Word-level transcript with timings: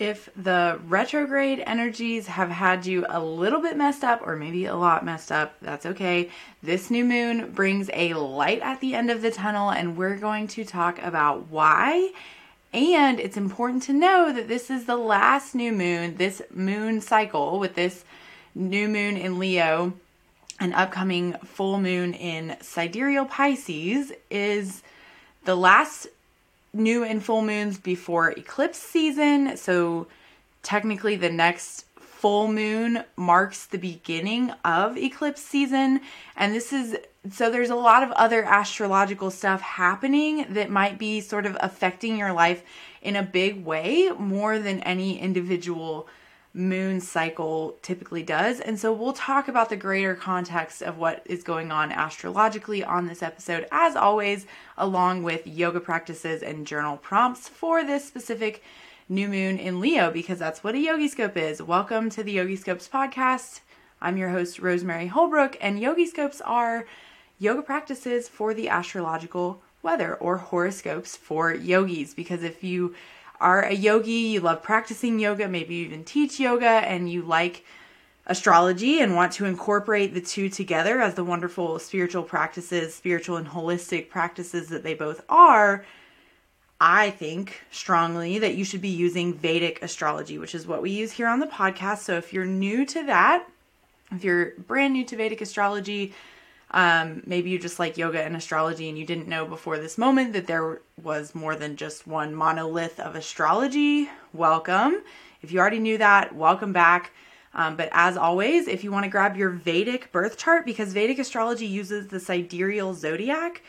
If 0.00 0.30
the 0.34 0.80
retrograde 0.88 1.62
energies 1.66 2.26
have 2.26 2.48
had 2.48 2.86
you 2.86 3.04
a 3.06 3.22
little 3.22 3.60
bit 3.60 3.76
messed 3.76 4.02
up, 4.02 4.22
or 4.26 4.34
maybe 4.34 4.64
a 4.64 4.74
lot 4.74 5.04
messed 5.04 5.30
up, 5.30 5.56
that's 5.60 5.84
okay. 5.84 6.30
This 6.62 6.90
new 6.90 7.04
moon 7.04 7.50
brings 7.52 7.90
a 7.92 8.14
light 8.14 8.62
at 8.62 8.80
the 8.80 8.94
end 8.94 9.10
of 9.10 9.20
the 9.20 9.30
tunnel, 9.30 9.68
and 9.68 9.98
we're 9.98 10.16
going 10.16 10.46
to 10.48 10.64
talk 10.64 10.98
about 11.02 11.48
why. 11.48 12.12
And 12.72 13.20
it's 13.20 13.36
important 13.36 13.82
to 13.84 13.92
know 13.92 14.32
that 14.32 14.48
this 14.48 14.70
is 14.70 14.86
the 14.86 14.96
last 14.96 15.54
new 15.54 15.70
moon, 15.70 16.16
this 16.16 16.40
moon 16.50 17.02
cycle 17.02 17.58
with 17.58 17.74
this 17.74 18.02
new 18.54 18.88
moon 18.88 19.18
in 19.18 19.38
Leo 19.38 19.92
and 20.58 20.72
upcoming 20.72 21.34
full 21.44 21.78
moon 21.78 22.14
in 22.14 22.56
sidereal 22.62 23.26
Pisces 23.26 24.12
is 24.30 24.82
the 25.44 25.56
last 25.56 26.06
new 26.72 27.04
and 27.04 27.22
full 27.22 27.42
moons 27.42 27.78
before 27.78 28.30
eclipse 28.30 28.78
season. 28.78 29.56
So 29.56 30.06
technically, 30.62 31.16
the 31.16 31.30
next 31.30 31.86
full 31.96 32.52
moon 32.52 33.04
marks 33.16 33.66
the 33.66 33.78
beginning 33.78 34.52
of 34.64 34.98
eclipse 34.98 35.40
season. 35.40 36.00
And 36.36 36.54
this 36.54 36.72
is 36.72 36.96
so 37.30 37.50
there's 37.50 37.70
a 37.70 37.74
lot 37.74 38.02
of 38.02 38.10
other 38.12 38.44
astrological 38.44 39.30
stuff 39.30 39.60
happening 39.60 40.46
that 40.50 40.70
might 40.70 40.98
be 40.98 41.20
sort 41.20 41.44
of 41.44 41.56
affecting 41.60 42.16
your 42.16 42.32
life 42.32 42.62
in 43.02 43.16
a 43.16 43.22
big 43.22 43.64
way 43.64 44.10
more 44.18 44.58
than 44.58 44.80
any 44.80 45.18
individual 45.18 46.08
moon 46.52 47.00
cycle 47.00 47.76
typically 47.80 48.22
does. 48.22 48.58
And 48.58 48.78
so 48.78 48.92
we'll 48.92 49.12
talk 49.12 49.46
about 49.46 49.68
the 49.68 49.76
greater 49.76 50.16
context 50.16 50.82
of 50.82 50.98
what 50.98 51.22
is 51.24 51.44
going 51.44 51.70
on 51.70 51.92
astrologically 51.92 52.82
on 52.82 53.06
this 53.06 53.22
episode, 53.22 53.66
as 53.70 53.94
always, 53.94 54.46
along 54.76 55.22
with 55.22 55.46
yoga 55.46 55.78
practices 55.78 56.42
and 56.42 56.66
journal 56.66 56.96
prompts 56.96 57.48
for 57.48 57.84
this 57.84 58.04
specific 58.04 58.64
new 59.08 59.28
moon 59.28 59.58
in 59.58 59.80
Leo, 59.80 60.10
because 60.10 60.38
that's 60.40 60.64
what 60.64 60.74
a 60.74 60.78
Yogi 60.78 61.08
Scope 61.08 61.36
is. 61.36 61.62
Welcome 61.62 62.10
to 62.10 62.22
the 62.24 62.32
Yogi 62.32 62.56
Scopes 62.56 62.88
podcast. 62.88 63.60
I'm 64.00 64.16
your 64.16 64.30
host, 64.30 64.58
Rosemary 64.58 65.06
Holbrook, 65.06 65.56
and 65.60 65.78
Yogi 65.78 66.06
Scopes 66.06 66.40
are 66.40 66.86
yoga 67.38 67.62
practices 67.62 68.28
for 68.28 68.54
the 68.54 68.68
astrological 68.68 69.62
weather 69.82 70.14
or 70.16 70.36
horoscopes 70.38 71.16
for 71.16 71.54
yogis. 71.54 72.12
Because 72.14 72.42
if 72.42 72.64
you 72.64 72.94
are 73.40 73.62
a 73.62 73.74
yogi, 73.74 74.10
you 74.12 74.40
love 74.40 74.62
practicing 74.62 75.18
yoga, 75.18 75.48
maybe 75.48 75.74
you 75.74 75.86
even 75.86 76.04
teach 76.04 76.38
yoga, 76.38 76.66
and 76.66 77.10
you 77.10 77.22
like 77.22 77.64
astrology 78.26 79.00
and 79.00 79.16
want 79.16 79.32
to 79.32 79.44
incorporate 79.44 80.14
the 80.14 80.20
two 80.20 80.48
together 80.48 81.00
as 81.00 81.14
the 81.14 81.24
wonderful 81.24 81.78
spiritual 81.78 82.22
practices, 82.22 82.94
spiritual 82.94 83.36
and 83.36 83.48
holistic 83.48 84.08
practices 84.08 84.68
that 84.68 84.82
they 84.82 84.94
both 84.94 85.24
are, 85.28 85.84
I 86.80 87.10
think 87.10 87.60
strongly 87.70 88.38
that 88.38 88.54
you 88.54 88.64
should 88.64 88.80
be 88.80 88.88
using 88.88 89.34
Vedic 89.34 89.82
astrology, 89.82 90.38
which 90.38 90.54
is 90.54 90.66
what 90.66 90.80
we 90.80 90.90
use 90.90 91.12
here 91.12 91.26
on 91.26 91.40
the 91.40 91.46
podcast. 91.46 91.98
So 91.98 92.16
if 92.16 92.32
you're 92.32 92.46
new 92.46 92.86
to 92.86 93.04
that, 93.04 93.46
if 94.12 94.24
you're 94.24 94.52
brand 94.66 94.94
new 94.94 95.04
to 95.04 95.16
Vedic 95.16 95.40
astrology, 95.40 96.14
um, 96.72 97.22
maybe 97.26 97.50
you 97.50 97.58
just 97.58 97.78
like 97.78 97.98
yoga 97.98 98.22
and 98.22 98.36
astrology 98.36 98.88
and 98.88 98.96
you 98.96 99.04
didn't 99.04 99.28
know 99.28 99.44
before 99.44 99.78
this 99.78 99.98
moment 99.98 100.32
that 100.34 100.46
there 100.46 100.80
was 101.02 101.34
more 101.34 101.56
than 101.56 101.76
just 101.76 102.06
one 102.06 102.34
monolith 102.34 103.00
of 103.00 103.16
astrology. 103.16 104.08
Welcome. 104.32 105.02
If 105.42 105.52
you 105.52 105.58
already 105.58 105.80
knew 105.80 105.98
that, 105.98 106.34
welcome 106.34 106.72
back. 106.72 107.12
Um, 107.54 107.76
but 107.76 107.88
as 107.90 108.16
always, 108.16 108.68
if 108.68 108.84
you 108.84 108.92
want 108.92 109.04
to 109.04 109.10
grab 109.10 109.36
your 109.36 109.50
Vedic 109.50 110.12
birth 110.12 110.38
chart, 110.38 110.64
because 110.64 110.92
Vedic 110.92 111.18
astrology 111.18 111.66
uses 111.66 112.06
the 112.06 112.20
sidereal 112.20 112.94
zodiac, 112.94 113.62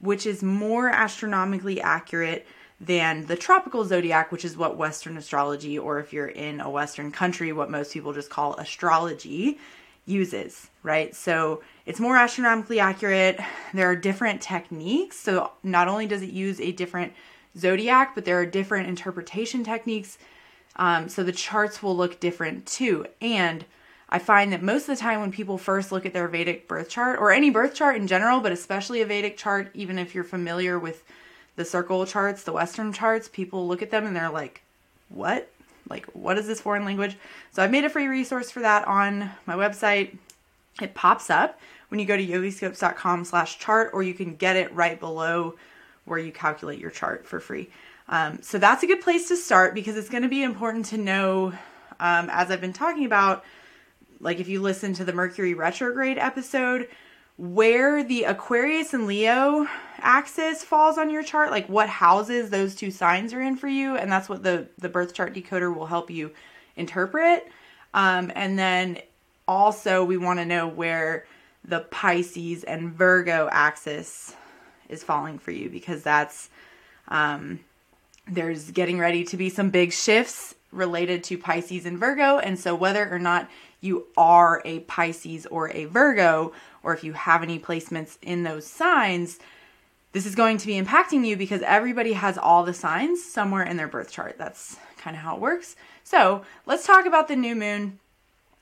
which 0.00 0.26
is 0.26 0.42
more 0.42 0.88
astronomically 0.88 1.80
accurate 1.80 2.46
than 2.80 3.26
the 3.26 3.36
tropical 3.36 3.84
zodiac, 3.84 4.32
which 4.32 4.44
is 4.44 4.56
what 4.56 4.76
Western 4.76 5.16
astrology, 5.16 5.78
or 5.78 6.00
if 6.00 6.12
you're 6.12 6.28
in 6.28 6.60
a 6.60 6.70
Western 6.70 7.12
country, 7.12 7.52
what 7.52 7.70
most 7.70 7.92
people 7.92 8.12
just 8.12 8.30
call 8.30 8.54
astrology, 8.54 9.58
uses, 10.06 10.70
right? 10.82 11.14
So 11.14 11.62
it's 11.88 11.98
more 11.98 12.18
astronomically 12.18 12.80
accurate. 12.80 13.40
There 13.72 13.90
are 13.90 13.96
different 13.96 14.42
techniques. 14.42 15.18
So 15.18 15.52
not 15.62 15.88
only 15.88 16.06
does 16.06 16.20
it 16.20 16.28
use 16.28 16.60
a 16.60 16.70
different 16.70 17.14
zodiac, 17.56 18.14
but 18.14 18.26
there 18.26 18.38
are 18.38 18.44
different 18.44 18.88
interpretation 18.88 19.64
techniques. 19.64 20.18
Um, 20.76 21.08
so 21.08 21.22
the 21.24 21.32
charts 21.32 21.82
will 21.82 21.96
look 21.96 22.20
different 22.20 22.66
too. 22.66 23.06
And 23.22 23.64
I 24.10 24.18
find 24.18 24.52
that 24.52 24.62
most 24.62 24.82
of 24.82 24.98
the 24.98 25.00
time 25.00 25.22
when 25.22 25.32
people 25.32 25.56
first 25.56 25.90
look 25.90 26.04
at 26.04 26.12
their 26.12 26.28
Vedic 26.28 26.68
birth 26.68 26.90
chart, 26.90 27.18
or 27.18 27.32
any 27.32 27.48
birth 27.48 27.74
chart 27.74 27.96
in 27.96 28.06
general, 28.06 28.40
but 28.40 28.52
especially 28.52 29.00
a 29.00 29.06
Vedic 29.06 29.38
chart, 29.38 29.70
even 29.72 29.98
if 29.98 30.14
you're 30.14 30.24
familiar 30.24 30.78
with 30.78 31.02
the 31.56 31.64
circle 31.64 32.04
charts, 32.04 32.42
the 32.42 32.52
Western 32.52 32.92
charts, 32.92 33.28
people 33.28 33.66
look 33.66 33.80
at 33.80 33.90
them 33.90 34.04
and 34.04 34.14
they're 34.14 34.28
like, 34.28 34.60
what? 35.08 35.50
Like, 35.88 36.04
what 36.12 36.36
is 36.36 36.46
this 36.46 36.60
foreign 36.60 36.84
language? 36.84 37.16
So 37.52 37.62
I've 37.62 37.70
made 37.70 37.86
a 37.86 37.90
free 37.90 38.08
resource 38.08 38.50
for 38.50 38.60
that 38.60 38.86
on 38.86 39.30
my 39.46 39.54
website. 39.54 40.18
It 40.82 40.94
pops 40.94 41.30
up 41.30 41.58
when 41.88 42.00
you 42.00 42.06
go 42.06 42.16
to 42.16 42.26
yogiscopes.com 42.26 43.24
slash 43.24 43.58
chart, 43.58 43.90
or 43.92 44.02
you 44.02 44.14
can 44.14 44.34
get 44.36 44.56
it 44.56 44.72
right 44.74 44.98
below 44.98 45.56
where 46.04 46.18
you 46.18 46.32
calculate 46.32 46.78
your 46.78 46.90
chart 46.90 47.26
for 47.26 47.40
free. 47.40 47.70
Um, 48.08 48.40
so 48.42 48.58
that's 48.58 48.82
a 48.82 48.86
good 48.86 49.02
place 49.02 49.28
to 49.28 49.36
start 49.36 49.74
because 49.74 49.96
it's 49.96 50.08
going 50.08 50.22
to 50.22 50.28
be 50.28 50.42
important 50.42 50.86
to 50.86 50.98
know, 50.98 51.52
um, 52.00 52.30
as 52.30 52.50
I've 52.50 52.60
been 52.60 52.72
talking 52.72 53.04
about, 53.04 53.44
like 54.20 54.40
if 54.40 54.48
you 54.48 54.60
listen 54.60 54.94
to 54.94 55.04
the 55.04 55.12
Mercury 55.12 55.54
retrograde 55.54 56.18
episode, 56.18 56.88
where 57.36 58.02
the 58.02 58.24
Aquarius 58.24 58.94
and 58.94 59.06
Leo 59.06 59.68
axis 59.98 60.64
falls 60.64 60.98
on 60.98 61.08
your 61.08 61.22
chart, 61.22 61.50
like 61.50 61.68
what 61.68 61.88
houses 61.88 62.50
those 62.50 62.74
two 62.74 62.90
signs 62.90 63.32
are 63.32 63.40
in 63.40 63.56
for 63.56 63.68
you, 63.68 63.96
and 63.96 64.10
that's 64.10 64.28
what 64.28 64.42
the 64.42 64.66
the 64.78 64.88
birth 64.88 65.14
chart 65.14 65.34
decoder 65.34 65.72
will 65.74 65.86
help 65.86 66.10
you 66.10 66.32
interpret. 66.74 67.46
Um, 67.94 68.32
and 68.34 68.58
then 68.58 68.98
also 69.46 70.04
we 70.04 70.16
want 70.16 70.40
to 70.40 70.44
know 70.44 70.66
where 70.66 71.26
the 71.68 71.80
Pisces 71.80 72.64
and 72.64 72.92
Virgo 72.92 73.48
axis 73.52 74.34
is 74.88 75.04
falling 75.04 75.38
for 75.38 75.50
you 75.50 75.68
because 75.68 76.02
that's 76.02 76.48
um, 77.08 77.60
there's 78.26 78.70
getting 78.70 78.98
ready 78.98 79.24
to 79.24 79.36
be 79.36 79.50
some 79.50 79.70
big 79.70 79.92
shifts 79.92 80.54
related 80.72 81.24
to 81.24 81.38
Pisces 81.38 81.86
and 81.86 81.98
Virgo, 81.98 82.38
and 82.38 82.58
so 82.58 82.74
whether 82.74 83.08
or 83.10 83.18
not 83.18 83.48
you 83.80 84.06
are 84.16 84.60
a 84.64 84.80
Pisces 84.80 85.46
or 85.46 85.70
a 85.70 85.84
Virgo, 85.86 86.52
or 86.82 86.92
if 86.94 87.04
you 87.04 87.12
have 87.12 87.42
any 87.42 87.58
placements 87.58 88.18
in 88.22 88.42
those 88.42 88.66
signs, 88.66 89.38
this 90.12 90.26
is 90.26 90.34
going 90.34 90.58
to 90.58 90.66
be 90.66 90.80
impacting 90.80 91.24
you 91.24 91.36
because 91.36 91.62
everybody 91.62 92.12
has 92.14 92.36
all 92.36 92.64
the 92.64 92.74
signs 92.74 93.22
somewhere 93.22 93.62
in 93.62 93.76
their 93.76 93.88
birth 93.88 94.10
chart. 94.10 94.36
That's 94.38 94.76
kind 94.98 95.16
of 95.16 95.22
how 95.22 95.36
it 95.36 95.40
works. 95.40 95.76
So 96.02 96.42
let's 96.66 96.86
talk 96.86 97.06
about 97.06 97.28
the 97.28 97.36
new 97.36 97.54
moon 97.54 97.98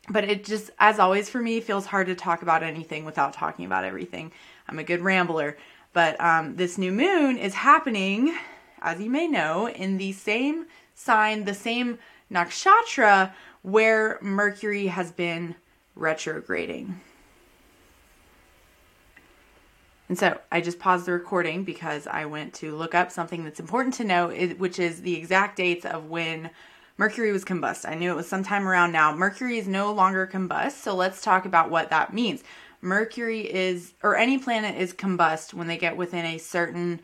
but 0.08 0.24
it 0.24 0.44
just 0.44 0.70
as 0.78 0.98
always 0.98 1.28
for 1.28 1.40
me 1.40 1.60
feels 1.60 1.86
hard 1.86 2.06
to 2.06 2.14
talk 2.14 2.42
about 2.42 2.62
anything 2.62 3.04
without 3.04 3.32
talking 3.32 3.64
about 3.64 3.84
everything. 3.84 4.32
I'm 4.68 4.78
a 4.78 4.84
good 4.84 5.00
rambler. 5.00 5.56
But 5.92 6.20
um, 6.20 6.56
this 6.56 6.76
new 6.76 6.92
moon 6.92 7.38
is 7.38 7.54
happening 7.54 8.36
as 8.82 9.00
you 9.00 9.10
may 9.10 9.26
know 9.26 9.68
in 9.68 9.96
the 9.96 10.12
same 10.12 10.66
sign 10.94 11.44
the 11.44 11.54
same 11.54 11.98
nakshatra 12.30 13.32
where 13.62 14.18
mercury 14.20 14.88
has 14.88 15.10
been 15.10 15.54
retrograding. 15.94 17.00
And 20.08 20.18
so 20.18 20.38
I 20.52 20.60
just 20.60 20.78
paused 20.78 21.06
the 21.06 21.12
recording 21.12 21.64
because 21.64 22.06
I 22.06 22.26
went 22.26 22.54
to 22.54 22.76
look 22.76 22.94
up 22.94 23.10
something 23.10 23.42
that's 23.42 23.58
important 23.58 23.94
to 23.94 24.04
know, 24.04 24.28
which 24.28 24.78
is 24.78 25.02
the 25.02 25.16
exact 25.16 25.56
dates 25.56 25.84
of 25.84 26.08
when 26.08 26.50
Mercury 26.98 27.30
was 27.30 27.44
combust. 27.44 27.88
I 27.88 27.94
knew 27.94 28.10
it 28.10 28.16
was 28.16 28.28
sometime 28.28 28.66
around 28.66 28.92
now. 28.92 29.14
Mercury 29.14 29.58
is 29.58 29.68
no 29.68 29.92
longer 29.92 30.26
combust, 30.26 30.82
so 30.82 30.94
let's 30.94 31.20
talk 31.20 31.44
about 31.44 31.70
what 31.70 31.90
that 31.90 32.14
means. 32.14 32.42
Mercury 32.80 33.40
is, 33.40 33.92
or 34.02 34.16
any 34.16 34.38
planet 34.38 34.76
is 34.76 34.94
combust 34.94 35.52
when 35.52 35.66
they 35.66 35.76
get 35.76 35.96
within 35.96 36.24
a 36.24 36.38
certain 36.38 37.00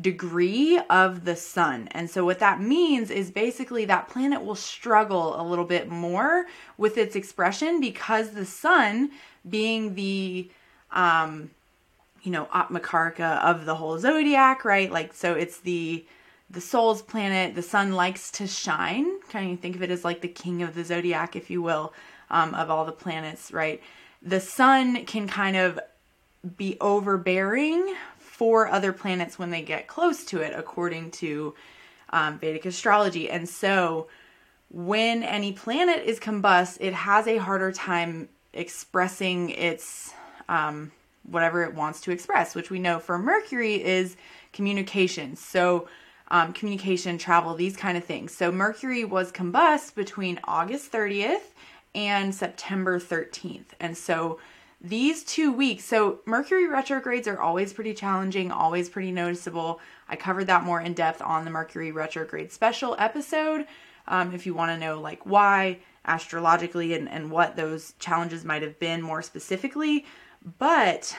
degree 0.00 0.80
of 0.90 1.24
the 1.24 1.36
sun. 1.36 1.88
And 1.92 2.10
so, 2.10 2.24
what 2.24 2.40
that 2.40 2.60
means 2.60 3.10
is 3.10 3.30
basically 3.30 3.84
that 3.86 4.08
planet 4.08 4.44
will 4.44 4.56
struggle 4.56 5.40
a 5.40 5.44
little 5.44 5.64
bit 5.64 5.88
more 5.88 6.46
with 6.76 6.98
its 6.98 7.16
expression 7.16 7.80
because 7.80 8.30
the 8.30 8.44
sun, 8.44 9.10
being 9.48 9.94
the, 9.94 10.50
um, 10.90 11.50
you 12.22 12.32
know, 12.32 12.46
Atmakarka 12.46 13.42
of 13.42 13.64
the 13.64 13.76
whole 13.76 13.98
zodiac, 13.98 14.64
right? 14.64 14.90
Like, 14.90 15.14
so 15.14 15.34
it's 15.34 15.60
the 15.60 16.04
the 16.48 16.60
soul's 16.60 17.02
planet, 17.02 17.54
the 17.54 17.62
sun 17.62 17.92
likes 17.92 18.30
to 18.32 18.46
shine. 18.46 19.20
Kind 19.28 19.52
of 19.52 19.60
think 19.60 19.76
of 19.76 19.82
it 19.82 19.90
as 19.90 20.04
like 20.04 20.20
the 20.20 20.28
king 20.28 20.62
of 20.62 20.74
the 20.74 20.84
zodiac, 20.84 21.34
if 21.34 21.50
you 21.50 21.60
will, 21.60 21.92
um, 22.30 22.54
of 22.54 22.70
all 22.70 22.84
the 22.84 22.92
planets, 22.92 23.52
right? 23.52 23.82
The 24.22 24.40
sun 24.40 25.04
can 25.06 25.26
kind 25.26 25.56
of 25.56 25.80
be 26.56 26.76
overbearing 26.80 27.94
for 28.18 28.68
other 28.68 28.92
planets 28.92 29.38
when 29.38 29.50
they 29.50 29.62
get 29.62 29.88
close 29.88 30.24
to 30.26 30.40
it, 30.40 30.52
according 30.54 31.10
to 31.10 31.54
um, 32.10 32.38
Vedic 32.38 32.64
astrology. 32.64 33.28
And 33.28 33.48
so, 33.48 34.08
when 34.70 35.22
any 35.22 35.52
planet 35.52 36.04
is 36.04 36.18
combust, 36.20 36.78
it 36.80 36.92
has 36.92 37.26
a 37.26 37.38
harder 37.38 37.72
time 37.72 38.28
expressing 38.52 39.50
its 39.50 40.12
um, 40.48 40.92
whatever 41.22 41.62
it 41.64 41.74
wants 41.74 42.00
to 42.02 42.10
express, 42.10 42.54
which 42.54 42.70
we 42.70 42.78
know 42.78 42.98
for 42.98 43.18
Mercury 43.18 43.82
is 43.82 44.16
communication. 44.52 45.34
So, 45.36 45.88
um, 46.28 46.52
communication, 46.52 47.18
travel, 47.18 47.54
these 47.54 47.76
kind 47.76 47.96
of 47.96 48.04
things. 48.04 48.32
So 48.32 48.50
Mercury 48.50 49.04
was 49.04 49.32
combust 49.32 49.94
between 49.94 50.40
August 50.44 50.90
30th 50.92 51.52
and 51.94 52.34
September 52.34 52.98
13th. 52.98 53.66
And 53.80 53.96
so 53.96 54.38
these 54.80 55.24
two 55.24 55.52
weeks, 55.52 55.84
so 55.84 56.20
Mercury 56.26 56.68
retrogrades 56.68 57.26
are 57.26 57.40
always 57.40 57.72
pretty 57.72 57.94
challenging, 57.94 58.50
always 58.50 58.88
pretty 58.88 59.12
noticeable. 59.12 59.80
I 60.08 60.16
covered 60.16 60.48
that 60.48 60.64
more 60.64 60.80
in 60.80 60.94
depth 60.94 61.22
on 61.22 61.44
the 61.44 61.50
Mercury 61.50 61.92
retrograde 61.92 62.52
special 62.52 62.96
episode. 62.98 63.66
Um, 64.08 64.34
if 64.34 64.46
you 64.46 64.54
want 64.54 64.70
to 64.72 64.78
know 64.78 65.00
like 65.00 65.24
why 65.24 65.78
astrologically 66.04 66.94
and, 66.94 67.08
and 67.08 67.30
what 67.30 67.56
those 67.56 67.94
challenges 67.98 68.44
might 68.44 68.62
have 68.62 68.78
been 68.78 69.02
more 69.02 69.22
specifically. 69.22 70.06
But 70.58 71.16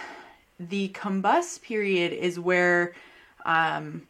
the 0.59 0.89
combust 0.89 1.61
period 1.61 2.13
is 2.13 2.39
where 2.39 2.93
um, 3.45 4.07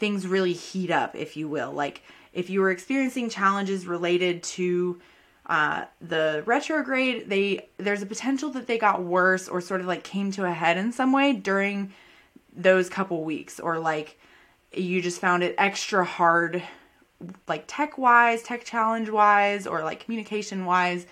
things 0.00 0.26
really 0.26 0.54
heat 0.54 0.90
up, 0.90 1.14
if 1.14 1.36
you 1.36 1.46
will. 1.46 1.70
Like 1.70 2.02
if 2.32 2.50
you 2.50 2.60
were 2.60 2.70
experiencing 2.70 3.28
challenges 3.28 3.86
related 3.86 4.42
to 4.42 5.00
uh, 5.46 5.84
the 6.00 6.42
retrograde, 6.46 7.28
they 7.28 7.68
there's 7.76 8.02
a 8.02 8.06
potential 8.06 8.50
that 8.50 8.66
they 8.66 8.78
got 8.78 9.02
worse 9.02 9.48
or 9.48 9.60
sort 9.60 9.80
of 9.80 9.86
like 9.86 10.02
came 10.02 10.32
to 10.32 10.44
a 10.44 10.52
head 10.52 10.78
in 10.78 10.92
some 10.92 11.12
way 11.12 11.32
during 11.34 11.92
those 12.56 12.88
couple 12.88 13.22
weeks, 13.22 13.60
or 13.60 13.78
like 13.78 14.18
you 14.72 15.02
just 15.02 15.20
found 15.20 15.42
it 15.42 15.54
extra 15.58 16.04
hard, 16.04 16.62
like 17.46 17.64
tech 17.66 17.98
wise, 17.98 18.42
tech 18.42 18.64
challenge 18.64 19.10
wise, 19.10 19.66
or 19.66 19.84
like 19.84 20.04
communication 20.04 20.64
wise. 20.64 21.06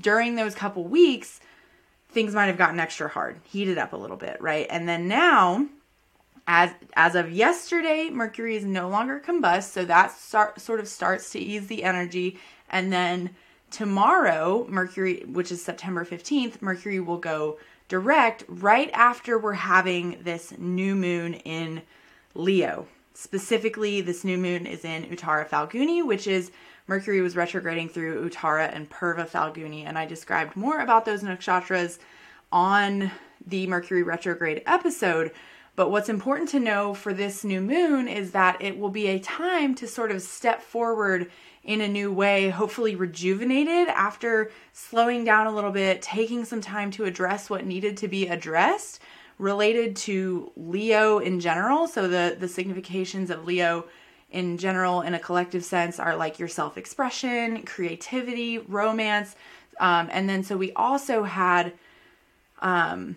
During 0.00 0.36
those 0.36 0.54
couple 0.54 0.84
weeks, 0.84 1.40
things 2.10 2.34
might 2.34 2.46
have 2.46 2.58
gotten 2.58 2.78
extra 2.78 3.08
hard, 3.08 3.40
heated 3.44 3.78
up 3.78 3.94
a 3.94 3.96
little 3.96 4.18
bit, 4.18 4.38
right? 4.40 4.66
And 4.68 4.86
then 4.86 5.08
now 5.08 5.66
as 6.50 6.72
as 6.94 7.14
of 7.14 7.30
yesterday 7.30 8.10
mercury 8.10 8.56
is 8.56 8.64
no 8.64 8.88
longer 8.88 9.22
combust 9.24 9.70
so 9.70 9.84
that 9.84 10.10
start, 10.10 10.60
sort 10.60 10.80
of 10.80 10.88
starts 10.88 11.30
to 11.30 11.38
ease 11.38 11.68
the 11.68 11.84
energy 11.84 12.38
and 12.70 12.92
then 12.92 13.30
tomorrow, 13.70 14.66
Mercury, 14.68 15.24
which 15.26 15.52
is 15.52 15.64
September 15.64 16.04
15th, 16.04 16.60
Mercury 16.62 17.00
will 17.00 17.18
go 17.18 17.58
direct 17.88 18.44
right 18.48 18.90
after 18.92 19.38
we're 19.38 19.54
having 19.54 20.18
this 20.22 20.52
new 20.58 20.94
moon 20.94 21.34
in 21.34 21.82
Leo. 22.34 22.86
Specifically, 23.14 24.00
this 24.00 24.24
new 24.24 24.38
moon 24.38 24.66
is 24.66 24.84
in 24.84 25.04
Uttara 25.04 25.48
Phalguni, 25.48 26.06
which 26.06 26.26
is 26.26 26.50
Mercury 26.86 27.20
was 27.20 27.36
retrograding 27.36 27.88
through 27.88 28.28
Uttara 28.28 28.74
and 28.74 28.88
Purva 28.88 29.28
Phalguni, 29.28 29.84
and 29.84 29.98
I 29.98 30.06
described 30.06 30.56
more 30.56 30.80
about 30.80 31.04
those 31.04 31.22
nakshatras 31.22 31.98
on 32.52 33.10
the 33.46 33.66
Mercury 33.66 34.02
retrograde 34.02 34.62
episode. 34.66 35.32
But 35.78 35.92
what's 35.92 36.08
important 36.08 36.48
to 36.48 36.58
know 36.58 36.92
for 36.92 37.14
this 37.14 37.44
new 37.44 37.60
moon 37.60 38.08
is 38.08 38.32
that 38.32 38.60
it 38.60 38.76
will 38.80 38.90
be 38.90 39.06
a 39.06 39.20
time 39.20 39.76
to 39.76 39.86
sort 39.86 40.10
of 40.10 40.22
step 40.22 40.60
forward 40.60 41.30
in 41.62 41.80
a 41.80 41.86
new 41.86 42.12
way, 42.12 42.50
hopefully 42.50 42.96
rejuvenated 42.96 43.86
after 43.86 44.50
slowing 44.72 45.22
down 45.22 45.46
a 45.46 45.54
little 45.54 45.70
bit, 45.70 46.02
taking 46.02 46.44
some 46.44 46.60
time 46.60 46.90
to 46.90 47.04
address 47.04 47.48
what 47.48 47.64
needed 47.64 47.96
to 47.98 48.08
be 48.08 48.26
addressed 48.26 49.00
related 49.38 49.94
to 49.94 50.50
Leo 50.56 51.20
in 51.20 51.38
general. 51.38 51.86
So 51.86 52.08
the 52.08 52.36
the 52.36 52.48
significations 52.48 53.30
of 53.30 53.46
Leo 53.46 53.84
in 54.32 54.58
general 54.58 55.02
in 55.02 55.14
a 55.14 55.20
collective 55.20 55.64
sense 55.64 56.00
are 56.00 56.16
like 56.16 56.40
your 56.40 56.48
self-expression, 56.48 57.62
creativity, 57.62 58.58
romance. 58.58 59.36
Um, 59.78 60.08
and 60.10 60.28
then 60.28 60.42
so 60.42 60.56
we 60.56 60.72
also 60.72 61.22
had 61.22 61.72
um 62.60 63.16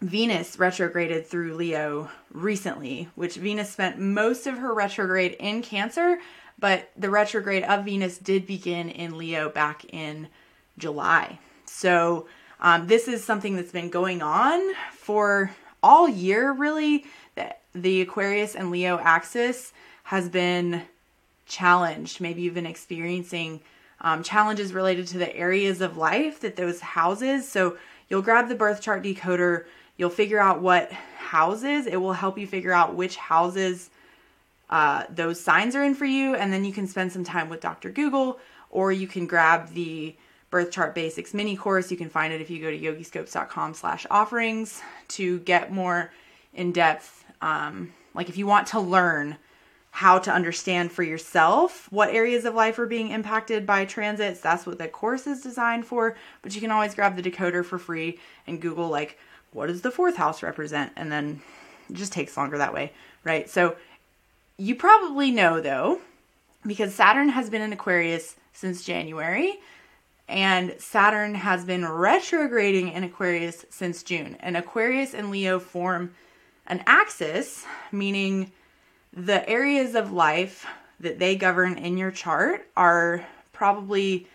Venus 0.00 0.58
retrograded 0.58 1.26
through 1.26 1.54
Leo 1.54 2.08
recently, 2.32 3.08
which 3.16 3.34
Venus 3.34 3.70
spent 3.70 3.98
most 3.98 4.46
of 4.46 4.58
her 4.58 4.72
retrograde 4.72 5.32
in 5.40 5.60
Cancer, 5.60 6.18
but 6.58 6.90
the 6.96 7.10
retrograde 7.10 7.64
of 7.64 7.84
Venus 7.84 8.16
did 8.18 8.46
begin 8.46 8.90
in 8.90 9.18
Leo 9.18 9.48
back 9.48 9.84
in 9.92 10.28
July. 10.78 11.38
So, 11.64 12.26
um, 12.60 12.86
this 12.86 13.06
is 13.06 13.24
something 13.24 13.56
that's 13.56 13.72
been 13.72 13.90
going 13.90 14.22
on 14.22 14.74
for 14.92 15.52
all 15.82 16.08
year, 16.08 16.52
really. 16.52 17.04
That 17.34 17.60
the 17.72 18.00
Aquarius 18.00 18.54
and 18.56 18.70
Leo 18.70 18.98
axis 18.98 19.72
has 20.04 20.28
been 20.28 20.82
challenged. 21.46 22.20
Maybe 22.20 22.42
you've 22.42 22.54
been 22.54 22.66
experiencing 22.66 23.60
um, 24.00 24.22
challenges 24.22 24.72
related 24.72 25.06
to 25.08 25.18
the 25.18 25.34
areas 25.36 25.80
of 25.80 25.96
life 25.96 26.40
that 26.40 26.56
those 26.56 26.80
houses. 26.80 27.48
So, 27.48 27.76
you'll 28.08 28.22
grab 28.22 28.48
the 28.48 28.54
birth 28.54 28.80
chart 28.80 29.02
decoder 29.02 29.64
You'll 29.98 30.10
figure 30.10 30.38
out 30.38 30.62
what 30.62 30.90
houses, 30.92 31.86
it 31.86 31.96
will 31.96 32.14
help 32.14 32.38
you 32.38 32.46
figure 32.46 32.72
out 32.72 32.94
which 32.94 33.16
houses 33.16 33.90
uh, 34.70 35.04
those 35.10 35.40
signs 35.40 35.74
are 35.74 35.84
in 35.84 35.94
for 35.94 36.06
you. 36.06 36.34
And 36.34 36.52
then 36.52 36.64
you 36.64 36.72
can 36.72 36.86
spend 36.86 37.12
some 37.12 37.24
time 37.24 37.48
with 37.48 37.60
Dr. 37.60 37.90
Google 37.90 38.38
or 38.70 38.92
you 38.92 39.06
can 39.06 39.26
grab 39.26 39.72
the 39.74 40.16
birth 40.50 40.70
chart 40.70 40.94
basics 40.94 41.34
mini 41.34 41.56
course. 41.56 41.90
You 41.90 41.96
can 41.96 42.08
find 42.08 42.32
it 42.32 42.40
if 42.40 42.50
you 42.50 42.60
go 42.60 42.70
to 42.70 42.78
yogiscopes.com 42.78 43.74
slash 43.74 44.06
offerings 44.10 44.80
to 45.08 45.40
get 45.40 45.72
more 45.72 46.12
in 46.54 46.72
depth. 46.72 47.24
Um, 47.40 47.92
like 48.14 48.28
if 48.28 48.36
you 48.36 48.46
want 48.46 48.68
to 48.68 48.80
learn 48.80 49.36
how 49.90 50.18
to 50.18 50.30
understand 50.30 50.92
for 50.92 51.02
yourself 51.02 51.90
what 51.90 52.10
areas 52.10 52.44
of 52.44 52.54
life 52.54 52.78
are 52.78 52.86
being 52.86 53.10
impacted 53.10 53.66
by 53.66 53.84
transits, 53.84 54.40
that's 54.40 54.66
what 54.66 54.78
the 54.78 54.88
course 54.88 55.26
is 55.26 55.42
designed 55.42 55.86
for. 55.86 56.16
But 56.42 56.54
you 56.54 56.60
can 56.60 56.70
always 56.70 56.94
grab 56.94 57.16
the 57.16 57.22
decoder 57.22 57.64
for 57.64 57.78
free 57.78 58.18
and 58.46 58.60
Google 58.60 58.88
like 58.88 59.18
what 59.52 59.66
does 59.66 59.82
the 59.82 59.90
fourth 59.90 60.16
house 60.16 60.42
represent? 60.42 60.92
And 60.96 61.10
then 61.10 61.40
it 61.88 61.94
just 61.94 62.12
takes 62.12 62.36
longer 62.36 62.58
that 62.58 62.74
way, 62.74 62.92
right? 63.24 63.48
So 63.48 63.76
you 64.56 64.74
probably 64.74 65.30
know 65.30 65.60
though, 65.60 66.00
because 66.66 66.94
Saturn 66.94 67.28
has 67.30 67.50
been 67.50 67.62
in 67.62 67.72
Aquarius 67.72 68.36
since 68.52 68.84
January, 68.84 69.58
and 70.28 70.74
Saturn 70.78 71.34
has 71.34 71.64
been 71.64 71.86
retrograding 71.86 72.92
in 72.92 73.04
Aquarius 73.04 73.64
since 73.70 74.02
June. 74.02 74.36
And 74.40 74.56
Aquarius 74.56 75.14
and 75.14 75.30
Leo 75.30 75.58
form 75.58 76.14
an 76.66 76.82
axis, 76.86 77.64
meaning 77.90 78.52
the 79.12 79.48
areas 79.48 79.94
of 79.94 80.12
life 80.12 80.66
that 81.00 81.18
they 81.18 81.34
govern 81.34 81.78
in 81.78 81.96
your 81.96 82.10
chart 82.10 82.68
are 82.76 83.26
probably 83.52 84.26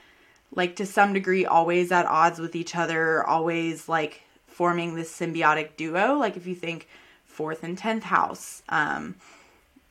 like 0.56 0.76
to 0.78 0.86
some 0.86 1.14
degree 1.14 1.46
always 1.46 1.92
at 1.92 2.06
odds 2.06 2.40
with 2.40 2.56
each 2.56 2.76
other, 2.76 3.24
always 3.24 3.88
like 3.88 4.24
forming 4.54 4.96
this 4.96 5.12
symbiotic 5.12 5.76
duo. 5.76 6.16
Like 6.16 6.38
if 6.38 6.46
you 6.46 6.56
think 6.56 6.88
fourth 7.26 7.64
and 7.64 7.78
10th 7.78 8.04
house 8.04 8.62
um, 8.70 9.16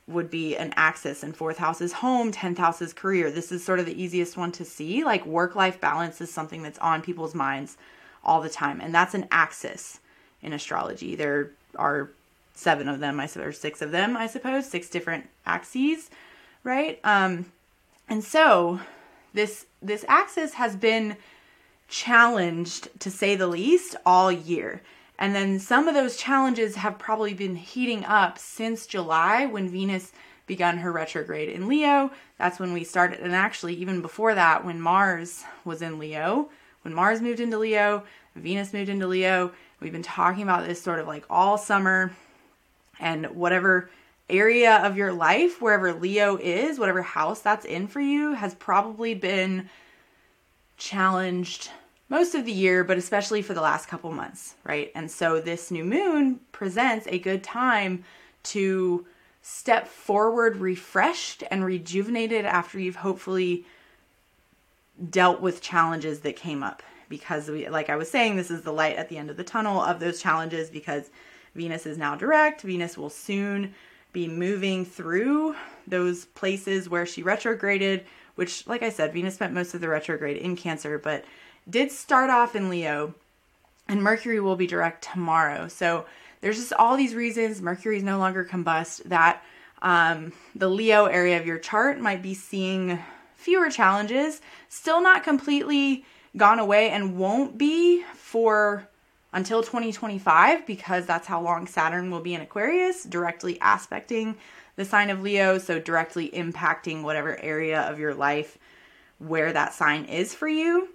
would 0.07 0.31
be 0.31 0.57
an 0.57 0.73
axis, 0.77 1.23
and 1.23 1.37
fourth 1.37 1.59
house 1.59 1.81
is 1.81 1.95
home, 1.95 2.33
10th 2.33 2.59
house 2.59 2.81
is 2.81 2.93
career. 2.93 3.31
This 3.31 3.51
is 3.51 3.65
sort 3.65 3.81
of 3.81 3.87
the 3.87 4.01
easiest 4.01 4.37
one 4.37 4.53
to 4.53 4.65
see. 4.65 5.05
Like 5.05 5.27
work 5.27 5.57
life 5.57 5.81
balance 5.81 6.21
is 6.21 6.33
something 6.33 6.63
that's 6.63 6.79
on 6.79 7.03
people's 7.03 7.35
minds 7.35 7.77
all 8.25 8.41
the 8.41 8.49
time, 8.49 8.81
and 8.81 8.95
that's 8.95 9.15
an 9.15 9.27
axis 9.31 9.99
in 10.41 10.53
astrology. 10.53 11.17
There 11.17 11.51
are 11.77 12.11
seven 12.55 12.89
of 12.89 13.01
them, 13.01 13.19
I 13.19 13.27
suppose, 13.27 13.49
or 13.49 13.53
six 13.53 13.83
of 13.83 13.91
them, 13.91 14.17
I 14.17 14.27
suppose, 14.27 14.67
six 14.67 14.89
different 14.89 15.29
axes, 15.45 16.11
right? 16.63 17.01
Um, 17.03 17.47
and 18.09 18.23
so 18.23 18.81
this 19.35 19.67
this 19.81 20.05
axis 20.09 20.55
has 20.55 20.77
been 20.77 21.17
challenged 21.93 22.89
to 23.01 23.11
say 23.11 23.37
the 23.37 23.47
least 23.47 23.95
all 24.07 24.33
year. 24.33 24.81
And 25.19 25.35
then 25.35 25.61
some 25.61 25.87
of 25.87 25.95
those 25.95 26.17
challenges 26.17 26.75
have 26.77 26.99
probably 26.99 27.35
been 27.35 27.55
heating 27.55 28.03
up 28.05 28.39
since 28.39 28.87
July 28.87 29.45
when 29.45 29.69
Venus 29.69 30.11
begun 30.47 30.79
her 30.79 30.91
retrograde 30.91 31.51
in 31.51 31.69
Leo. 31.69 32.11
That's 32.39 32.59
when 32.59 32.73
we 32.73 32.83
started. 32.83 33.21
And 33.21 33.35
actually, 33.35 33.75
even 33.75 34.01
before 34.01 34.35
that, 34.35 34.65
when 34.65 34.81
Mars 34.81 35.45
was 35.67 35.83
in 35.83 35.99
Leo, 35.99 36.49
when 36.81 36.95
Mars 36.95 37.21
moved 37.21 37.41
into 37.41 37.59
Leo, 37.59 38.05
Venus 38.35 38.73
moved 38.73 38.89
into 38.89 39.07
Leo. 39.07 39.53
We've 39.79 39.93
been 39.93 40.03
talking 40.03 40.43
about 40.43 40.67
this 40.67 40.83
sort 40.83 40.99
of 40.99 41.07
like 41.07 41.27
all 41.29 41.59
summer. 41.59 42.11
And 42.99 43.27
whatever 43.27 43.91
area 44.31 44.77
of 44.77 44.97
your 44.97 45.13
life, 45.13 45.61
wherever 45.61 45.93
Leo 45.93 46.39
is, 46.39 46.79
whatever 46.79 47.03
house 47.03 47.41
that's 47.41 47.67
in 47.67 47.87
for 47.87 48.01
you, 48.01 48.33
has 48.33 48.55
probably 48.55 49.15
been 49.15 49.69
challenged 50.79 51.71
most 52.13 52.35
of 52.35 52.45
the 52.45 52.53
year, 52.53 52.85
but 52.85 52.99
especially 52.99 53.41
for 53.41 53.55
the 53.55 53.63
last 53.63 53.89
couple 53.89 54.13
months, 54.13 54.55
right? 54.65 54.93
And 54.95 55.11
so 55.11 55.41
this 55.41 55.71
new 55.71 55.83
moon 55.83 56.41
presents 56.53 57.07
a 57.09 57.19
good 57.19 57.43
time 57.43 58.05
to 58.43 59.07
step 59.41 59.89
forward 59.89 60.59
refreshed 60.59 61.43
and 61.51 61.65
rejuvenated 61.65 62.45
after 62.45 62.79
you've 62.79 62.97
hopefully 62.97 63.65
dealt 65.09 65.41
with 65.41 65.63
challenges 65.63 66.21
that 66.21 66.37
came 66.37 66.63
up 66.63 66.83
because 67.09 67.49
we 67.49 67.67
like 67.71 67.89
I 67.89 67.97
was 67.97 68.11
saying 68.11 68.37
this 68.37 68.51
is 68.51 68.61
the 68.61 68.75
light 68.75 68.97
at 68.97 69.09
the 69.09 69.17
end 69.17 69.31
of 69.31 69.39
the 69.39 69.43
tunnel 69.43 69.81
of 69.81 69.99
those 69.99 70.21
challenges 70.21 70.69
because 70.69 71.11
Venus 71.55 71.87
is 71.87 71.97
now 71.97 72.15
direct. 72.15 72.61
Venus 72.61 72.99
will 72.99 73.11
soon 73.11 73.75
be 74.13 74.29
moving 74.29 74.85
through 74.85 75.57
those 75.87 76.27
places 76.27 76.91
where 76.91 77.07
she 77.07 77.23
retrograded, 77.23 78.05
which 78.35 78.67
like 78.67 78.83
I 78.83 78.91
said, 78.91 79.15
Venus 79.15 79.35
spent 79.35 79.55
most 79.55 79.73
of 79.73 79.81
the 79.81 79.89
retrograde 79.89 80.37
in 80.37 80.57
Cancer, 80.57 80.99
but 80.99 81.25
did 81.69 81.91
start 81.91 82.31
off 82.31 82.55
in 82.57 82.69
Leo, 82.69 83.15
and 83.89 84.03
Mercury 84.03 84.41
will 84.41 84.57
be 84.57 84.67
direct 84.67 85.05
tomorrow. 85.05 85.69
So 85.69 86.07
there's 86.41 86.59
just 86.59 86.73
all 86.73 86.97
these 86.97 87.15
reasons 87.15 87.63
Mercury 87.63 87.97
is 87.97 88.03
no 88.03 88.19
longer 88.19 88.45
combust 88.45 89.05
that 89.05 89.43
Um, 89.83 90.33
the 90.55 90.69
Leo 90.69 91.07
area 91.07 91.41
of 91.41 91.45
your 91.45 91.59
chart 91.59 91.99
might 91.99 92.23
be 92.23 92.35
seeing 92.35 93.01
fewer 93.35 93.69
challenges, 93.69 94.41
still 94.69 95.01
not 95.01 95.25
completely 95.25 96.05
gone 96.37 96.61
away 96.61 96.91
and 96.91 97.19
won't 97.19 97.59
be 97.59 98.05
for 98.15 98.87
until 99.33 99.61
2025 99.61 100.65
because 100.69 101.05
that's 101.05 101.27
how 101.27 101.41
long 101.41 101.67
Saturn 101.67 102.13
will 102.13 102.21
be 102.21 102.33
in 102.33 102.41
Aquarius, 102.41 103.03
directly 103.03 103.59
aspecting 103.61 104.37
the 104.77 104.85
sign 104.85 105.11
of 105.11 105.21
Leo, 105.21 105.59
so 105.59 105.81
directly 105.81 106.31
impacting 106.31 107.03
whatever 107.03 107.37
area 107.43 107.81
of 107.81 107.99
your 107.99 108.15
life 108.15 108.59
where 109.19 109.53
that 109.53 109.75
sign 109.75 110.05
is 110.05 110.33
for 110.33 110.47
you. 110.47 110.91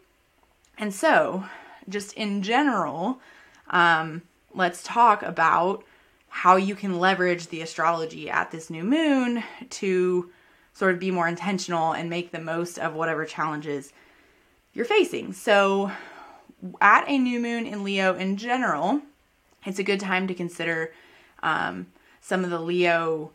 And 0.78 0.94
so, 0.94 1.46
just 1.90 2.14
in 2.14 2.44
general, 2.44 3.20
um, 3.70 4.22
let's 4.54 4.84
talk 4.84 5.24
about 5.24 5.84
how 6.30 6.56
you 6.56 6.76
can 6.76 7.00
leverage 7.00 7.48
the 7.48 7.62
astrology 7.62 8.30
at 8.30 8.52
this 8.52 8.70
new 8.70 8.84
moon 8.84 9.44
to 9.70 10.30
sort 10.74 10.94
of 10.94 11.00
be 11.00 11.10
more 11.10 11.28
intentional 11.28 11.94
and 11.94 12.10
make 12.10 12.32
the 12.32 12.40
most 12.40 12.78
of 12.78 12.94
whatever 12.94 13.26
challenges 13.26 13.92
you're 14.74 14.86
facing. 14.86 15.34
So, 15.34 15.92
at 16.82 17.08
a 17.08 17.18
new 17.18 17.40
moon 17.40 17.66
in 17.66 17.84
Leo 17.84 18.16
in 18.16 18.38
general, 18.38 19.02
it's 19.66 19.80
a 19.80 19.84
good 19.84 20.00
time 20.00 20.28
to 20.28 20.34
consider 20.34 20.94
um, 21.42 21.88
some 22.22 22.44
of 22.44 22.50
the 22.50 22.60
Leo 22.60 23.32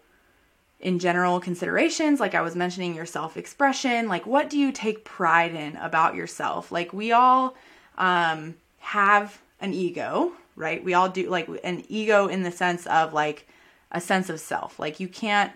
in 0.83 0.99
general 0.99 1.41
considerations. 1.41 2.21
Like 2.21 2.35
I 2.35 2.43
was 2.43 2.55
mentioning, 2.55 2.95
your 2.95 3.07
self 3.07 3.37
expression. 3.37 4.09
Like, 4.09 4.27
what 4.27 4.51
do 4.51 4.59
you 4.59 4.73
take 4.73 5.05
pride 5.05 5.55
in 5.55 5.77
about 5.77 6.15
yourself? 6.15 6.71
Like, 6.71 6.93
we 6.93 7.13
all 7.13 7.57
um, 7.97 8.57
have 8.81 9.41
an 9.61 9.73
ego, 9.73 10.33
right? 10.57 10.85
We 10.85 10.93
all 10.93 11.09
do 11.09 11.31
like 11.31 11.49
an 11.65 11.85
ego 11.89 12.27
in 12.27 12.43
the 12.43 12.51
sense 12.51 12.87
of 12.87 13.15
like 13.15 13.49
a 13.93 14.01
sense 14.01 14.29
of 14.29 14.41
self. 14.41 14.79
Like 14.79 14.99
you 15.01 15.09
can't 15.09 15.53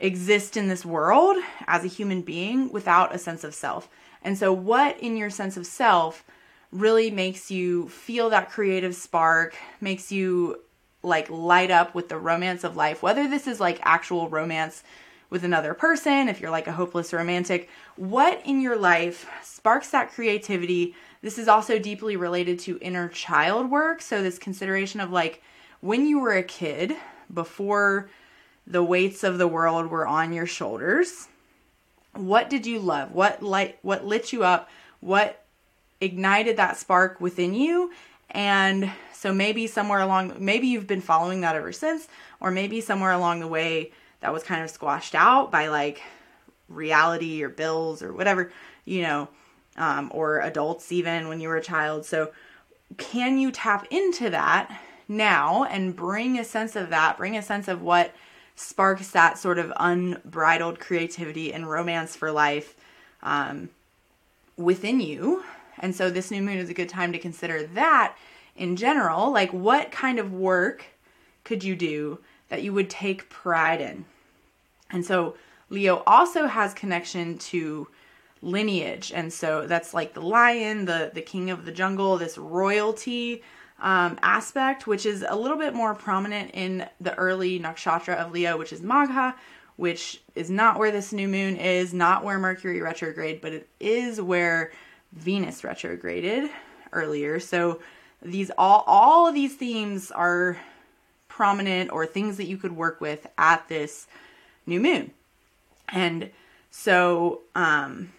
exist 0.00 0.56
in 0.56 0.68
this 0.68 0.84
world 0.84 1.36
as 1.66 1.84
a 1.84 1.88
human 1.88 2.22
being 2.22 2.70
without 2.72 3.14
a 3.14 3.18
sense 3.18 3.44
of 3.44 3.54
self. 3.54 3.88
And 4.22 4.36
so, 4.36 4.52
what 4.52 4.98
in 5.00 5.16
your 5.16 5.30
sense 5.30 5.56
of 5.56 5.66
self 5.66 6.24
really 6.72 7.10
makes 7.10 7.50
you 7.50 7.88
feel 7.88 8.30
that 8.30 8.50
creative 8.50 8.96
spark, 8.96 9.54
makes 9.80 10.10
you 10.10 10.60
like 11.04 11.30
light 11.30 11.70
up 11.70 11.94
with 11.94 12.08
the 12.08 12.18
romance 12.18 12.64
of 12.64 12.76
life, 12.76 13.02
whether 13.02 13.28
this 13.28 13.46
is 13.46 13.60
like 13.60 13.78
actual 13.82 14.28
romance 14.28 14.82
with 15.30 15.44
another 15.44 15.74
person, 15.74 16.28
if 16.28 16.40
you're 16.40 16.50
like 16.50 16.66
a 16.66 16.72
hopeless 16.72 17.12
romantic, 17.12 17.68
what 17.96 18.40
in 18.44 18.60
your 18.60 18.76
life 18.76 19.28
sparks 19.42 19.90
that 19.90 20.12
creativity 20.12 20.94
this 21.24 21.38
is 21.38 21.48
also 21.48 21.78
deeply 21.78 22.16
related 22.16 22.58
to 22.60 22.78
inner 22.82 23.08
child 23.08 23.70
work. 23.70 24.02
So, 24.02 24.22
this 24.22 24.38
consideration 24.38 25.00
of 25.00 25.10
like 25.10 25.42
when 25.80 26.06
you 26.06 26.18
were 26.18 26.34
a 26.34 26.42
kid, 26.42 26.94
before 27.32 28.10
the 28.66 28.82
weights 28.82 29.24
of 29.24 29.38
the 29.38 29.48
world 29.48 29.86
were 29.86 30.06
on 30.06 30.34
your 30.34 30.44
shoulders, 30.44 31.28
what 32.12 32.50
did 32.50 32.66
you 32.66 32.78
love? 32.78 33.12
What 33.12 33.42
light 33.42 33.78
what 33.80 34.04
lit 34.04 34.34
you 34.34 34.44
up? 34.44 34.68
What 35.00 35.46
ignited 35.98 36.58
that 36.58 36.76
spark 36.76 37.22
within 37.22 37.54
you? 37.54 37.90
And 38.30 38.90
so 39.12 39.32
maybe 39.32 39.66
somewhere 39.66 40.00
along 40.00 40.34
maybe 40.38 40.66
you've 40.66 40.86
been 40.86 41.00
following 41.00 41.40
that 41.42 41.56
ever 41.56 41.72
since 41.72 42.08
or 42.40 42.50
maybe 42.50 42.80
somewhere 42.80 43.12
along 43.12 43.40
the 43.40 43.48
way 43.48 43.92
that 44.20 44.32
was 44.32 44.42
kind 44.42 44.62
of 44.62 44.70
squashed 44.70 45.14
out 45.14 45.50
by 45.50 45.68
like 45.68 46.02
reality 46.68 47.42
or 47.42 47.48
bills 47.48 48.02
or 48.02 48.12
whatever, 48.12 48.52
you 48.84 49.02
know, 49.02 49.28
um, 49.76 50.10
or 50.14 50.40
adults 50.40 50.92
even 50.92 51.28
when 51.28 51.40
you 51.40 51.48
were 51.48 51.56
a 51.56 51.62
child. 51.62 52.04
So, 52.06 52.32
can 52.96 53.38
you 53.38 53.50
tap 53.50 53.86
into 53.90 54.30
that 54.30 54.70
now 55.08 55.64
and 55.64 55.96
bring 55.96 56.38
a 56.38 56.44
sense 56.44 56.76
of 56.76 56.90
that, 56.90 57.16
bring 57.16 57.36
a 57.36 57.42
sense 57.42 57.66
of 57.66 57.82
what 57.82 58.14
sparks 58.56 59.10
that 59.10 59.36
sort 59.38 59.58
of 59.58 59.72
unbridled 59.78 60.78
creativity 60.78 61.52
and 61.52 61.68
romance 61.68 62.14
for 62.14 62.30
life 62.30 62.76
um, 63.22 63.70
within 64.56 65.00
you? 65.00 65.42
And 65.78 65.94
so, 65.94 66.10
this 66.10 66.30
new 66.30 66.42
moon 66.42 66.58
is 66.58 66.70
a 66.70 66.74
good 66.74 66.88
time 66.88 67.12
to 67.12 67.18
consider 67.18 67.66
that 67.68 68.16
in 68.56 68.76
general. 68.76 69.32
Like, 69.32 69.52
what 69.52 69.90
kind 69.90 70.18
of 70.18 70.32
work 70.32 70.84
could 71.44 71.64
you 71.64 71.76
do 71.76 72.20
that 72.48 72.62
you 72.62 72.72
would 72.72 72.90
take 72.90 73.28
pride 73.28 73.80
in? 73.80 74.04
And 74.90 75.04
so, 75.04 75.36
Leo 75.70 76.02
also 76.06 76.46
has 76.46 76.74
connection 76.74 77.38
to 77.38 77.88
lineage 78.44 79.10
and 79.14 79.32
so 79.32 79.66
that's 79.66 79.94
like 79.94 80.12
the 80.12 80.20
lion 80.20 80.84
the 80.84 81.10
the 81.14 81.22
king 81.22 81.50
of 81.50 81.64
the 81.64 81.72
jungle 81.72 82.18
this 82.18 82.36
royalty 82.36 83.42
um, 83.80 84.18
aspect 84.22 84.86
which 84.86 85.06
is 85.06 85.24
a 85.26 85.34
little 85.34 85.56
bit 85.56 85.74
more 85.74 85.94
prominent 85.94 86.50
in 86.52 86.86
the 87.00 87.14
early 87.14 87.58
nakshatra 87.58 88.14
of 88.16 88.32
leo 88.32 88.56
which 88.58 88.72
is 88.72 88.82
magha 88.82 89.34
which 89.76 90.22
is 90.34 90.50
not 90.50 90.78
where 90.78 90.92
this 90.92 91.12
new 91.12 91.26
moon 91.26 91.56
is 91.56 91.94
not 91.94 92.22
where 92.22 92.38
mercury 92.38 92.82
retrograde 92.82 93.40
but 93.40 93.52
it 93.52 93.68
is 93.80 94.20
where 94.20 94.70
venus 95.14 95.64
retrograded 95.64 96.50
earlier 96.92 97.40
so 97.40 97.80
these 98.22 98.50
all 98.58 98.84
all 98.86 99.26
of 99.26 99.34
these 99.34 99.54
themes 99.54 100.10
are 100.10 100.56
prominent 101.28 101.90
or 101.90 102.06
things 102.06 102.36
that 102.36 102.46
you 102.46 102.56
could 102.56 102.72
work 102.72 103.00
with 103.00 103.26
at 103.38 103.66
this 103.68 104.06
new 104.66 104.80
moon 104.80 105.10
and 105.88 106.30
so 106.70 107.40
um 107.54 108.10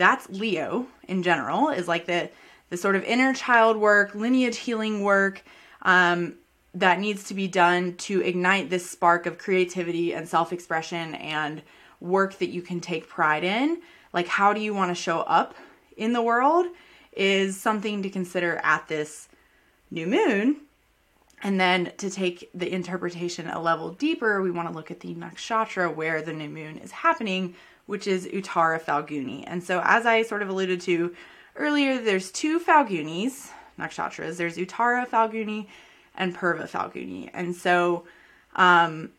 that's 0.00 0.28
Leo 0.30 0.86
in 1.06 1.22
general, 1.22 1.68
is 1.68 1.86
like 1.86 2.06
the 2.06 2.30
the 2.70 2.76
sort 2.76 2.96
of 2.96 3.04
inner 3.04 3.34
child 3.34 3.76
work, 3.76 4.14
lineage 4.14 4.56
healing 4.56 5.02
work 5.02 5.42
um, 5.82 6.34
that 6.72 7.00
needs 7.00 7.24
to 7.24 7.34
be 7.34 7.48
done 7.48 7.94
to 7.96 8.20
ignite 8.22 8.70
this 8.70 8.88
spark 8.88 9.26
of 9.26 9.38
creativity 9.38 10.14
and 10.14 10.28
self 10.28 10.52
expression 10.52 11.14
and 11.16 11.62
work 12.00 12.38
that 12.38 12.48
you 12.48 12.62
can 12.62 12.80
take 12.80 13.08
pride 13.08 13.44
in. 13.44 13.80
Like, 14.12 14.26
how 14.26 14.52
do 14.52 14.60
you 14.60 14.72
want 14.72 14.90
to 14.90 14.94
show 14.94 15.20
up 15.20 15.54
in 16.00 16.14
the 16.14 16.22
world 16.22 16.66
is 17.12 17.60
something 17.60 18.02
to 18.02 18.10
consider 18.10 18.56
at 18.64 18.88
this 18.88 19.28
new 19.90 20.06
moon. 20.06 20.56
And 21.42 21.60
then 21.60 21.92
to 21.98 22.10
take 22.10 22.50
the 22.54 22.70
interpretation 22.70 23.48
a 23.48 23.60
level 23.60 23.90
deeper, 23.90 24.42
we 24.42 24.50
want 24.50 24.68
to 24.68 24.74
look 24.74 24.90
at 24.90 25.00
the 25.00 25.14
nakshatra 25.14 25.94
where 25.94 26.20
the 26.22 26.32
new 26.32 26.48
moon 26.48 26.78
is 26.78 26.90
happening, 26.90 27.54
which 27.86 28.06
is 28.06 28.26
Uttara 28.26 28.80
Phalguni. 28.80 29.44
And 29.46 29.62
so, 29.62 29.80
as 29.84 30.04
I 30.04 30.22
sort 30.22 30.42
of 30.42 30.48
alluded 30.48 30.80
to 30.82 31.14
earlier, 31.56 31.98
there's 31.98 32.30
two 32.30 32.60
Phalgunis, 32.60 33.50
nakshatras. 33.78 34.36
There's 34.36 34.56
Uttara 34.56 35.08
Phalguni 35.08 35.66
and 36.14 36.36
Purva 36.36 36.68
Phalguni. 36.68 37.30
And 37.32 37.56
so, 37.56 38.04
um, 38.54 39.10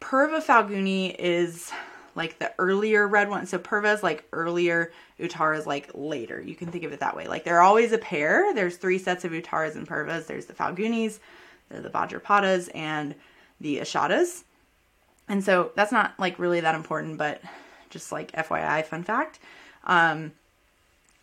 Purva 0.00 0.42
Phalguni 0.42 1.14
is 1.18 1.70
like 2.18 2.38
the 2.38 2.52
earlier 2.58 3.06
red 3.08 3.30
one. 3.30 3.46
So 3.46 3.58
Purva 3.58 3.94
is 3.94 4.02
like 4.02 4.24
earlier, 4.32 4.92
Uttara 5.18 5.56
is 5.56 5.66
like 5.66 5.90
later. 5.94 6.42
You 6.42 6.54
can 6.54 6.70
think 6.70 6.84
of 6.84 6.92
it 6.92 7.00
that 7.00 7.16
way. 7.16 7.26
Like 7.26 7.44
they're 7.44 7.62
always 7.62 7.92
a 7.92 7.98
pair. 7.98 8.52
There's 8.52 8.76
three 8.76 8.98
sets 8.98 9.24
of 9.24 9.32
Uttaras 9.32 9.76
and 9.76 9.88
Purvas. 9.88 10.26
There's 10.26 10.46
the 10.46 10.52
Phalgunis, 10.52 11.20
the 11.70 11.88
Bhadrapadas, 11.88 12.68
and 12.74 13.14
the 13.60 13.78
Ashadas. 13.78 14.42
And 15.28 15.42
so 15.44 15.72
that's 15.76 15.92
not 15.92 16.14
like 16.18 16.38
really 16.38 16.60
that 16.60 16.74
important, 16.74 17.16
but 17.18 17.40
just 17.88 18.12
like 18.12 18.32
FYI, 18.32 18.84
fun 18.84 19.04
fact. 19.04 19.38
Um, 19.84 20.32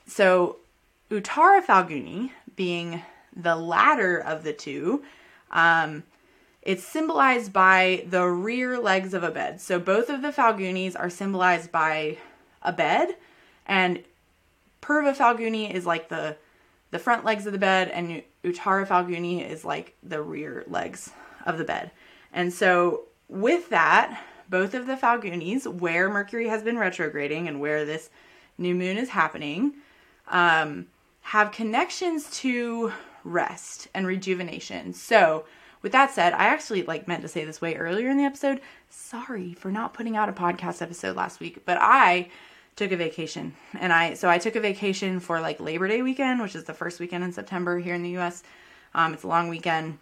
so, 0.07 0.57
Uttara 1.11 1.63
Phalguni 1.63 2.31
being 2.55 3.01
the 3.35 3.55
latter 3.55 4.17
of 4.17 4.43
the 4.43 4.53
two, 4.53 5.03
um, 5.51 6.03
it's 6.65 6.83
symbolized 6.83 7.53
by 7.53 8.03
the 8.09 8.25
rear 8.25 8.79
legs 8.79 9.13
of 9.13 9.23
a 9.23 9.29
bed. 9.29 9.61
So, 9.61 9.79
both 9.79 10.09
of 10.09 10.23
the 10.23 10.31
Phalgunis 10.31 10.99
are 10.99 11.11
symbolized 11.11 11.71
by 11.71 12.17
a 12.63 12.73
bed, 12.73 13.15
and 13.67 14.03
Purva 14.81 15.15
Phalguni 15.15 15.71
is 15.71 15.85
like 15.85 16.09
the 16.09 16.35
the 16.91 16.99
front 16.99 17.23
legs 17.23 17.45
of 17.45 17.53
the 17.53 17.59
bed, 17.59 17.89
and 17.89 18.23
Uttara 18.43 18.87
Phalguni 18.87 19.47
is 19.47 19.63
like 19.63 19.95
the 20.01 20.21
rear 20.21 20.63
legs 20.67 21.11
of 21.45 21.57
the 21.57 21.63
bed. 21.63 21.91
And 22.33 22.51
so, 22.51 23.03
with 23.29 23.69
that, 23.69 24.23
both 24.49 24.73
of 24.73 24.87
the 24.87 24.95
Phalgunis, 24.95 25.67
where 25.67 26.09
Mercury 26.09 26.47
has 26.47 26.63
been 26.63 26.77
retrograding 26.77 27.47
and 27.47 27.59
where 27.59 27.85
this 27.85 28.09
new 28.57 28.73
moon 28.73 28.97
is 28.97 29.09
happening, 29.09 29.73
um, 30.27 30.87
have 31.21 31.51
connections 31.51 32.29
to 32.39 32.91
rest 33.23 33.87
and 33.93 34.07
rejuvenation. 34.07 34.93
So, 34.93 35.45
with 35.85 35.91
that 35.91 36.09
said, 36.09 36.33
I 36.33 36.45
actually 36.45 36.81
like 36.81 37.07
meant 37.07 37.21
to 37.21 37.27
say 37.27 37.45
this 37.45 37.61
way 37.61 37.75
earlier 37.75 38.09
in 38.09 38.17
the 38.17 38.23
episode. 38.23 38.59
Sorry 38.89 39.53
for 39.53 39.69
not 39.69 39.93
putting 39.93 40.17
out 40.17 40.29
a 40.29 40.33
podcast 40.33 40.81
episode 40.81 41.15
last 41.15 41.39
week, 41.39 41.63
but 41.63 41.77
I 41.79 42.29
took 42.75 42.91
a 42.91 42.97
vacation 42.97 43.53
and 43.79 43.93
I 43.93 44.15
so 44.15 44.27
I 44.27 44.39
took 44.39 44.55
a 44.55 44.59
vacation 44.59 45.19
for 45.19 45.39
like 45.39 45.59
Labor 45.59 45.87
Day 45.87 46.01
weekend, 46.01 46.41
which 46.41 46.55
is 46.55 46.63
the 46.63 46.73
first 46.73 46.99
weekend 46.99 47.23
in 47.23 47.31
September 47.31 47.77
here 47.77 47.93
in 47.93 48.01
the 48.01 48.17
US. 48.17 48.41
Um, 48.95 49.13
it's 49.13 49.21
a 49.21 49.27
long 49.27 49.47
weekend 49.47 49.99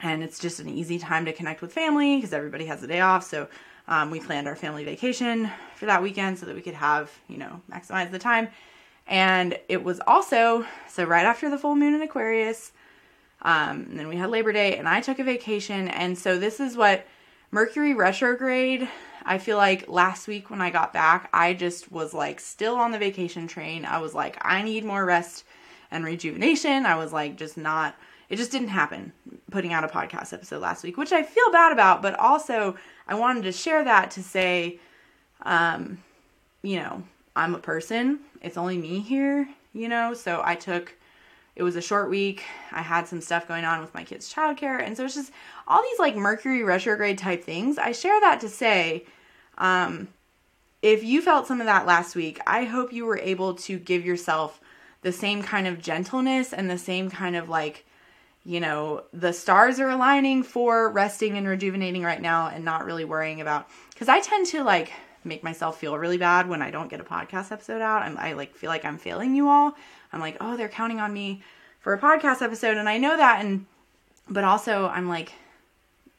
and 0.00 0.22
it's 0.22 0.38
just 0.38 0.60
an 0.60 0.68
easy 0.68 0.98
time 0.98 1.24
to 1.24 1.32
connect 1.32 1.62
with 1.62 1.72
family 1.72 2.16
because 2.16 2.34
everybody 2.34 2.66
has 2.66 2.82
a 2.82 2.86
day 2.86 3.00
off. 3.00 3.24
So 3.24 3.48
um, 3.88 4.10
we 4.10 4.20
planned 4.20 4.46
our 4.46 4.54
family 4.54 4.84
vacation 4.84 5.50
for 5.76 5.86
that 5.86 6.02
weekend 6.02 6.38
so 6.38 6.44
that 6.44 6.54
we 6.54 6.60
could 6.60 6.74
have, 6.74 7.10
you 7.26 7.38
know, 7.38 7.62
maximize 7.72 8.10
the 8.10 8.18
time. 8.18 8.48
And 9.06 9.58
it 9.70 9.82
was 9.82 9.98
also 10.06 10.66
so 10.90 11.04
right 11.04 11.24
after 11.24 11.48
the 11.48 11.56
full 11.56 11.74
moon 11.74 11.94
in 11.94 12.02
Aquarius. 12.02 12.72
Um, 13.46 13.86
and 13.90 13.98
then 13.98 14.08
we 14.08 14.16
had 14.16 14.28
Labor 14.28 14.52
Day, 14.52 14.76
and 14.76 14.88
I 14.88 15.00
took 15.00 15.20
a 15.20 15.24
vacation. 15.24 15.86
And 15.88 16.18
so 16.18 16.36
this 16.36 16.58
is 16.58 16.76
what 16.76 17.06
Mercury 17.52 17.94
retrograde, 17.94 18.88
I 19.24 19.38
feel 19.38 19.56
like 19.56 19.88
last 19.88 20.26
week 20.26 20.50
when 20.50 20.60
I 20.60 20.70
got 20.70 20.92
back, 20.92 21.28
I 21.32 21.54
just 21.54 21.90
was 21.90 22.12
like 22.12 22.40
still 22.40 22.74
on 22.74 22.90
the 22.90 22.98
vacation 22.98 23.46
train. 23.46 23.84
I 23.84 23.98
was 23.98 24.14
like, 24.14 24.36
I 24.40 24.62
need 24.62 24.84
more 24.84 25.04
rest 25.04 25.44
and 25.90 26.04
rejuvenation. 26.04 26.86
I 26.86 26.96
was 26.96 27.12
like, 27.12 27.36
just 27.36 27.56
not, 27.56 27.94
it 28.28 28.36
just 28.36 28.50
didn't 28.50 28.68
happen 28.68 29.12
putting 29.52 29.72
out 29.72 29.84
a 29.84 29.88
podcast 29.88 30.32
episode 30.32 30.60
last 30.60 30.82
week, 30.82 30.96
which 30.96 31.12
I 31.12 31.22
feel 31.22 31.50
bad 31.52 31.72
about, 31.72 32.02
but 32.02 32.18
also 32.18 32.76
I 33.06 33.14
wanted 33.14 33.44
to 33.44 33.52
share 33.52 33.84
that 33.84 34.10
to 34.12 34.22
say, 34.22 34.80
um, 35.42 35.98
you 36.62 36.80
know, 36.80 37.04
I'm 37.36 37.54
a 37.54 37.60
person. 37.60 38.20
It's 38.42 38.56
only 38.56 38.76
me 38.76 39.00
here, 39.00 39.48
you 39.72 39.88
know, 39.88 40.14
so 40.14 40.40
I 40.44 40.56
took 40.56 40.94
it 41.56 41.62
was 41.62 41.74
a 41.74 41.80
short 41.80 42.10
week. 42.10 42.44
I 42.70 42.82
had 42.82 43.08
some 43.08 43.22
stuff 43.22 43.48
going 43.48 43.64
on 43.64 43.80
with 43.80 43.94
my 43.94 44.04
kids' 44.04 44.32
childcare. 44.32 44.80
And 44.80 44.94
so 44.94 45.06
it's 45.06 45.14
just 45.14 45.32
all 45.66 45.82
these 45.82 45.98
like 45.98 46.14
Mercury 46.14 46.62
retrograde 46.62 47.16
type 47.16 47.42
things. 47.42 47.78
I 47.78 47.92
share 47.92 48.20
that 48.20 48.40
to 48.42 48.48
say, 48.48 49.06
um, 49.56 50.08
if 50.82 51.02
you 51.02 51.22
felt 51.22 51.46
some 51.46 51.60
of 51.60 51.66
that 51.66 51.86
last 51.86 52.14
week, 52.14 52.38
I 52.46 52.64
hope 52.64 52.92
you 52.92 53.06
were 53.06 53.18
able 53.18 53.54
to 53.54 53.78
give 53.78 54.04
yourself 54.04 54.60
the 55.00 55.12
same 55.12 55.42
kind 55.42 55.66
of 55.66 55.80
gentleness 55.80 56.52
and 56.52 56.68
the 56.68 56.76
same 56.76 57.10
kind 57.10 57.36
of 57.36 57.48
like, 57.48 57.86
you 58.44 58.60
know, 58.60 59.04
the 59.14 59.32
stars 59.32 59.80
are 59.80 59.88
aligning 59.88 60.42
for 60.42 60.90
resting 60.90 61.38
and 61.38 61.48
rejuvenating 61.48 62.02
right 62.02 62.20
now 62.20 62.48
and 62.48 62.66
not 62.66 62.84
really 62.84 63.06
worrying 63.06 63.40
about. 63.40 63.66
Because 63.90 64.10
I 64.10 64.20
tend 64.20 64.46
to 64.48 64.62
like 64.62 64.92
make 65.24 65.42
myself 65.42 65.80
feel 65.80 65.98
really 65.98 66.18
bad 66.18 66.48
when 66.48 66.60
I 66.60 66.70
don't 66.70 66.88
get 66.88 67.00
a 67.00 67.04
podcast 67.04 67.50
episode 67.50 67.80
out. 67.80 68.02
I'm, 68.02 68.18
I 68.18 68.34
like 68.34 68.54
feel 68.54 68.68
like 68.68 68.84
I'm 68.84 68.98
failing 68.98 69.34
you 69.34 69.48
all. 69.48 69.74
I'm 70.12 70.20
like, 70.20 70.36
oh, 70.40 70.56
they're 70.56 70.68
counting 70.68 71.00
on 71.00 71.12
me 71.12 71.42
for 71.80 71.94
a 71.94 71.98
podcast 71.98 72.42
episode, 72.42 72.76
and 72.76 72.88
I 72.88 72.98
know 72.98 73.16
that, 73.16 73.44
and 73.44 73.66
but 74.28 74.44
also 74.44 74.88
I'm 74.88 75.08
like, 75.08 75.32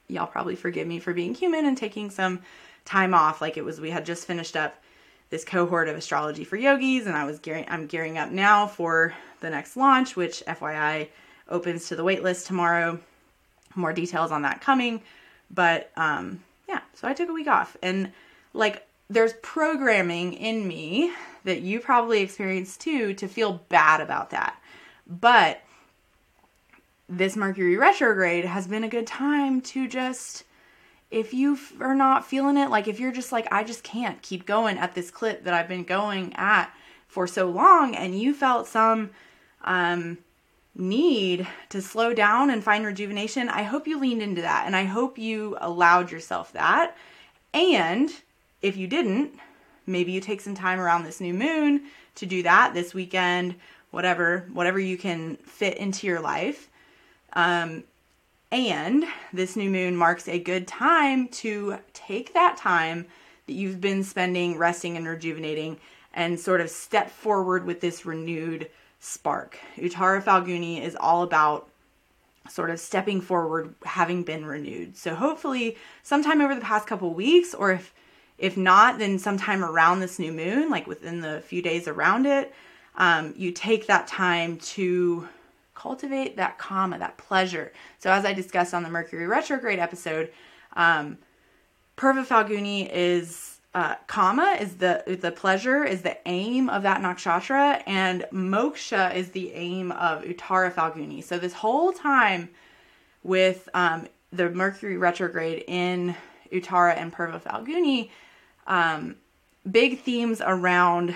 y'all 0.07 0.27
probably 0.27 0.55
forgive 0.55 0.87
me 0.87 0.99
for 0.99 1.13
being 1.13 1.33
human 1.33 1.65
and 1.65 1.77
taking 1.77 2.09
some 2.09 2.39
time 2.85 3.13
off. 3.13 3.41
Like 3.41 3.57
it 3.57 3.65
was, 3.65 3.81
we 3.81 3.91
had 3.91 4.05
just 4.05 4.25
finished 4.25 4.55
up 4.55 4.81
this 5.29 5.43
cohort 5.43 5.89
of 5.89 5.97
astrology 5.97 6.43
for 6.43 6.55
yogis, 6.55 7.05
and 7.05 7.15
I 7.15 7.25
was 7.25 7.39
gearing, 7.39 7.65
I'm 7.67 7.87
gearing 7.87 8.17
up 8.17 8.31
now 8.31 8.67
for 8.67 9.13
the 9.41 9.49
next 9.49 9.75
launch, 9.75 10.15
which 10.15 10.41
FYI 10.47 11.09
opens 11.49 11.89
to 11.89 11.95
the 11.95 12.03
waitlist 12.03 12.47
tomorrow. 12.47 12.99
More 13.75 13.93
details 13.93 14.31
on 14.31 14.41
that 14.43 14.61
coming, 14.61 15.01
but 15.51 15.91
um, 15.97 16.41
yeah. 16.67 16.81
So 16.93 17.07
I 17.07 17.13
took 17.13 17.29
a 17.29 17.33
week 17.33 17.47
off, 17.47 17.77
and 17.83 18.11
like 18.53 18.87
there's 19.09 19.33
programming 19.41 20.33
in 20.33 20.67
me 20.67 21.11
that 21.47 21.61
you 21.61 21.79
probably 21.79 22.19
experienced 22.21 22.81
too 22.81 23.13
to 23.13 23.25
feel 23.25 23.61
bad 23.69 24.01
about 24.01 24.31
that. 24.31 24.61
But 25.07 25.61
this 27.07 27.37
Mercury 27.37 27.77
retrograde 27.77 28.43
has 28.43 28.67
been 28.67 28.83
a 28.83 28.89
good 28.89 29.07
time 29.07 29.61
to 29.61 29.87
just, 29.87 30.43
if 31.09 31.33
you 31.33 31.57
are 31.79 31.95
not 31.95 32.27
feeling 32.27 32.57
it, 32.57 32.69
like 32.69 32.89
if 32.89 32.99
you're 32.99 33.13
just 33.13 33.31
like, 33.31 33.47
I 33.49 33.63
just 33.63 33.81
can't 33.81 34.21
keep 34.21 34.45
going 34.45 34.77
at 34.77 34.93
this 34.93 35.09
clip 35.09 35.45
that 35.45 35.53
I've 35.53 35.69
been 35.69 35.85
going 35.85 36.33
at 36.35 36.69
for 37.07 37.27
so 37.27 37.49
long, 37.49 37.95
and 37.95 38.19
you 38.19 38.33
felt 38.33 38.67
some 38.67 39.11
um, 39.63 40.17
need 40.75 41.47
to 41.69 41.81
slow 41.81 42.13
down 42.13 42.49
and 42.49 42.61
find 42.61 42.85
rejuvenation, 42.85 43.47
I 43.47 43.63
hope 43.63 43.87
you 43.87 43.97
leaned 43.97 44.21
into 44.21 44.41
that 44.41 44.63
and 44.65 44.75
I 44.75 44.83
hope 44.83 45.17
you 45.17 45.55
allowed 45.61 46.11
yourself 46.11 46.51
that. 46.51 46.97
And 47.53 48.11
if 48.61 48.75
you 48.75 48.87
didn't, 48.87 49.39
maybe 49.87 50.11
you 50.11 50.21
take 50.21 50.41
some 50.41 50.55
time 50.55 50.79
around 50.79 51.03
this 51.03 51.19
new 51.21 51.33
moon 51.33 51.83
to 52.15 52.25
do 52.25 52.43
that 52.43 52.73
this 52.73 52.93
weekend, 52.93 53.55
whatever, 53.91 54.45
whatever 54.53 54.79
you 54.79 54.97
can 54.97 55.37
fit 55.37 55.77
into 55.77 56.05
your 56.05 56.19
life. 56.19 56.69
Um, 57.33 57.83
and 58.51 59.05
this 59.33 59.55
new 59.55 59.69
moon 59.69 59.95
marks 59.95 60.27
a 60.27 60.39
good 60.39 60.67
time 60.67 61.27
to 61.29 61.79
take 61.93 62.33
that 62.33 62.57
time 62.57 63.05
that 63.45 63.53
you've 63.53 63.81
been 63.81 64.03
spending 64.03 64.57
resting 64.57 64.97
and 64.97 65.07
rejuvenating 65.07 65.77
and 66.13 66.39
sort 66.39 66.61
of 66.61 66.69
step 66.69 67.09
forward 67.09 67.65
with 67.65 67.81
this 67.81 68.05
renewed 68.05 68.69
spark. 68.99 69.59
Uttara 69.77 70.23
Phalguni 70.23 70.81
is 70.81 70.95
all 70.99 71.23
about 71.23 71.69
sort 72.49 72.69
of 72.69 72.79
stepping 72.79 73.21
forward 73.21 73.75
having 73.83 74.23
been 74.23 74.45
renewed. 74.45 74.97
So 74.97 75.15
hopefully 75.15 75.77
sometime 76.03 76.41
over 76.41 76.55
the 76.55 76.61
past 76.61 76.87
couple 76.87 77.13
weeks 77.13 77.53
or 77.53 77.71
if 77.71 77.93
if 78.37 78.55
not, 78.57 78.99
then 78.99 79.17
sometime 79.17 79.63
around 79.63 79.99
this 79.99 80.19
new 80.19 80.31
moon, 80.31 80.69
like 80.69 80.87
within 80.87 81.21
the 81.21 81.41
few 81.41 81.61
days 81.61 81.87
around 81.87 82.25
it, 82.25 82.53
um, 82.95 83.33
you 83.37 83.51
take 83.51 83.87
that 83.87 84.07
time 84.07 84.57
to 84.57 85.27
cultivate 85.73 86.37
that 86.37 86.57
kama, 86.57 86.99
that 86.99 87.17
pleasure. 87.17 87.71
So, 87.99 88.11
as 88.11 88.25
I 88.25 88.33
discussed 88.33 88.73
on 88.73 88.83
the 88.83 88.89
Mercury 88.89 89.27
retrograde 89.27 89.79
episode, 89.79 90.31
um, 90.75 91.17
Purva 91.97 92.25
Phalguni 92.25 92.89
is 92.91 93.59
uh, 93.73 93.95
kama 94.07 94.57
is 94.59 94.75
the 94.75 95.03
the 95.21 95.31
pleasure 95.31 95.83
is 95.83 96.01
the 96.01 96.17
aim 96.27 96.69
of 96.69 96.83
that 96.83 97.01
nakshatra, 97.01 97.83
and 97.85 98.25
moksha 98.31 99.15
is 99.15 99.29
the 99.31 99.51
aim 99.53 99.91
of 99.91 100.23
Uttara 100.23 100.73
Phalguni. 100.73 101.23
So 101.23 101.37
this 101.37 101.53
whole 101.53 101.91
time 101.91 102.49
with 103.23 103.69
um, 103.73 104.07
the 104.31 104.49
Mercury 104.49 104.97
retrograde 104.97 105.63
in 105.67 106.15
Uttara 106.51 106.97
and 106.97 107.13
Purva 107.13 107.41
Phalguni, 107.41 108.09
um, 108.67 109.15
big 109.69 110.01
themes 110.01 110.41
around 110.45 111.15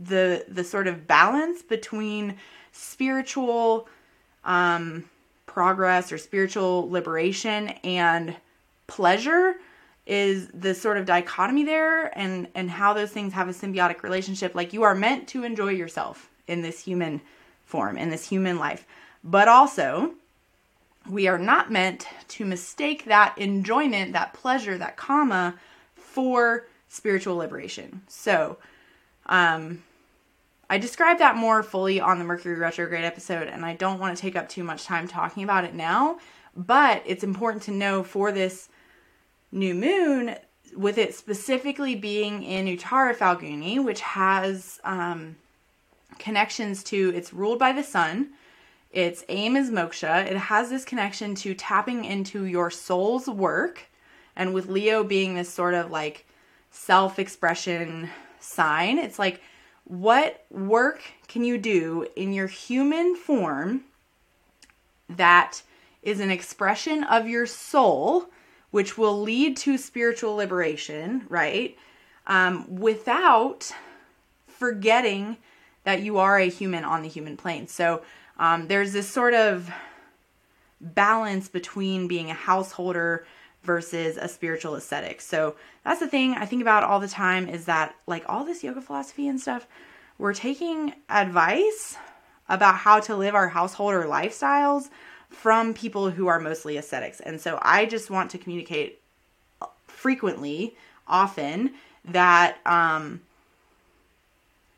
the 0.00 0.44
the 0.48 0.64
sort 0.64 0.86
of 0.86 1.06
balance 1.06 1.62
between 1.62 2.36
spiritual 2.72 3.88
um, 4.44 5.04
progress 5.46 6.12
or 6.12 6.18
spiritual 6.18 6.88
liberation 6.90 7.68
and 7.82 8.36
pleasure 8.86 9.56
is 10.06 10.48
the 10.54 10.74
sort 10.74 10.96
of 10.96 11.04
dichotomy 11.04 11.64
there 11.64 12.16
and 12.18 12.48
and 12.54 12.70
how 12.70 12.92
those 12.92 13.10
things 13.10 13.32
have 13.32 13.48
a 13.48 13.52
symbiotic 13.52 14.02
relationship. 14.02 14.54
Like 14.54 14.72
you 14.72 14.84
are 14.84 14.94
meant 14.94 15.28
to 15.28 15.44
enjoy 15.44 15.70
yourself 15.70 16.30
in 16.46 16.62
this 16.62 16.80
human 16.80 17.20
form 17.64 17.98
in 17.98 18.08
this 18.08 18.28
human 18.28 18.58
life. 18.58 18.86
But 19.22 19.48
also 19.48 20.14
we 21.08 21.26
are 21.26 21.38
not 21.38 21.72
meant 21.72 22.06
to 22.28 22.44
mistake 22.44 23.04
that 23.06 23.36
enjoyment 23.36 24.12
that 24.12 24.32
pleasure 24.32 24.78
that 24.78 24.96
kama 24.96 25.58
for 26.18 26.66
spiritual 26.88 27.36
liberation. 27.36 28.02
So, 28.08 28.58
um, 29.26 29.84
I 30.68 30.76
described 30.78 31.20
that 31.20 31.36
more 31.36 31.62
fully 31.62 32.00
on 32.00 32.18
the 32.18 32.24
Mercury 32.24 32.56
retrograde 32.56 33.04
episode, 33.04 33.46
and 33.46 33.64
I 33.64 33.74
don't 33.74 34.00
want 34.00 34.16
to 34.16 34.20
take 34.20 34.34
up 34.34 34.48
too 34.48 34.64
much 34.64 34.84
time 34.84 35.06
talking 35.06 35.44
about 35.44 35.62
it 35.62 35.74
now. 35.74 36.18
But 36.56 37.04
it's 37.06 37.22
important 37.22 37.62
to 37.64 37.70
know 37.70 38.02
for 38.02 38.32
this 38.32 38.68
new 39.52 39.76
moon, 39.76 40.34
with 40.76 40.98
it 40.98 41.14
specifically 41.14 41.94
being 41.94 42.42
in 42.42 42.66
Uttara 42.66 43.14
Phalguni, 43.14 43.82
which 43.82 44.00
has 44.00 44.80
um, 44.82 45.36
connections 46.18 46.82
to, 46.84 47.12
it's 47.14 47.32
ruled 47.32 47.60
by 47.60 47.70
the 47.70 47.84
sun. 47.84 48.30
Its 48.90 49.22
aim 49.28 49.54
is 49.54 49.70
moksha. 49.70 50.26
It 50.26 50.36
has 50.36 50.68
this 50.68 50.84
connection 50.84 51.36
to 51.36 51.54
tapping 51.54 52.04
into 52.04 52.44
your 52.44 52.72
soul's 52.72 53.28
work 53.28 53.88
and 54.38 54.54
with 54.54 54.68
Leo 54.68 55.02
being 55.02 55.34
this 55.34 55.52
sort 55.52 55.74
of 55.74 55.90
like 55.90 56.24
self 56.70 57.18
expression 57.18 58.08
sign, 58.40 58.98
it's 58.98 59.18
like, 59.18 59.42
what 59.84 60.44
work 60.50 61.02
can 61.26 61.44
you 61.44 61.58
do 61.58 62.06
in 62.14 62.32
your 62.32 62.46
human 62.46 63.16
form 63.16 63.82
that 65.08 65.62
is 66.02 66.20
an 66.20 66.30
expression 66.30 67.02
of 67.04 67.26
your 67.26 67.46
soul, 67.46 68.28
which 68.70 68.96
will 68.96 69.20
lead 69.20 69.56
to 69.56 69.76
spiritual 69.76 70.36
liberation, 70.36 71.24
right? 71.28 71.76
Um, 72.26 72.76
without 72.76 73.72
forgetting 74.46 75.38
that 75.84 76.02
you 76.02 76.18
are 76.18 76.38
a 76.38 76.48
human 76.48 76.84
on 76.84 77.02
the 77.02 77.08
human 77.08 77.36
plane. 77.36 77.66
So 77.66 78.02
um, 78.38 78.68
there's 78.68 78.92
this 78.92 79.08
sort 79.08 79.34
of 79.34 79.70
balance 80.80 81.48
between 81.48 82.06
being 82.06 82.30
a 82.30 82.34
householder 82.34 83.26
versus 83.68 84.16
a 84.16 84.26
spiritual 84.26 84.74
ascetic. 84.76 85.20
So 85.20 85.54
that's 85.84 86.00
the 86.00 86.08
thing 86.08 86.32
I 86.32 86.46
think 86.46 86.62
about 86.62 86.84
all 86.84 87.00
the 87.00 87.06
time 87.06 87.50
is 87.50 87.66
that 87.66 87.94
like 88.06 88.24
all 88.26 88.42
this 88.42 88.64
yoga 88.64 88.80
philosophy 88.80 89.28
and 89.28 89.38
stuff, 89.38 89.66
we're 90.16 90.32
taking 90.32 90.94
advice 91.10 91.98
about 92.48 92.76
how 92.76 92.98
to 93.00 93.14
live 93.14 93.34
our 93.34 93.48
householder 93.48 94.04
lifestyles 94.04 94.88
from 95.28 95.74
people 95.74 96.10
who 96.10 96.28
are 96.28 96.40
mostly 96.40 96.78
ascetics. 96.78 97.20
And 97.20 97.38
so 97.38 97.58
I 97.60 97.84
just 97.84 98.08
want 98.08 98.30
to 98.30 98.38
communicate 98.38 99.02
frequently, 99.86 100.74
often 101.06 101.74
that 102.06 102.56
um 102.64 103.20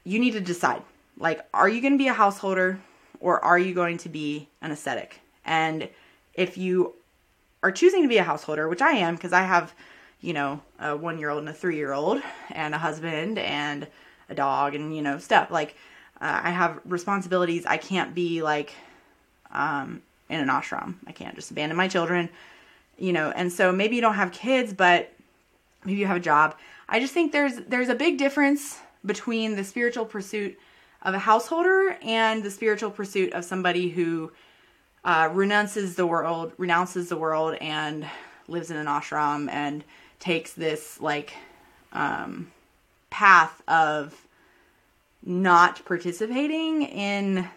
you 0.02 0.18
need 0.18 0.32
to 0.32 0.40
decide 0.40 0.82
like 1.16 1.46
are 1.54 1.68
you 1.68 1.80
going 1.80 1.92
to 1.92 1.98
be 1.98 2.08
a 2.08 2.12
householder 2.12 2.80
or 3.20 3.44
are 3.44 3.58
you 3.58 3.72
going 3.72 3.98
to 3.98 4.08
be 4.08 4.48
an 4.60 4.72
ascetic? 4.72 5.20
And 5.44 5.88
if 6.34 6.58
you 6.58 6.94
are 7.62 7.72
choosing 7.72 8.02
to 8.02 8.08
be 8.08 8.18
a 8.18 8.22
householder, 8.22 8.68
which 8.68 8.82
I 8.82 8.92
am 8.92 9.14
because 9.16 9.32
I 9.32 9.42
have, 9.42 9.74
you 10.20 10.32
know, 10.32 10.60
a 10.78 10.96
one 10.96 11.18
year 11.18 11.30
old 11.30 11.40
and 11.40 11.48
a 11.48 11.52
three 11.52 11.76
year 11.76 11.92
old 11.92 12.22
and 12.50 12.74
a 12.74 12.78
husband 12.78 13.38
and 13.38 13.86
a 14.28 14.34
dog 14.34 14.74
and, 14.74 14.94
you 14.94 15.02
know, 15.02 15.18
stuff. 15.18 15.50
Like, 15.50 15.76
uh, 16.20 16.40
I 16.44 16.50
have 16.50 16.80
responsibilities. 16.84 17.66
I 17.66 17.76
can't 17.76 18.14
be 18.14 18.42
like 18.42 18.72
um, 19.52 20.02
in 20.28 20.40
an 20.40 20.48
ashram. 20.48 20.94
I 21.06 21.12
can't 21.12 21.34
just 21.34 21.50
abandon 21.50 21.76
my 21.76 21.88
children 21.88 22.30
you 23.00 23.14
know, 23.14 23.32
and 23.34 23.50
so 23.50 23.72
maybe 23.72 23.96
you 23.96 24.02
don't 24.02 24.14
have 24.14 24.30
kids, 24.30 24.72
but 24.72 25.10
maybe 25.84 25.98
you 25.98 26.06
have 26.06 26.18
a 26.18 26.20
job. 26.20 26.54
I 26.88 27.00
just 27.00 27.14
think 27.14 27.32
there's 27.32 27.56
there's 27.66 27.88
a 27.88 27.94
big 27.94 28.18
difference 28.18 28.78
between 29.04 29.56
the 29.56 29.64
spiritual 29.64 30.04
pursuit 30.04 30.58
of 31.02 31.14
a 31.14 31.18
householder 31.18 31.96
and 32.02 32.42
the 32.42 32.50
spiritual 32.50 32.90
pursuit 32.90 33.32
of 33.32 33.44
somebody 33.44 33.88
who 33.88 34.30
uh, 35.04 35.28
renounces 35.32 35.96
the 35.96 36.06
world, 36.06 36.52
renounces 36.58 37.08
the 37.08 37.16
world, 37.16 37.56
and 37.60 38.06
lives 38.48 38.70
in 38.70 38.76
an 38.76 38.86
ashram 38.86 39.50
and 39.50 39.84
takes 40.18 40.52
this 40.52 41.00
like 41.00 41.32
um, 41.92 42.50
path 43.08 43.62
of 43.68 44.26
not 45.22 45.84
participating 45.84 46.82
in 46.82 47.48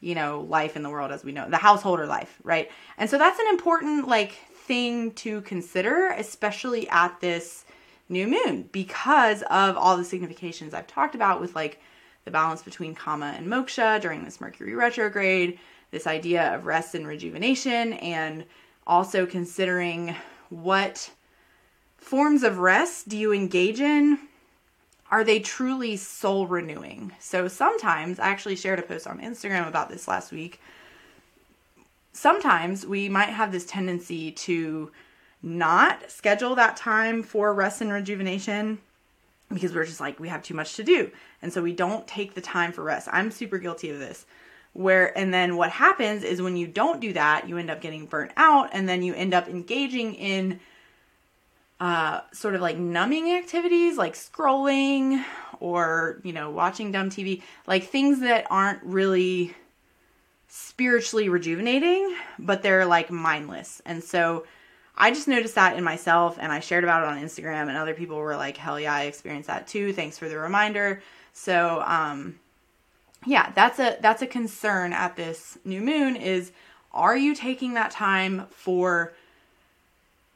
you 0.00 0.14
know 0.14 0.40
life 0.48 0.76
in 0.76 0.82
the 0.82 0.90
world 0.90 1.12
as 1.12 1.24
we 1.24 1.32
know 1.32 1.48
the 1.48 1.56
householder 1.56 2.06
life 2.06 2.38
right? 2.42 2.70
And 2.98 3.08
so 3.08 3.18
that's 3.18 3.38
an 3.38 3.46
important 3.48 4.08
like 4.08 4.32
thing 4.54 5.12
to 5.12 5.40
consider 5.42 6.08
especially 6.10 6.88
at 6.88 7.20
this 7.20 7.64
new 8.08 8.26
moon 8.26 8.68
because 8.72 9.42
of 9.42 9.76
all 9.76 9.96
the 9.96 10.04
significations 10.04 10.74
i've 10.74 10.86
talked 10.86 11.14
about 11.14 11.40
with 11.40 11.54
like 11.54 11.80
the 12.24 12.30
balance 12.30 12.62
between 12.62 12.94
kama 12.94 13.34
and 13.36 13.46
moksha 13.46 14.00
during 14.00 14.24
this 14.24 14.40
mercury 14.40 14.74
retrograde 14.74 15.58
this 15.90 16.06
idea 16.06 16.54
of 16.54 16.66
rest 16.66 16.94
and 16.94 17.06
rejuvenation 17.06 17.94
and 17.94 18.44
also 18.86 19.26
considering 19.26 20.14
what 20.48 21.10
forms 21.98 22.42
of 22.42 22.58
rest 22.58 23.08
do 23.08 23.16
you 23.16 23.32
engage 23.32 23.80
in 23.80 24.18
are 25.10 25.24
they 25.24 25.40
truly 25.40 25.96
soul 25.96 26.46
renewing? 26.46 27.12
So 27.18 27.48
sometimes, 27.48 28.20
I 28.20 28.28
actually 28.28 28.56
shared 28.56 28.78
a 28.78 28.82
post 28.82 29.06
on 29.06 29.20
Instagram 29.20 29.66
about 29.66 29.88
this 29.88 30.06
last 30.06 30.30
week. 30.30 30.60
Sometimes 32.12 32.86
we 32.86 33.08
might 33.08 33.30
have 33.30 33.50
this 33.50 33.66
tendency 33.66 34.30
to 34.32 34.92
not 35.42 36.10
schedule 36.10 36.54
that 36.54 36.76
time 36.76 37.22
for 37.22 37.52
rest 37.52 37.80
and 37.80 37.92
rejuvenation 37.92 38.78
because 39.52 39.74
we're 39.74 39.84
just 39.86 40.00
like, 40.00 40.20
we 40.20 40.28
have 40.28 40.42
too 40.42 40.54
much 40.54 40.74
to 40.76 40.84
do. 40.84 41.10
And 41.42 41.52
so 41.52 41.60
we 41.60 41.72
don't 41.72 42.06
take 42.06 42.34
the 42.34 42.40
time 42.40 42.70
for 42.70 42.84
rest. 42.84 43.08
I'm 43.10 43.32
super 43.32 43.58
guilty 43.58 43.90
of 43.90 43.98
this. 43.98 44.26
Where, 44.72 45.16
and 45.18 45.34
then 45.34 45.56
what 45.56 45.70
happens 45.70 46.22
is 46.22 46.40
when 46.40 46.56
you 46.56 46.68
don't 46.68 47.00
do 47.00 47.12
that, 47.14 47.48
you 47.48 47.58
end 47.58 47.70
up 47.70 47.80
getting 47.80 48.06
burnt 48.06 48.30
out 48.36 48.70
and 48.72 48.88
then 48.88 49.02
you 49.02 49.14
end 49.14 49.34
up 49.34 49.48
engaging 49.48 50.14
in 50.14 50.60
uh, 51.80 52.20
sort 52.32 52.54
of 52.54 52.60
like 52.60 52.76
numbing 52.76 53.32
activities 53.32 53.96
like 53.96 54.14
scrolling 54.14 55.24
or, 55.58 56.20
you 56.22 56.32
know, 56.32 56.50
watching 56.50 56.92
dumb 56.92 57.10
TV, 57.10 57.42
like 57.66 57.84
things 57.84 58.20
that 58.20 58.46
aren't 58.50 58.82
really 58.82 59.54
spiritually 60.48 61.28
rejuvenating, 61.28 62.14
but 62.38 62.62
they're 62.62 62.86
like 62.86 63.10
mindless. 63.10 63.80
And 63.86 64.04
so 64.04 64.46
I 64.96 65.10
just 65.10 65.28
noticed 65.28 65.54
that 65.54 65.76
in 65.76 65.84
myself 65.84 66.36
and 66.40 66.52
I 66.52 66.60
shared 66.60 66.84
about 66.84 67.02
it 67.02 67.08
on 67.08 67.18
Instagram 67.18 67.68
and 67.68 67.76
other 67.76 67.94
people 67.94 68.16
were 68.16 68.36
like, 68.36 68.56
hell 68.56 68.78
yeah, 68.78 68.94
I 68.94 69.04
experienced 69.04 69.46
that 69.46 69.66
too. 69.66 69.92
Thanks 69.92 70.18
for 70.18 70.28
the 70.28 70.38
reminder. 70.38 71.02
So, 71.32 71.82
um, 71.86 72.38
yeah, 73.26 73.52
that's 73.54 73.78
a 73.78 73.98
that's 74.00 74.22
a 74.22 74.26
concern 74.26 74.92
at 74.92 75.16
this 75.16 75.58
new 75.64 75.80
moon 75.80 76.16
is 76.16 76.52
are 76.92 77.16
you 77.16 77.34
taking 77.34 77.74
that 77.74 77.90
time 77.90 78.46
for 78.50 79.12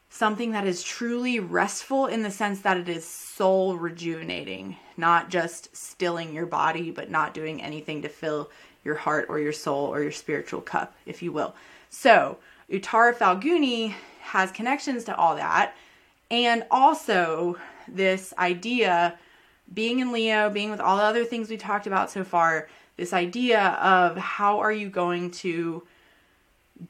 something 0.08 0.52
that 0.52 0.66
is 0.66 0.82
truly 0.84 1.40
restful 1.40 2.06
in 2.06 2.22
the 2.22 2.30
sense 2.30 2.60
that 2.60 2.76
it 2.76 2.88
is 2.88 3.04
soul 3.04 3.76
rejuvenating, 3.76 4.76
not 4.96 5.28
just 5.28 5.74
stilling 5.76 6.32
your 6.32 6.46
body, 6.46 6.92
but 6.92 7.10
not 7.10 7.34
doing 7.34 7.60
anything 7.60 8.02
to 8.02 8.08
fill 8.08 8.48
your 8.84 8.94
heart 8.94 9.26
or 9.28 9.40
your 9.40 9.52
soul 9.52 9.86
or 9.86 10.00
your 10.00 10.12
spiritual 10.12 10.60
cup, 10.60 10.94
if 11.04 11.20
you 11.20 11.32
will. 11.32 11.52
So, 11.90 12.38
Uttara 12.70 13.14
Phalguni 13.14 13.94
has 14.20 14.52
connections 14.52 15.02
to 15.04 15.16
all 15.16 15.34
that. 15.34 15.74
And 16.30 16.64
also, 16.70 17.56
this 17.88 18.32
idea, 18.38 19.18
being 19.72 20.00
in 20.00 20.12
Leo, 20.12 20.50
being 20.50 20.70
with 20.70 20.80
all 20.80 20.96
the 20.96 21.02
other 21.02 21.24
things 21.24 21.48
we 21.48 21.56
talked 21.56 21.86
about 21.86 22.10
so 22.10 22.24
far, 22.24 22.68
this 22.96 23.12
idea 23.12 23.60
of 23.60 24.16
how 24.16 24.60
are 24.60 24.72
you 24.72 24.88
going 24.88 25.30
to 25.30 25.86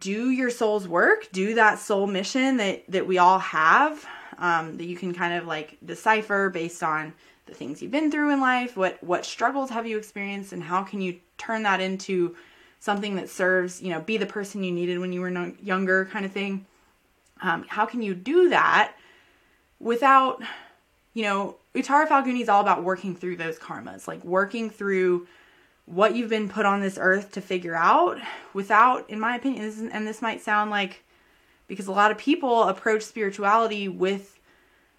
do 0.01 0.31
your 0.31 0.51
soul's 0.51 0.89
work, 0.89 1.31
do 1.33 1.55
that 1.55 1.79
soul 1.79 2.07
mission 2.07 2.57
that 2.57 2.85
that 2.89 3.07
we 3.07 3.19
all 3.19 3.39
have, 3.39 4.05
um, 4.39 4.77
that 4.77 4.85
you 4.87 4.97
can 4.97 5.15
kind 5.15 5.35
of 5.35 5.47
like 5.47 5.77
decipher 5.85 6.51
based 6.51 6.83
on 6.83 7.13
the 7.47 7.55
things 7.55 7.83
you've 7.83 7.91
been 7.91 8.11
through 8.11 8.33
in 8.33 8.41
life, 8.41 8.77
what 8.77 9.03
what 9.03 9.25
struggles 9.25 9.71
have 9.71 9.87
you 9.87 9.99
experienced, 9.99 10.53
and 10.53 10.63
how 10.63 10.83
can 10.83 11.01
you 11.01 11.19
turn 11.39 11.63
that 11.65 11.81
into 11.81 12.35
something 12.81 13.17
that 13.17 13.31
serves, 13.31 13.81
you 13.81 13.91
know, 13.91 14.01
be 14.01 14.19
the 14.19 14.27
person 14.27 14.63
you 14.63 14.71
needed 14.71 14.99
when 14.99 15.13
you 15.13 15.21
were 15.21 15.31
no, 15.31 15.53
younger, 15.63 16.05
kind 16.07 16.27
of 16.27 16.33
thing. 16.33 16.67
Um, 17.41 17.65
how 17.67 17.87
can 17.87 18.03
you 18.03 18.15
do 18.15 18.51
that 18.51 18.95
without, 19.81 20.43
you 21.15 21.23
know, 21.23 21.57
Uttara 21.75 22.07
Phalguni 22.07 22.41
is 22.41 22.49
all 22.49 22.61
about 22.61 22.85
working 22.85 23.17
through 23.17 23.37
those 23.37 23.59
karmas, 23.59 24.07
like 24.07 24.25
working 24.25 24.71
through 24.71 25.27
what 25.87 26.15
you've 26.15 26.31
been 26.31 26.49
put 26.49 26.65
on 26.65 26.81
this 26.81 26.97
earth 27.01 27.33
to 27.33 27.41
figure 27.41 27.75
out 27.75 28.19
without, 28.53 29.09
in 29.11 29.21
my 29.21 29.37
opinion, 29.37 29.63
this 29.63 29.79
and 29.79 30.07
this 30.07 30.23
might 30.23 30.41
sound 30.41 30.71
like 30.71 31.03
because 31.67 31.87
a 31.87 31.93
lot 31.93 32.11
of 32.11 32.19
people 32.19 32.65
approach 32.65 33.03
spirituality 33.03 33.89
with 33.89 34.39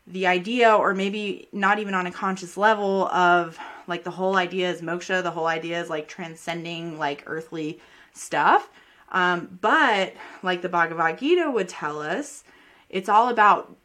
the 0.08 0.28
idea, 0.28 0.72
or 0.76 0.94
maybe 0.94 1.48
not 1.52 1.80
even 1.80 1.96
on 1.96 2.06
a 2.06 2.12
conscious 2.12 2.58
level, 2.58 3.08
of 3.08 3.58
like 3.88 4.04
the 4.04 4.12
whole 4.12 4.36
idea 4.36 4.70
is 4.70 4.82
moksha, 4.82 5.24
the 5.24 5.32
whole 5.32 5.48
idea 5.48 5.82
is 5.82 5.90
like 5.90 6.08
transcending 6.08 7.00
like 7.00 7.24
earthly 7.26 7.80
stuff. 8.14 8.70
Um, 9.12 9.58
but 9.62 10.14
like 10.44 10.62
the 10.62 10.70
Bhagavad 10.70 11.20
Gita 11.20 11.50
would 11.50 11.70
tell 11.70 12.02
us, 12.02 12.44
it's 12.90 13.10
all 13.10 13.30
about 13.30 13.76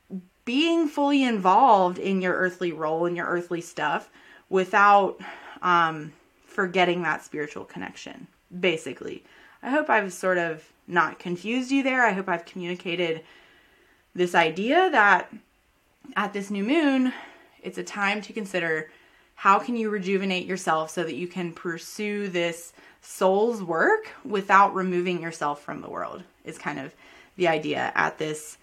being 0.45 0.89
fully 0.89 1.23
involved 1.23 1.99
in 1.99 2.21
your 2.23 2.35
earthly 2.35 2.73
role 2.73 3.07
and 3.07 3.17
your 3.17 3.27
earthly 3.27 3.61
stuff 3.61 4.11
without 4.49 5.21
um, 5.63 6.13
forgetting 6.45 7.03
that 7.03 7.25
spiritual 7.25 7.65
connection, 7.65 8.27
basically. 8.59 9.25
I 9.63 9.71
hope 9.71 9.91
I've 9.91 10.13
sort 10.13 10.39
of 10.39 10.65
not 10.87 11.19
confused 11.19 11.71
you 11.71 11.83
there. 11.83 12.05
I 12.05 12.13
hope 12.13 12.29
I've 12.29 12.45
communicated 12.45 13.23
this 14.15 14.35
idea 14.35 14.91
that 14.91 15.33
at 16.17 16.33
this 16.33 16.51
new 16.51 16.65
moon, 16.65 17.13
it's 17.63 17.79
a 17.79 17.85
time 17.85 18.21
to 18.23 18.33
consider 18.33 18.91
how 19.35 19.59
can 19.59 19.77
you 19.77 19.89
rejuvenate 19.89 20.47
yourself 20.47 20.91
so 20.91 21.05
that 21.05 21.15
you 21.15 21.29
can 21.29 21.53
pursue 21.53 22.29
this 22.29 22.73
soul's 23.01 23.63
work 23.63 24.09
without 24.25 24.75
removing 24.75 25.23
yourself 25.23 25.63
from 25.63 25.81
the 25.81 25.89
world 25.89 26.23
is 26.45 26.59
kind 26.59 26.79
of 26.79 26.95
the 27.37 27.49
idea 27.49 27.93
at 27.95 28.19
this 28.19 28.59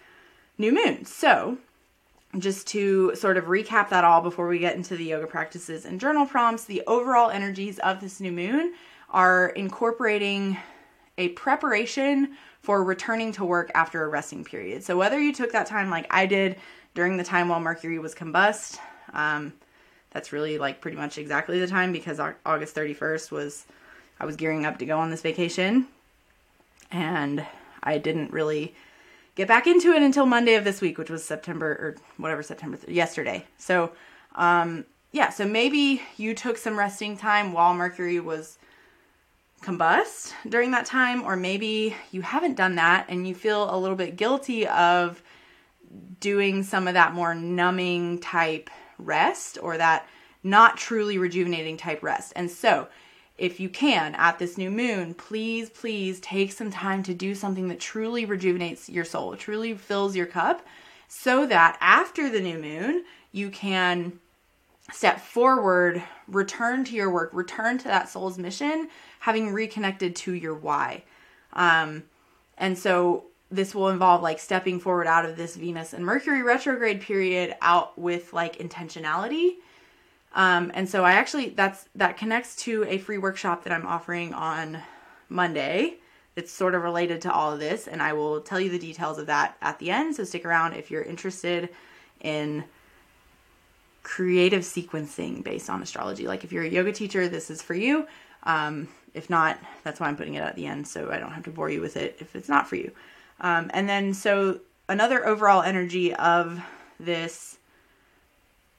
new 0.57 0.71
moon. 0.71 1.05
So, 1.05 1.57
just 2.39 2.67
to 2.67 3.15
sort 3.15 3.37
of 3.37 3.45
recap 3.45 3.89
that 3.89 4.03
all 4.03 4.21
before 4.21 4.47
we 4.47 4.59
get 4.59 4.75
into 4.75 4.95
the 4.95 5.05
yoga 5.05 5.27
practices 5.27 5.85
and 5.85 5.99
journal 5.99 6.25
prompts, 6.25 6.65
the 6.65 6.83
overall 6.87 7.29
energies 7.29 7.79
of 7.79 7.99
this 7.99 8.19
new 8.19 8.31
moon 8.31 8.73
are 9.09 9.49
incorporating 9.49 10.57
a 11.17 11.29
preparation 11.29 12.35
for 12.61 12.83
returning 12.83 13.31
to 13.31 13.45
work 13.45 13.71
after 13.73 14.03
a 14.03 14.07
resting 14.07 14.43
period. 14.43 14.83
So, 14.83 14.97
whether 14.97 15.19
you 15.19 15.33
took 15.33 15.51
that 15.53 15.67
time 15.67 15.89
like 15.89 16.05
I 16.09 16.25
did 16.25 16.57
during 16.93 17.17
the 17.17 17.23
time 17.23 17.47
while 17.47 17.59
Mercury 17.59 17.97
was 17.97 18.13
combust, 18.13 18.77
um, 19.13 19.53
that's 20.11 20.31
really 20.33 20.57
like 20.57 20.81
pretty 20.81 20.97
much 20.97 21.17
exactly 21.17 21.59
the 21.59 21.67
time 21.67 21.91
because 21.91 22.19
August 22.19 22.75
31st 22.75 23.31
was 23.31 23.65
I 24.19 24.25
was 24.25 24.35
gearing 24.35 24.65
up 24.65 24.79
to 24.79 24.85
go 24.85 24.99
on 24.99 25.11
this 25.11 25.21
vacation 25.21 25.87
and 26.91 27.45
I 27.83 27.97
didn't 27.97 28.31
really 28.31 28.73
get 29.37 29.47
back 29.47 29.67
into 29.67 29.93
it 29.93 30.01
until 30.01 30.25
Monday 30.25 30.55
of 30.55 30.63
this 30.63 30.81
week, 30.81 30.97
which 30.97 31.11
was 31.11 31.23
September 31.23 31.67
or 31.67 31.95
whatever 32.17 32.41
September 32.41 32.77
yesterday. 32.87 33.45
So, 33.59 33.91
um, 34.35 34.83
yeah, 35.11 35.29
so 35.29 35.45
maybe 35.45 36.01
you 36.17 36.33
took 36.33 36.57
some 36.57 36.77
resting 36.77 37.15
time 37.15 37.53
while 37.53 37.73
Mercury 37.75 38.19
was 38.19 38.57
combust 39.61 40.33
during 40.49 40.71
that 40.71 40.87
time, 40.87 41.23
or 41.23 41.35
maybe 41.35 41.95
you 42.11 42.23
haven't 42.23 42.55
done 42.55 42.75
that 42.75 43.05
and 43.09 43.27
you 43.27 43.35
feel 43.35 43.73
a 43.73 43.77
little 43.77 43.95
bit 43.95 44.17
guilty 44.17 44.67
of 44.67 45.21
doing 46.19 46.63
some 46.63 46.87
of 46.87 46.95
that 46.95 47.13
more 47.13 47.35
numbing 47.35 48.19
type 48.19 48.71
rest 48.97 49.59
or 49.61 49.77
that 49.77 50.07
not 50.43 50.77
truly 50.77 51.19
rejuvenating 51.19 51.77
type 51.77 52.01
rest. 52.01 52.33
And 52.35 52.49
so, 52.49 52.87
if 53.37 53.59
you 53.59 53.69
can 53.69 54.15
at 54.15 54.39
this 54.39 54.57
new 54.57 54.71
moon, 54.71 55.13
please, 55.13 55.69
please 55.69 56.19
take 56.19 56.51
some 56.51 56.71
time 56.71 57.03
to 57.03 57.13
do 57.13 57.35
something 57.35 57.67
that 57.67 57.79
truly 57.79 58.25
rejuvenates 58.25 58.89
your 58.89 59.05
soul, 59.05 59.35
truly 59.35 59.75
fills 59.75 60.15
your 60.15 60.25
cup, 60.25 60.65
so 61.07 61.45
that 61.45 61.77
after 61.79 62.29
the 62.29 62.41
new 62.41 62.59
moon, 62.59 63.05
you 63.31 63.49
can 63.49 64.19
step 64.91 65.19
forward, 65.19 66.01
return 66.27 66.83
to 66.85 66.95
your 66.95 67.11
work, 67.11 67.29
return 67.33 67.77
to 67.77 67.87
that 67.87 68.09
soul's 68.09 68.37
mission, 68.37 68.89
having 69.19 69.53
reconnected 69.53 70.15
to 70.15 70.33
your 70.33 70.55
why. 70.55 71.03
Um, 71.53 72.03
and 72.57 72.77
so 72.77 73.25
this 73.51 73.75
will 73.75 73.89
involve 73.89 74.21
like 74.21 74.39
stepping 74.39 74.79
forward 74.79 75.07
out 75.07 75.25
of 75.25 75.37
this 75.37 75.55
Venus 75.55 75.93
and 75.93 76.05
Mercury 76.05 76.41
retrograde 76.41 77.01
period 77.01 77.55
out 77.61 77.97
with 77.97 78.33
like 78.33 78.57
intentionality 78.57 79.55
um, 80.37 80.71
and 80.73 80.87
so 80.87 81.03
I 81.03 81.13
actually 81.13 81.49
that's 81.49 81.89
that 81.95 82.15
connects 82.15 82.55
to 82.63 82.85
a 82.87 82.99
free 82.99 83.17
workshop 83.17 83.65
that 83.65 83.73
I'm 83.73 83.85
offering 83.85 84.33
on 84.33 84.81
Monday, 85.27 85.95
it's 86.37 86.51
sort 86.51 86.75
of 86.75 86.83
related 86.83 87.21
to 87.21 87.33
all 87.33 87.51
of 87.51 87.59
this, 87.59 87.87
and 87.87 88.01
I 88.01 88.13
will 88.13 88.41
tell 88.41 88.59
you 88.59 88.69
the 88.69 88.77
details 88.77 89.17
of 89.17 89.25
that 89.25 89.57
at 89.61 89.79
the 89.79 89.89
end. 89.89 90.15
So 90.15 90.23
stick 90.23 90.45
around 90.45 90.73
if 90.73 90.91
you're 90.91 91.01
interested 91.01 91.69
in 92.21 92.63
creative 94.03 94.61
sequencing 94.61 95.43
based 95.43 95.67
on 95.67 95.81
astrology. 95.81 96.27
Like 96.27 96.43
if 96.43 96.51
you're 96.51 96.63
a 96.63 96.69
yoga 96.69 96.93
teacher, 96.93 97.27
this 97.27 97.49
is 97.49 97.63
for 97.63 97.73
you. 97.73 98.07
Um, 98.43 98.87
if 99.15 99.31
not, 99.31 99.57
that's 99.83 99.99
why 99.99 100.07
I'm 100.07 100.15
putting 100.15 100.35
it 100.35 100.43
at 100.43 100.55
the 100.55 100.67
end, 100.67 100.87
so 100.87 101.11
I 101.11 101.17
don't 101.17 101.31
have 101.31 101.43
to 101.45 101.49
bore 101.49 101.71
you 101.71 101.81
with 101.81 101.97
it 101.97 102.17
if 102.19 102.35
it's 102.35 102.47
not 102.47 102.69
for 102.69 102.75
you. 102.75 102.91
Um, 103.41 103.71
and 103.73 103.89
then, 103.89 104.13
so 104.13 104.59
another 104.87 105.25
overall 105.25 105.63
energy 105.63 106.13
of 106.13 106.61
this 106.99 107.56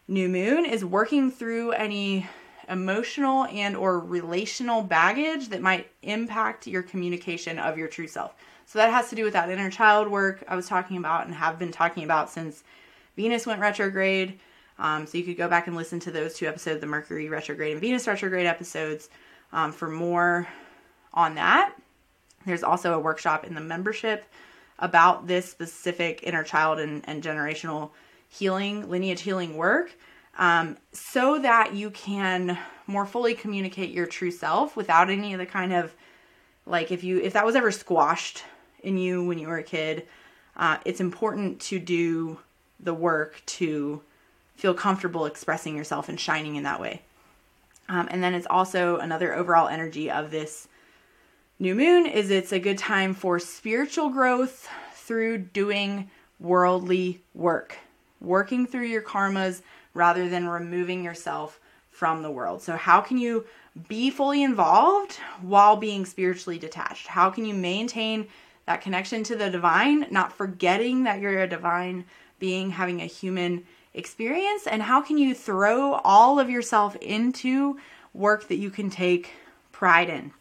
new 0.08 0.28
moon 0.28 0.64
is 0.64 0.84
working 0.84 1.30
through 1.30 1.72
any 1.72 2.26
emotional 2.68 3.44
and 3.46 3.76
or 3.76 4.00
relational 4.00 4.82
baggage 4.82 5.48
that 5.48 5.62
might 5.62 5.90
impact 6.02 6.66
your 6.66 6.82
communication 6.82 7.58
of 7.58 7.78
your 7.78 7.88
true 7.88 8.08
self. 8.08 8.34
So 8.66 8.78
that 8.78 8.90
has 8.90 9.08
to 9.10 9.16
do 9.16 9.24
with 9.24 9.34
that 9.34 9.50
inner 9.50 9.70
child 9.70 10.08
work 10.08 10.44
I 10.48 10.56
was 10.56 10.66
talking 10.66 10.96
about 10.96 11.26
and 11.26 11.34
have 11.34 11.58
been 11.58 11.72
talking 11.72 12.04
about 12.04 12.30
since 12.30 12.64
Venus 13.16 13.46
went 13.46 13.60
retrograde. 13.60 14.40
Um, 14.78 15.06
so 15.06 15.18
you 15.18 15.24
could 15.24 15.36
go 15.36 15.48
back 15.48 15.66
and 15.66 15.76
listen 15.76 16.00
to 16.00 16.10
those 16.10 16.34
two 16.34 16.46
episodes, 16.46 16.80
the 16.80 16.86
Mercury 16.86 17.28
retrograde 17.28 17.72
and 17.72 17.80
Venus 17.80 18.06
retrograde 18.06 18.46
episodes, 18.46 19.08
um, 19.52 19.72
for 19.72 19.88
more 19.88 20.46
on 21.12 21.34
that. 21.34 21.74
There's 22.46 22.62
also 22.62 22.94
a 22.94 23.00
workshop 23.00 23.44
in 23.44 23.54
the 23.54 23.60
membership 23.60 24.24
about 24.78 25.26
this 25.26 25.50
specific 25.50 26.22
inner 26.22 26.44
child 26.44 26.78
and, 26.78 27.02
and 27.08 27.22
generational 27.22 27.90
healing, 28.28 28.88
lineage 28.88 29.22
healing 29.22 29.56
work 29.56 29.96
um, 30.38 30.76
so 30.92 31.38
that 31.38 31.74
you 31.74 31.90
can 31.90 32.58
more 32.86 33.04
fully 33.04 33.34
communicate 33.34 33.90
your 33.90 34.06
true 34.06 34.30
self 34.30 34.76
without 34.76 35.10
any 35.10 35.32
of 35.32 35.38
the 35.38 35.46
kind 35.46 35.72
of 35.72 35.94
like 36.64 36.92
if 36.92 37.02
you 37.02 37.18
if 37.20 37.32
that 37.32 37.44
was 37.44 37.56
ever 37.56 37.70
squashed 37.70 38.44
in 38.82 38.96
you 38.96 39.24
when 39.24 39.38
you 39.38 39.48
were 39.48 39.58
a 39.58 39.62
kid 39.62 40.06
uh, 40.56 40.78
it's 40.84 41.00
important 41.00 41.60
to 41.60 41.78
do 41.78 42.38
the 42.80 42.94
work 42.94 43.42
to 43.46 44.02
feel 44.56 44.74
comfortable 44.74 45.24
expressing 45.24 45.76
yourself 45.76 46.08
and 46.08 46.18
shining 46.18 46.56
in 46.56 46.64
that 46.64 46.80
way. 46.80 47.02
Um, 47.88 48.08
and 48.10 48.22
then 48.22 48.34
it's 48.34 48.46
also 48.50 48.98
another 48.98 49.34
overall 49.34 49.68
energy 49.68 50.10
of 50.10 50.30
this 50.30 50.68
new 51.58 51.74
moon 51.74 52.06
is 52.06 52.30
it's 52.30 52.52
a 52.52 52.58
good 52.58 52.76
time 52.76 53.14
for 53.14 53.38
spiritual 53.38 54.10
growth 54.10 54.68
through 54.94 55.38
doing 55.38 56.10
worldly 56.38 57.22
work 57.34 57.78
working 58.20 58.66
through 58.66 58.86
your 58.86 59.02
karmas 59.02 59.62
rather 59.94 60.28
than 60.28 60.48
removing 60.48 61.04
yourself 61.04 61.60
from 61.90 62.22
the 62.22 62.30
world. 62.30 62.62
So, 62.62 62.76
how 62.76 63.00
can 63.00 63.18
you 63.18 63.44
be 63.88 64.10
fully 64.10 64.42
involved 64.42 65.14
while 65.40 65.76
being 65.76 66.06
spiritually 66.06 66.58
detached? 66.58 67.08
How 67.08 67.28
can 67.30 67.44
you 67.44 67.54
maintain 67.54 68.28
that 68.66 68.80
connection 68.80 69.24
to 69.24 69.36
the 69.36 69.50
divine, 69.50 70.06
not 70.10 70.32
forgetting 70.32 71.04
that 71.04 71.20
you're 71.20 71.42
a 71.42 71.48
divine 71.48 72.04
being 72.38 72.70
having 72.70 73.00
a 73.00 73.06
human 73.06 73.64
experience? 73.94 74.66
And 74.66 74.82
how 74.82 75.00
can 75.00 75.18
you 75.18 75.34
throw 75.34 75.94
all 76.04 76.38
of 76.38 76.48
yourself 76.48 76.94
into 76.96 77.78
work 78.14 78.46
that 78.48 78.56
you 78.56 78.70
can 78.70 78.90
take 78.90 79.32
pride 79.72 80.08
in? 80.08 80.32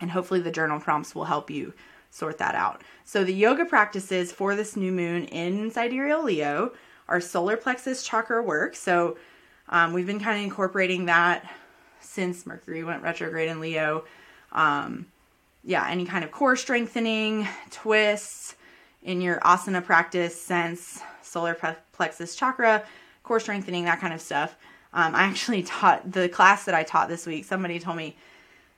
And 0.00 0.10
hopefully, 0.10 0.40
the 0.40 0.50
journal 0.50 0.78
prompts 0.78 1.14
will 1.14 1.24
help 1.24 1.50
you 1.50 1.72
sort 2.10 2.36
that 2.36 2.54
out. 2.54 2.82
So, 3.04 3.24
the 3.24 3.32
yoga 3.32 3.64
practices 3.64 4.30
for 4.30 4.54
this 4.54 4.76
new 4.76 4.92
moon 4.92 5.24
in 5.24 5.70
Sidereal 5.70 6.22
Leo 6.22 6.72
our 7.12 7.20
solar 7.20 7.58
plexus 7.58 8.02
chakra 8.02 8.42
work. 8.42 8.74
So 8.74 9.18
um, 9.68 9.92
we've 9.92 10.06
been 10.06 10.18
kind 10.18 10.38
of 10.38 10.44
incorporating 10.44 11.04
that 11.06 11.44
since 12.00 12.46
Mercury 12.46 12.82
went 12.82 13.02
retrograde 13.02 13.50
in 13.50 13.60
Leo. 13.60 14.04
Um, 14.50 15.06
yeah, 15.62 15.86
any 15.88 16.06
kind 16.06 16.24
of 16.24 16.32
core 16.32 16.56
strengthening, 16.56 17.46
twists 17.70 18.56
in 19.02 19.20
your 19.20 19.40
asana 19.40 19.84
practice, 19.84 20.40
sense, 20.40 21.02
solar 21.20 21.54
plexus 21.92 22.34
chakra, 22.34 22.82
core 23.24 23.40
strengthening, 23.40 23.84
that 23.84 24.00
kind 24.00 24.14
of 24.14 24.20
stuff. 24.20 24.56
Um, 24.94 25.14
I 25.14 25.24
actually 25.24 25.62
taught 25.64 26.10
the 26.10 26.30
class 26.30 26.64
that 26.64 26.74
I 26.74 26.82
taught 26.82 27.10
this 27.10 27.26
week. 27.26 27.44
Somebody 27.44 27.78
told 27.78 27.98
me 27.98 28.16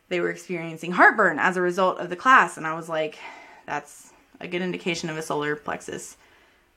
they 0.09 0.19
were 0.19 0.31
experiencing 0.31 0.91
heartburn 0.91 1.39
as 1.39 1.57
a 1.57 1.63
result 1.63 1.99
of 1.99 2.11
the 2.11 2.17
class, 2.17 2.57
and 2.57 2.67
I 2.67 2.75
was 2.75 2.89
like, 2.89 3.17
that's 3.65 4.11
a 4.41 4.49
good 4.49 4.61
indication 4.61 5.09
of 5.09 5.17
a 5.17 5.23
solar 5.23 5.55
plexus 5.55 6.17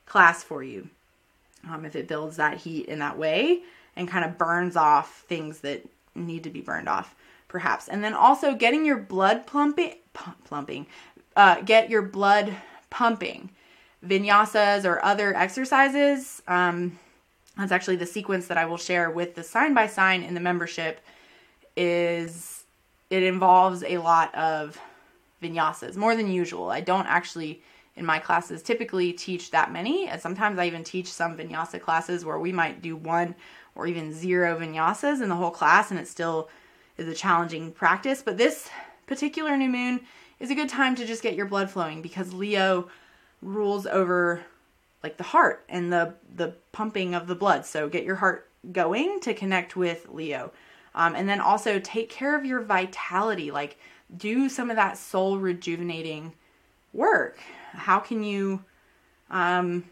class 0.06 0.44
for 0.44 0.62
you 0.62 0.88
um, 1.68 1.84
if 1.84 1.96
it 1.96 2.08
builds 2.08 2.36
that 2.36 2.58
heat 2.58 2.86
in 2.86 2.98
that 2.98 3.18
way 3.18 3.62
and 3.96 4.08
kind 4.08 4.24
of 4.24 4.38
burns 4.38 4.76
off 4.76 5.24
things 5.28 5.60
that 5.60 5.86
need 6.14 6.44
to 6.44 6.50
be 6.50 6.60
burned 6.60 6.88
off, 6.88 7.14
perhaps. 7.48 7.88
And 7.88 8.02
then 8.02 8.14
also 8.14 8.54
getting 8.54 8.84
your 8.84 8.98
blood 8.98 9.46
plumping, 9.46 9.94
plumping, 10.44 10.86
uh, 11.36 11.60
get 11.62 11.90
your 11.90 12.02
blood 12.02 12.56
pumping. 12.90 13.50
Vinyasas 14.04 14.84
or 14.84 15.04
other 15.04 15.36
exercises. 15.36 16.40
Um, 16.46 16.98
that's 17.56 17.72
actually 17.72 17.96
the 17.96 18.06
sequence 18.06 18.46
that 18.46 18.56
I 18.56 18.64
will 18.64 18.76
share 18.76 19.10
with 19.10 19.34
the 19.34 19.42
sign 19.42 19.74
by 19.74 19.88
sign 19.88 20.22
in 20.22 20.34
the 20.34 20.40
membership. 20.40 21.00
Is 21.76 22.64
it 23.10 23.22
involves 23.24 23.82
a 23.82 23.98
lot 23.98 24.32
of 24.34 24.80
vinyasas 25.42 25.96
more 25.96 26.16
than 26.16 26.30
usual. 26.30 26.70
I 26.70 26.80
don't 26.80 27.06
actually 27.06 27.62
in 27.98 28.06
my 28.06 28.18
classes 28.18 28.62
typically 28.62 29.12
teach 29.12 29.50
that 29.50 29.72
many. 29.72 30.08
And 30.08 30.20
sometimes 30.20 30.58
I 30.58 30.66
even 30.66 30.84
teach 30.84 31.12
some 31.12 31.36
vinyasa 31.36 31.80
classes 31.80 32.24
where 32.24 32.38
we 32.38 32.52
might 32.52 32.80
do 32.80 32.96
one 32.96 33.34
or 33.74 33.86
even 33.86 34.12
zero 34.12 34.58
vinyasas 34.58 35.22
in 35.22 35.28
the 35.28 35.36
whole 35.36 35.50
class, 35.50 35.90
and 35.90 36.00
it 36.00 36.08
still 36.08 36.48
is 36.96 37.08
a 37.08 37.14
challenging 37.14 37.72
practice. 37.72 38.22
But 38.22 38.36
this 38.36 38.68
particular 39.06 39.56
new 39.56 39.68
moon 39.68 40.00
is 40.40 40.50
a 40.50 40.54
good 40.54 40.68
time 40.68 40.94
to 40.96 41.06
just 41.06 41.22
get 41.22 41.34
your 41.34 41.46
blood 41.46 41.70
flowing 41.70 42.02
because 42.02 42.32
Leo 42.32 42.88
rules 43.42 43.86
over 43.86 44.42
like 45.02 45.16
the 45.16 45.24
heart 45.24 45.64
and 45.68 45.92
the 45.92 46.14
the 46.34 46.54
pumping 46.72 47.14
of 47.14 47.26
the 47.26 47.34
blood. 47.34 47.64
So 47.64 47.88
get 47.88 48.04
your 48.04 48.16
heart 48.16 48.48
going 48.72 49.20
to 49.20 49.34
connect 49.34 49.76
with 49.76 50.08
Leo. 50.10 50.52
Um, 50.94 51.14
and 51.14 51.28
then 51.28 51.40
also 51.40 51.78
take 51.78 52.10
care 52.10 52.36
of 52.36 52.44
your 52.44 52.62
vitality. 52.62 53.50
Like 53.50 53.78
do 54.16 54.48
some 54.48 54.70
of 54.70 54.76
that 54.76 54.98
soul 54.98 55.38
rejuvenating 55.38 56.34
work 56.92 57.38
how 57.72 57.98
can 57.98 58.22
you 58.22 58.62
um, 59.30 59.84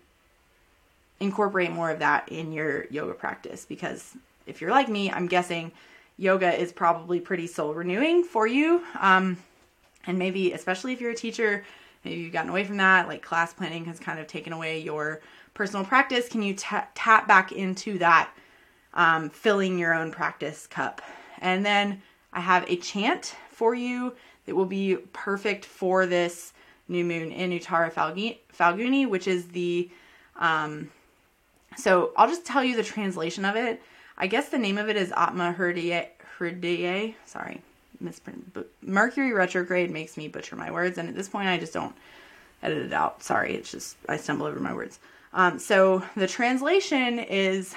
incorporate 1.20 1.70
more 1.70 1.90
of 1.90 1.98
that 2.00 2.28
in 2.30 2.52
your 2.52 2.86
yoga 2.90 3.14
practice? 3.14 3.64
Because 3.64 4.16
if 4.46 4.60
you're 4.60 4.70
like 4.70 4.88
me, 4.88 5.10
I'm 5.10 5.26
guessing 5.26 5.72
yoga 6.18 6.58
is 6.58 6.72
probably 6.72 7.20
pretty 7.20 7.46
soul 7.46 7.74
renewing 7.74 8.24
for 8.24 8.46
you. 8.46 8.82
Um, 9.00 9.38
and 10.06 10.18
maybe, 10.18 10.52
especially 10.52 10.92
if 10.92 11.00
you're 11.00 11.10
a 11.10 11.16
teacher, 11.16 11.64
maybe 12.04 12.20
you've 12.20 12.32
gotten 12.32 12.50
away 12.50 12.64
from 12.64 12.76
that, 12.78 13.08
like 13.08 13.22
class 13.22 13.52
planning 13.52 13.84
has 13.86 13.98
kind 13.98 14.18
of 14.18 14.26
taken 14.26 14.52
away 14.52 14.80
your 14.80 15.20
personal 15.54 15.84
practice. 15.84 16.28
Can 16.28 16.42
you 16.42 16.54
t- 16.54 16.76
tap 16.94 17.26
back 17.26 17.52
into 17.52 17.98
that, 17.98 18.30
um, 18.94 19.30
filling 19.30 19.78
your 19.78 19.94
own 19.94 20.10
practice 20.10 20.66
cup? 20.66 21.02
And 21.40 21.66
then 21.66 22.02
I 22.32 22.40
have 22.40 22.68
a 22.68 22.76
chant 22.76 23.34
for 23.50 23.74
you 23.74 24.14
that 24.46 24.54
will 24.54 24.66
be 24.66 24.96
perfect 25.12 25.64
for 25.64 26.06
this 26.06 26.52
new 26.88 27.04
moon 27.04 27.32
in 27.32 27.50
Uttara 27.50 27.92
Phalguni, 27.92 29.08
which 29.08 29.26
is 29.26 29.48
the. 29.48 29.90
Um, 30.36 30.90
so 31.76 32.12
I'll 32.16 32.28
just 32.28 32.44
tell 32.44 32.64
you 32.64 32.76
the 32.76 32.82
translation 32.82 33.44
of 33.44 33.56
it. 33.56 33.82
I 34.18 34.26
guess 34.26 34.48
the 34.48 34.58
name 34.58 34.78
of 34.78 34.88
it 34.88 34.96
is 34.96 35.12
Atma 35.16 35.54
Hridaye. 35.58 37.14
Sorry, 37.26 37.60
misprint. 38.00 38.56
Mercury 38.82 39.32
retrograde 39.32 39.90
makes 39.90 40.16
me 40.16 40.28
butcher 40.28 40.56
my 40.56 40.70
words, 40.70 40.98
and 40.98 41.08
at 41.08 41.14
this 41.14 41.28
point, 41.28 41.48
I 41.48 41.58
just 41.58 41.72
don't 41.72 41.94
edit 42.62 42.78
it 42.78 42.92
out. 42.92 43.22
Sorry, 43.22 43.54
it's 43.54 43.70
just 43.70 43.96
I 44.08 44.16
stumble 44.16 44.46
over 44.46 44.60
my 44.60 44.74
words. 44.74 44.98
Um, 45.32 45.58
so 45.58 46.02
the 46.16 46.26
translation 46.26 47.18
is 47.18 47.74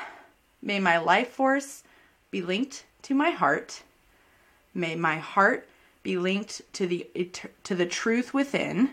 May 0.62 0.80
my 0.80 0.98
life 0.98 1.30
force 1.30 1.84
be 2.32 2.42
linked 2.42 2.86
to 3.04 3.14
my 3.14 3.30
heart. 3.32 3.84
May 4.74 4.96
my 4.96 5.18
heart 5.18 5.68
be 6.04 6.18
linked 6.18 6.62
to 6.74 6.88
the 6.88 7.08
to 7.64 7.76
the 7.76 7.86
truth 7.86 8.34
within 8.34 8.92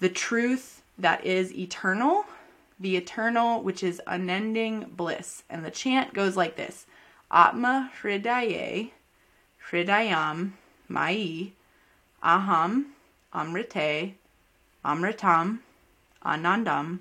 the 0.00 0.08
truth 0.08 0.82
that 0.98 1.24
is 1.24 1.52
eternal, 1.56 2.24
the 2.78 2.96
eternal 2.96 3.62
which 3.62 3.82
is 3.82 4.00
unending 4.06 4.90
bliss. 4.96 5.42
And 5.48 5.64
the 5.64 5.70
chant 5.70 6.14
goes 6.14 6.36
like 6.36 6.56
this 6.56 6.86
Atma 7.30 7.90
Hridaye, 8.00 8.90
Hridayam, 9.70 10.52
Mai, 10.88 11.52
Aham, 12.22 12.86
Amrite, 13.34 14.14
Amritam, 14.84 15.58
Anandam, 16.24 17.00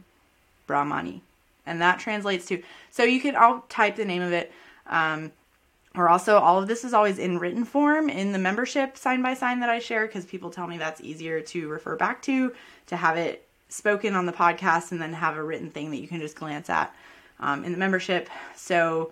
Brahmani. 0.68 1.22
And 1.66 1.82
that 1.82 2.00
translates 2.00 2.46
to, 2.48 2.62
so 2.92 3.04
you 3.04 3.20
can, 3.20 3.36
I'll 3.36 3.66
type 3.70 3.96
the 3.96 4.06
name 4.06 4.22
of 4.22 4.34
it. 4.34 4.52
Um, 4.88 5.32
or 5.96 6.10
also, 6.10 6.38
all 6.38 6.60
of 6.60 6.68
this 6.68 6.84
is 6.84 6.94
always 6.94 7.20
in 7.20 7.40
written 7.40 7.66
form 7.66 8.10
in 8.10 8.32
the 8.32 8.40
membership 8.40 8.98
sign 8.98 9.22
by 9.22 9.34
sign 9.34 9.60
that 9.62 9.70
I 9.70 9.80
share 9.80 10.06
because 10.06 10.26
people 10.26 10.50
tell 10.50 10.68
me 10.68 10.78
that's 10.78 11.02
easier 11.02 11.42
to 11.42 11.68
refer 11.70 11.96
back 11.96 12.22
to, 12.24 12.54
to 12.88 12.96
have 12.96 13.18
it 13.18 13.48
spoken 13.70 14.16
on 14.16 14.26
the 14.26 14.32
podcast 14.32 14.92
and 14.92 15.02
then 15.02 15.14
have 15.14 15.38
a 15.38 15.44
written 15.44 15.70
thing 15.70 15.92
that 15.92 15.98
you 15.98 16.08
can 16.08 16.20
just 16.20 16.36
glance 16.36 16.70
at 16.70 16.94
um, 17.40 17.64
in 17.64 17.72
the 17.72 17.78
membership. 17.78 18.30
So, 18.56 19.12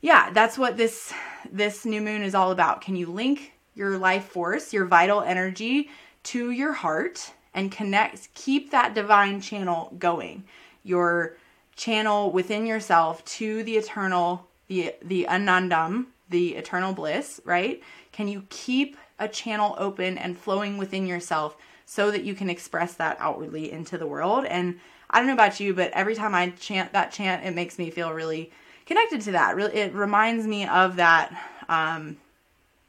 yeah, 0.00 0.30
that's 0.30 0.58
what 0.58 0.76
this 0.76 1.12
this 1.50 1.84
new 1.84 2.00
moon 2.00 2.22
is 2.22 2.34
all 2.34 2.50
about. 2.50 2.80
Can 2.80 2.96
you 2.96 3.10
link 3.10 3.52
your 3.76 3.98
life 3.98 4.24
force, 4.24 4.72
your 4.72 4.86
vital 4.86 5.20
energy 5.20 5.90
to 6.24 6.50
your 6.50 6.72
heart 6.72 7.32
and 7.54 7.70
connect, 7.70 8.32
keep 8.34 8.70
that 8.70 8.94
divine 8.94 9.40
channel 9.40 9.94
going. 9.98 10.44
Your 10.82 11.36
channel 11.76 12.32
within 12.32 12.66
yourself 12.66 13.24
to 13.24 13.62
the 13.62 13.76
eternal, 13.76 14.46
the 14.68 14.94
the 15.02 15.26
anandam, 15.28 16.06
the 16.28 16.54
eternal 16.54 16.92
bliss, 16.92 17.40
right? 17.44 17.82
Can 18.12 18.28
you 18.28 18.44
keep 18.48 18.96
a 19.18 19.28
channel 19.28 19.74
open 19.78 20.18
and 20.18 20.36
flowing 20.36 20.78
within 20.78 21.06
yourself 21.06 21.56
so 21.84 22.10
that 22.10 22.24
you 22.24 22.34
can 22.34 22.50
express 22.50 22.94
that 22.94 23.16
outwardly 23.20 23.70
into 23.70 23.96
the 23.98 24.06
world? 24.06 24.44
And 24.46 24.80
I 25.10 25.18
don't 25.18 25.28
know 25.28 25.34
about 25.34 25.60
you, 25.60 25.72
but 25.74 25.92
every 25.92 26.14
time 26.14 26.34
I 26.34 26.50
chant 26.50 26.92
that 26.92 27.12
chant, 27.12 27.44
it 27.44 27.54
makes 27.54 27.78
me 27.78 27.90
feel 27.90 28.12
really 28.12 28.50
connected 28.86 29.20
to 29.22 29.32
that. 29.32 29.56
Really, 29.56 29.74
it 29.74 29.94
reminds 29.94 30.46
me 30.46 30.66
of 30.66 30.96
that 30.96 31.36
um, 31.68 32.16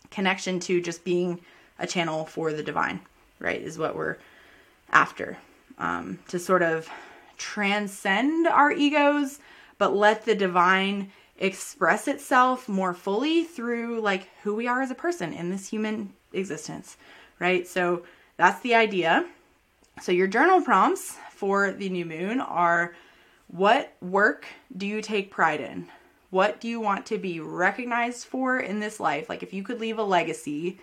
connection 0.09 0.59
to 0.61 0.81
just 0.81 1.03
being 1.03 1.39
a 1.79 1.85
channel 1.85 2.25
for 2.25 2.53
the 2.53 2.63
divine, 2.63 3.01
right? 3.39 3.61
Is 3.61 3.77
what 3.77 3.95
we're 3.95 4.17
after 4.89 5.37
um, 5.77 6.19
to 6.29 6.39
sort 6.39 6.63
of 6.63 6.89
transcend 7.37 8.47
our 8.47 8.71
egos, 8.71 9.39
but 9.77 9.95
let 9.95 10.25
the 10.25 10.35
divine 10.35 11.11
express 11.37 12.07
itself 12.07 12.67
more 12.67 12.93
fully 12.93 13.43
through 13.43 14.01
like 14.01 14.29
who 14.43 14.55
we 14.55 14.67
are 14.67 14.81
as 14.81 14.91
a 14.91 14.95
person 14.95 15.33
in 15.33 15.49
this 15.49 15.69
human 15.69 16.13
existence, 16.33 16.97
right? 17.39 17.67
So 17.67 18.03
that's 18.37 18.61
the 18.61 18.75
idea. 18.75 19.25
So 20.01 20.11
your 20.11 20.27
journal 20.27 20.61
prompts 20.61 21.15
for 21.31 21.71
the 21.71 21.89
new 21.89 22.05
moon 22.05 22.39
are 22.39 22.95
what 23.47 23.93
work 24.01 24.45
do 24.75 24.85
you 24.85 25.01
take 25.01 25.31
pride 25.31 25.61
in? 25.61 25.87
What 26.29 26.59
do 26.59 26.67
you 26.67 26.79
want 26.79 27.05
to 27.07 27.17
be 27.17 27.39
recognized 27.39 28.25
for 28.25 28.59
in 28.59 28.79
this 28.79 28.99
life? 28.99 29.29
Like 29.29 29.43
if 29.43 29.53
you 29.53 29.63
could 29.63 29.79
leave 29.79 29.97
a 29.97 30.03
legacy, 30.03 30.79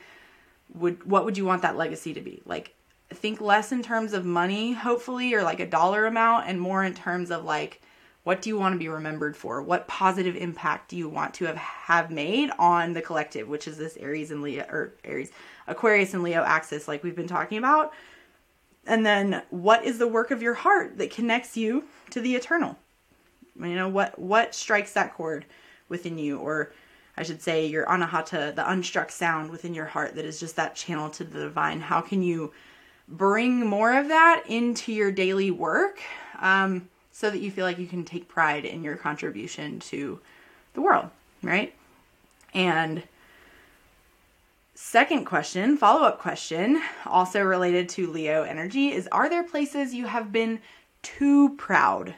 would 0.73 1.05
what 1.05 1.25
would 1.25 1.37
you 1.37 1.45
want 1.45 1.63
that 1.63 1.77
legacy 1.77 2.15
to 2.15 2.21
be? 2.21 2.43
Like 2.47 2.75
think 3.11 3.41
less 3.41 3.71
in 3.71 3.83
terms 3.83 4.13
of 4.13 4.25
money, 4.25 4.73
hopefully, 4.73 5.35
or 5.35 5.43
like 5.43 5.61
a 5.61 5.67
dollar 5.67 6.07
amount, 6.07 6.49
and 6.49 6.61
more 6.61 6.83
in 6.83 6.95
terms 6.95 7.31
of 7.31 7.45
like 7.45 7.83
what 8.25 8.41
do 8.41 8.49
you 8.49 8.59
want 8.59 8.73
to 8.73 8.79
be 8.79 8.89
remembered 8.89 9.37
for? 9.37 9.63
What 9.63 9.87
positive 9.87 10.35
impact 10.35 10.89
do 10.89 10.97
you 10.97 11.09
want 11.09 11.35
to 11.35 11.45
have 11.45 11.57
have 11.57 12.11
made 12.11 12.51
on 12.59 12.95
the 12.95 13.03
collective, 13.03 13.49
which 13.49 13.69
is 13.69 13.77
this 13.77 13.99
Aries 13.99 14.31
and 14.31 14.43
Leo 14.43 14.65
or 14.71 14.95
Aries, 15.05 15.31
Aquarius 15.67 16.15
and 16.15 16.23
Leo 16.23 16.43
axis, 16.43 16.89
like 16.89 17.05
we've 17.05 17.15
been 17.15 17.29
talking 17.29 17.59
about. 17.59 17.93
And 18.87 19.05
then 19.05 19.43
what 19.51 19.85
is 19.85 19.99
the 19.99 20.09
work 20.09 20.31
of 20.31 20.43
your 20.43 20.55
heart 20.55 20.99
that 20.99 21.11
connects 21.11 21.57
you 21.57 21.85
to 22.11 22.21
the 22.21 22.35
eternal? 22.35 22.79
You 23.61 23.75
know, 23.75 23.89
what 23.89 24.19
what 24.19 24.55
strikes 24.55 24.95
that 24.95 25.15
chord 25.15 25.45
within 25.91 26.17
you, 26.17 26.39
or 26.39 26.73
I 27.19 27.25
should 27.25 27.43
say 27.43 27.67
your 27.67 27.85
anahata, 27.87 28.55
the 28.55 28.63
unstruck 28.63 29.11
sound 29.11 29.51
within 29.51 29.75
your 29.75 29.87
heart 29.87 30.15
that 30.15 30.25
is 30.25 30.41
just 30.41 30.57
that 30.57 30.75
channel 30.75 31.11
to 31.11 31.25
the 31.25 31.41
divine. 31.41 31.81
How 31.81 32.01
can 32.01 32.23
you 32.23 32.53
bring 33.07 33.67
more 33.67 33.93
of 33.99 34.09
that 34.09 34.45
into 34.49 34.95
your 34.95 35.13
daily 35.13 35.51
work 35.51 36.01
um, 36.41 36.89
so 37.15 37.31
that 37.31 37.39
you 37.39 37.51
feel 37.51 37.65
like 37.65 37.79
you 37.79 37.87
can 37.87 38.05
take 38.05 38.29
pride 38.29 38.67
in 38.67 38.85
your 38.85 38.97
contribution 38.97 39.79
to 39.79 40.21
the 40.75 40.83
world, 40.83 41.09
right? 41.43 41.73
And 42.53 43.03
second 44.75 45.25
question, 45.25 45.79
follow 45.79 46.03
up 46.05 46.19
question, 46.19 46.83
also 47.07 47.41
related 47.41 47.89
to 47.91 48.11
Leo 48.11 48.43
energy, 48.43 48.93
is 48.93 49.09
Are 49.13 49.31
there 49.31 49.45
places 49.45 49.95
you 49.95 50.07
have 50.07 50.33
been 50.33 50.61
too 51.03 51.55
proud 51.57 52.15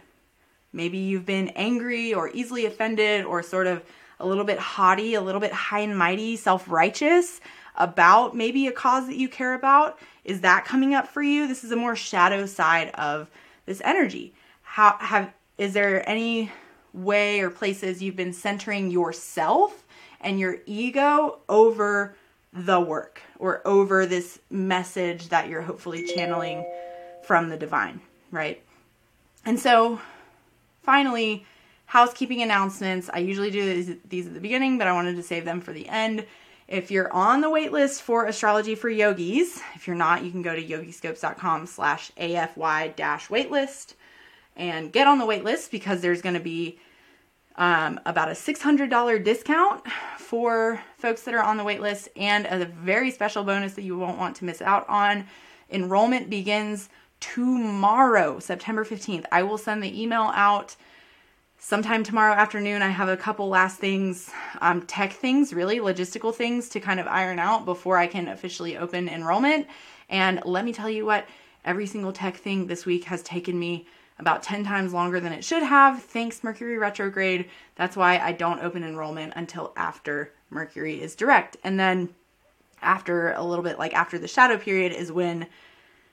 Maybe 0.77 0.99
you've 0.99 1.25
been 1.25 1.49
angry 1.57 2.13
or 2.13 2.29
easily 2.35 2.67
offended 2.67 3.25
or 3.25 3.43
sort 3.43 3.67
of 3.67 3.83
a 4.21 4.27
little 4.27 4.45
bit 4.45 4.59
haughty, 4.59 5.15
a 5.15 5.23
little 5.23 5.41
bit 5.41 5.53
high 5.53 5.81
and 5.81 5.97
mighty, 5.97 6.37
self 6.37 6.69
righteous 6.69 7.41
about 7.77 8.37
maybe 8.37 8.67
a 8.67 8.73
cause 8.73 9.07
that 9.07 9.17
you 9.17 9.27
care 9.29 9.55
about. 9.55 9.99
Is 10.23 10.43
that 10.43 10.67
coming 10.67 10.95
up 10.95 11.09
for 11.09 11.23
you? 11.23 11.49
This 11.49 11.65
is 11.65 11.73
a 11.73 11.77
more 11.77 11.97
shadow 11.97 12.45
side 12.45 12.91
of 12.91 13.31
this 13.65 13.81
energy. 13.85 14.35
How 14.77 14.99
have 15.01 15.33
is 15.57 15.73
there 15.73 16.07
any 16.07 16.53
way 16.93 17.41
or 17.41 17.49
places 17.49 18.03
you've 18.03 18.15
been 18.15 18.35
centering 18.35 18.91
yourself 18.91 19.87
and 20.21 20.39
your 20.39 20.59
ego 20.67 21.39
over 21.49 22.15
the 22.53 22.79
work 22.79 23.23
or 23.39 23.67
over 23.67 24.05
this 24.05 24.39
message 24.51 25.31
that 25.31 25.49
you're 25.49 25.63
hopefully 25.63 26.07
channeling 26.07 26.71
from 27.25 27.49
the 27.49 27.57
divine, 27.57 28.03
right? 28.31 28.63
And 29.47 29.59
so 29.59 29.99
finally, 30.83 31.47
housekeeping 31.87 32.43
announcements. 32.43 33.09
I 33.11 33.21
usually 33.21 33.51
do 33.51 33.65
these, 33.65 33.97
these 34.07 34.27
at 34.27 34.35
the 34.35 34.41
beginning, 34.41 34.77
but 34.77 34.87
I 34.87 34.93
wanted 34.93 35.17
to 35.17 35.23
save 35.23 35.47
them 35.47 35.63
for 35.63 35.73
the 35.73 35.89
end. 35.89 36.27
If 36.69 36.91
you're 36.91 37.11
on 37.15 37.41
the 37.41 37.49
waitlist 37.49 38.03
for 38.03 38.27
astrology 38.27 38.75
for 38.75 38.91
yogis, 38.91 39.59
if 39.75 39.87
you're 39.87 39.97
not, 39.97 40.23
you 40.23 40.31
can 40.31 40.43
go 40.43 40.55
to 40.55 40.63
yogiscopes.com 40.63 41.65
slash 41.65 42.13
AFY 42.19 42.95
dash 42.95 43.29
waitlist 43.29 43.95
and 44.57 44.93
get 44.93 45.07
on 45.07 45.19
the 45.19 45.27
waitlist 45.27 45.71
because 45.71 46.01
there's 46.01 46.23
going 46.23 46.35
to 46.35 46.41
be 46.41 46.79
um, 47.57 48.01
about 48.05 48.29
a 48.29 48.33
$600 48.33 49.25
discount 49.25 49.87
for 50.19 50.81
folks 50.99 51.23
that 51.23 51.35
are 51.35 51.43
on 51.43 51.57
the 51.57 51.65
waitlist 51.65 52.09
and 52.17 52.47
a 52.47 52.65
very 52.65 53.11
special 53.11 53.45
bonus 53.45 53.75
that 53.75 53.83
you 53.83 53.97
won't 53.97 54.19
want 54.19 54.37
to 54.37 54.45
miss 54.45 54.61
out 54.61 54.89
on. 54.89 55.27
Enrollment 55.71 56.29
begins 56.29 56.89
tomorrow, 57.21 58.39
September 58.39 58.85
15th. 58.85 59.25
I 59.33 59.43
will 59.43 59.59
send 59.59 59.83
the 59.83 60.01
email 60.03 60.31
out 60.35 60.77
sometime 61.59 62.05
tomorrow 62.05 62.35
afternoon. 62.35 62.83
I 62.83 62.89
have 62.89 63.09
a 63.09 63.17
couple 63.17 63.49
last 63.49 63.79
things, 63.79 64.31
um, 64.61 64.83
tech 64.83 65.13
things, 65.13 65.53
really 65.53 65.79
logistical 65.79 66.35
things 66.35 66.69
to 66.71 66.81
kind 66.81 67.01
of 67.01 67.07
iron 67.07 67.39
out 67.39 67.65
before 67.65 67.97
I 67.97 68.07
can 68.07 68.29
officially 68.29 68.77
open 68.77 69.09
enrollment. 69.09 69.67
And 70.09 70.41
let 70.45 70.65
me 70.65 70.73
tell 70.73 70.91
you 70.91 71.07
what, 71.07 71.27
every 71.65 71.87
single 71.87 72.13
tech 72.13 72.37
thing 72.37 72.67
this 72.67 72.85
week 72.85 73.05
has 73.05 73.23
taken 73.23 73.59
me 73.59 73.87
about 74.19 74.43
10 74.43 74.65
times 74.65 74.93
longer 74.93 75.21
than 75.21 75.33
it 75.33 75.45
should 75.45 75.63
have, 75.63 76.03
thanks 76.03 76.43
Mercury 76.43 76.79
retrograde. 76.79 77.49
That's 77.75 77.97
why 77.97 78.19
I 78.19 78.33
don't 78.33 78.63
open 78.63 78.83
enrollment 78.83 79.35
until 79.37 79.73
after 79.77 80.33
Mercury 80.51 81.03
is 81.03 81.15
direct. 81.15 81.57
And 81.63 81.79
then 81.79 82.15
after 82.81 83.33
a 83.33 83.43
little 83.43 83.65
bit, 83.65 83.79
like 83.79 83.95
after 83.95 84.19
the 84.19 84.29
shadow 84.29 84.57
period, 84.57 84.93
is 84.93 85.13
when 85.13 85.47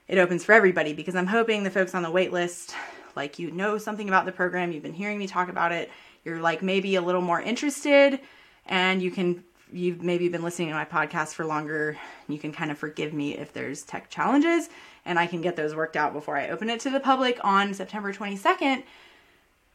it 0.07 0.17
opens 0.17 0.43
for 0.43 0.53
everybody 0.53 0.93
because 0.93 1.15
I'm 1.15 1.27
hoping 1.27 1.63
the 1.63 1.69
folks 1.69 1.95
on 1.95 2.03
the 2.03 2.11
wait 2.11 2.33
list, 2.33 2.75
like 3.15 3.39
you 3.39 3.51
know 3.51 3.77
something 3.77 4.07
about 4.07 4.25
the 4.25 4.31
program, 4.31 4.71
you've 4.71 4.83
been 4.83 4.93
hearing 4.93 5.17
me 5.17 5.27
talk 5.27 5.49
about 5.49 5.71
it, 5.71 5.89
you're 6.25 6.41
like 6.41 6.61
maybe 6.61 6.95
a 6.95 7.01
little 7.01 7.21
more 7.21 7.41
interested, 7.41 8.19
and 8.65 9.01
you 9.01 9.11
can 9.11 9.43
you've 9.73 10.03
maybe 10.03 10.29
been 10.29 10.43
listening 10.43 10.69
to 10.69 10.75
my 10.75 10.86
podcast 10.86 11.33
for 11.33 11.45
longer. 11.45 11.97
You 12.27 12.38
can 12.38 12.51
kind 12.51 12.71
of 12.71 12.77
forgive 12.77 13.13
me 13.13 13.38
if 13.38 13.53
there's 13.53 13.83
tech 13.83 14.09
challenges, 14.09 14.69
and 15.05 15.17
I 15.17 15.27
can 15.27 15.41
get 15.41 15.55
those 15.55 15.75
worked 15.75 15.95
out 15.95 16.13
before 16.13 16.38
I 16.38 16.49
open 16.49 16.69
it 16.69 16.79
to 16.81 16.89
the 16.89 16.99
public 16.99 17.39
on 17.43 17.73
September 17.73 18.13
22nd. 18.13 18.83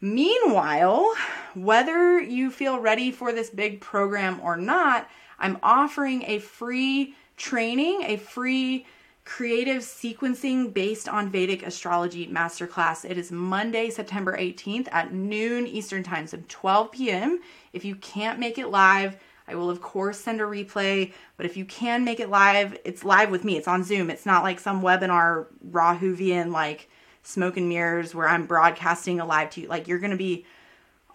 Meanwhile, 0.00 1.14
whether 1.54 2.20
you 2.20 2.50
feel 2.50 2.78
ready 2.78 3.10
for 3.10 3.32
this 3.32 3.50
big 3.50 3.80
program 3.80 4.40
or 4.42 4.56
not, 4.56 5.08
I'm 5.38 5.58
offering 5.62 6.22
a 6.26 6.38
free 6.38 7.14
training, 7.36 8.04
a 8.04 8.16
free 8.16 8.86
creative 9.24 9.82
sequencing 9.82 10.72
based 10.72 11.08
on 11.08 11.30
Vedic 11.30 11.66
astrology 11.66 12.26
masterclass. 12.28 13.04
It 13.04 13.18
is 13.18 13.30
Monday, 13.30 13.90
September 13.90 14.36
18th 14.38 14.88
at 14.90 15.12
noon 15.12 15.66
Eastern 15.66 16.02
Time, 16.02 16.26
so 16.26 16.38
12 16.48 16.92
p.m. 16.92 17.40
If 17.72 17.84
you 17.84 17.96
can't 17.96 18.38
make 18.38 18.56
it 18.56 18.68
live, 18.68 19.18
I 19.48 19.54
will 19.54 19.70
of 19.70 19.80
course 19.80 20.18
send 20.18 20.40
a 20.40 20.44
replay, 20.44 21.12
but 21.36 21.46
if 21.46 21.56
you 21.56 21.64
can 21.64 22.04
make 22.04 22.20
it 22.20 22.28
live, 22.28 22.78
it's 22.84 23.04
live 23.04 23.30
with 23.30 23.44
me. 23.44 23.56
It's 23.56 23.68
on 23.68 23.82
Zoom. 23.84 24.10
It's 24.10 24.26
not 24.26 24.42
like 24.42 24.60
some 24.60 24.82
webinar 24.82 25.46
Rahuvian 25.70 26.52
like 26.52 26.88
smoke 27.22 27.56
and 27.56 27.68
mirrors 27.68 28.14
where 28.14 28.28
I'm 28.28 28.46
broadcasting 28.46 29.20
a 29.20 29.26
live 29.26 29.50
to 29.50 29.62
you. 29.62 29.68
Like 29.68 29.88
you're 29.88 29.98
going 29.98 30.10
to 30.10 30.16
be 30.16 30.44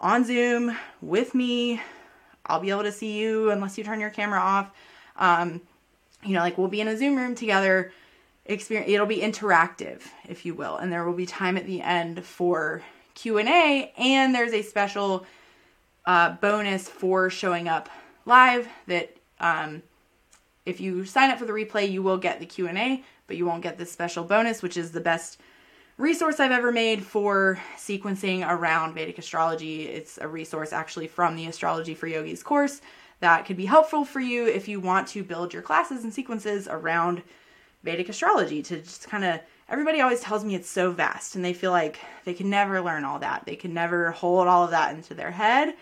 on 0.00 0.24
Zoom 0.24 0.76
with 1.00 1.34
me. 1.34 1.80
I'll 2.46 2.60
be 2.60 2.70
able 2.70 2.82
to 2.82 2.92
see 2.92 3.18
you 3.18 3.50
unless 3.50 3.78
you 3.78 3.84
turn 3.84 4.00
your 4.00 4.10
camera 4.10 4.40
off. 4.40 4.70
Um, 5.16 5.60
you 6.22 6.34
know, 6.34 6.40
like 6.40 6.58
we'll 6.58 6.68
be 6.68 6.80
in 6.80 6.88
a 6.88 6.96
Zoom 6.96 7.16
room 7.16 7.34
together 7.34 7.92
experience 8.46 8.90
it'll 8.90 9.06
be 9.06 9.20
interactive 9.20 10.02
if 10.28 10.44
you 10.44 10.54
will 10.54 10.76
and 10.76 10.92
there 10.92 11.04
will 11.04 11.14
be 11.14 11.24
time 11.24 11.56
at 11.56 11.66
the 11.66 11.80
end 11.80 12.22
for 12.24 12.82
q&a 13.14 13.92
and 13.96 14.34
there's 14.34 14.52
a 14.52 14.62
special 14.62 15.24
uh, 16.06 16.32
bonus 16.32 16.88
for 16.88 17.30
showing 17.30 17.68
up 17.68 17.88
live 18.26 18.68
that 18.86 19.16
um, 19.40 19.82
if 20.66 20.80
you 20.80 21.04
sign 21.04 21.30
up 21.30 21.38
for 21.38 21.44
the 21.44 21.52
replay 21.52 21.90
you 21.90 22.02
will 22.02 22.18
get 22.18 22.40
the 22.40 22.46
q&a 22.46 23.02
but 23.26 23.36
you 23.36 23.46
won't 23.46 23.62
get 23.62 23.78
this 23.78 23.92
special 23.92 24.24
bonus 24.24 24.62
which 24.62 24.76
is 24.76 24.92
the 24.92 25.00
best 25.00 25.40
resource 25.96 26.40
i've 26.40 26.50
ever 26.50 26.72
made 26.72 27.02
for 27.02 27.60
sequencing 27.76 28.46
around 28.48 28.94
vedic 28.94 29.18
astrology 29.18 29.82
it's 29.82 30.18
a 30.18 30.26
resource 30.26 30.72
actually 30.72 31.06
from 31.06 31.36
the 31.36 31.46
astrology 31.46 31.94
for 31.94 32.06
yogis 32.06 32.42
course 32.42 32.80
that 33.20 33.46
could 33.46 33.56
be 33.56 33.66
helpful 33.66 34.04
for 34.04 34.20
you 34.20 34.46
if 34.46 34.68
you 34.68 34.80
want 34.80 35.08
to 35.08 35.22
build 35.22 35.52
your 35.52 35.62
classes 35.62 36.04
and 36.04 36.12
sequences 36.12 36.68
around 36.68 37.22
Vedic 37.82 38.08
astrology 38.08 38.62
to 38.62 38.80
just 38.80 39.08
kind 39.08 39.24
of 39.24 39.40
everybody 39.68 40.00
always 40.00 40.20
tells 40.20 40.44
me 40.44 40.54
it's 40.54 40.68
so 40.68 40.90
vast 40.90 41.36
and 41.36 41.44
they 41.44 41.52
feel 41.52 41.70
like 41.70 42.00
they 42.24 42.34
can 42.34 42.50
never 42.50 42.80
learn 42.80 43.04
all 43.04 43.18
that. 43.18 43.44
They 43.46 43.56
can 43.56 43.72
never 43.72 44.10
hold 44.10 44.48
all 44.48 44.64
of 44.64 44.70
that 44.70 44.94
into 44.94 45.14
their 45.14 45.30
head. 45.30 45.74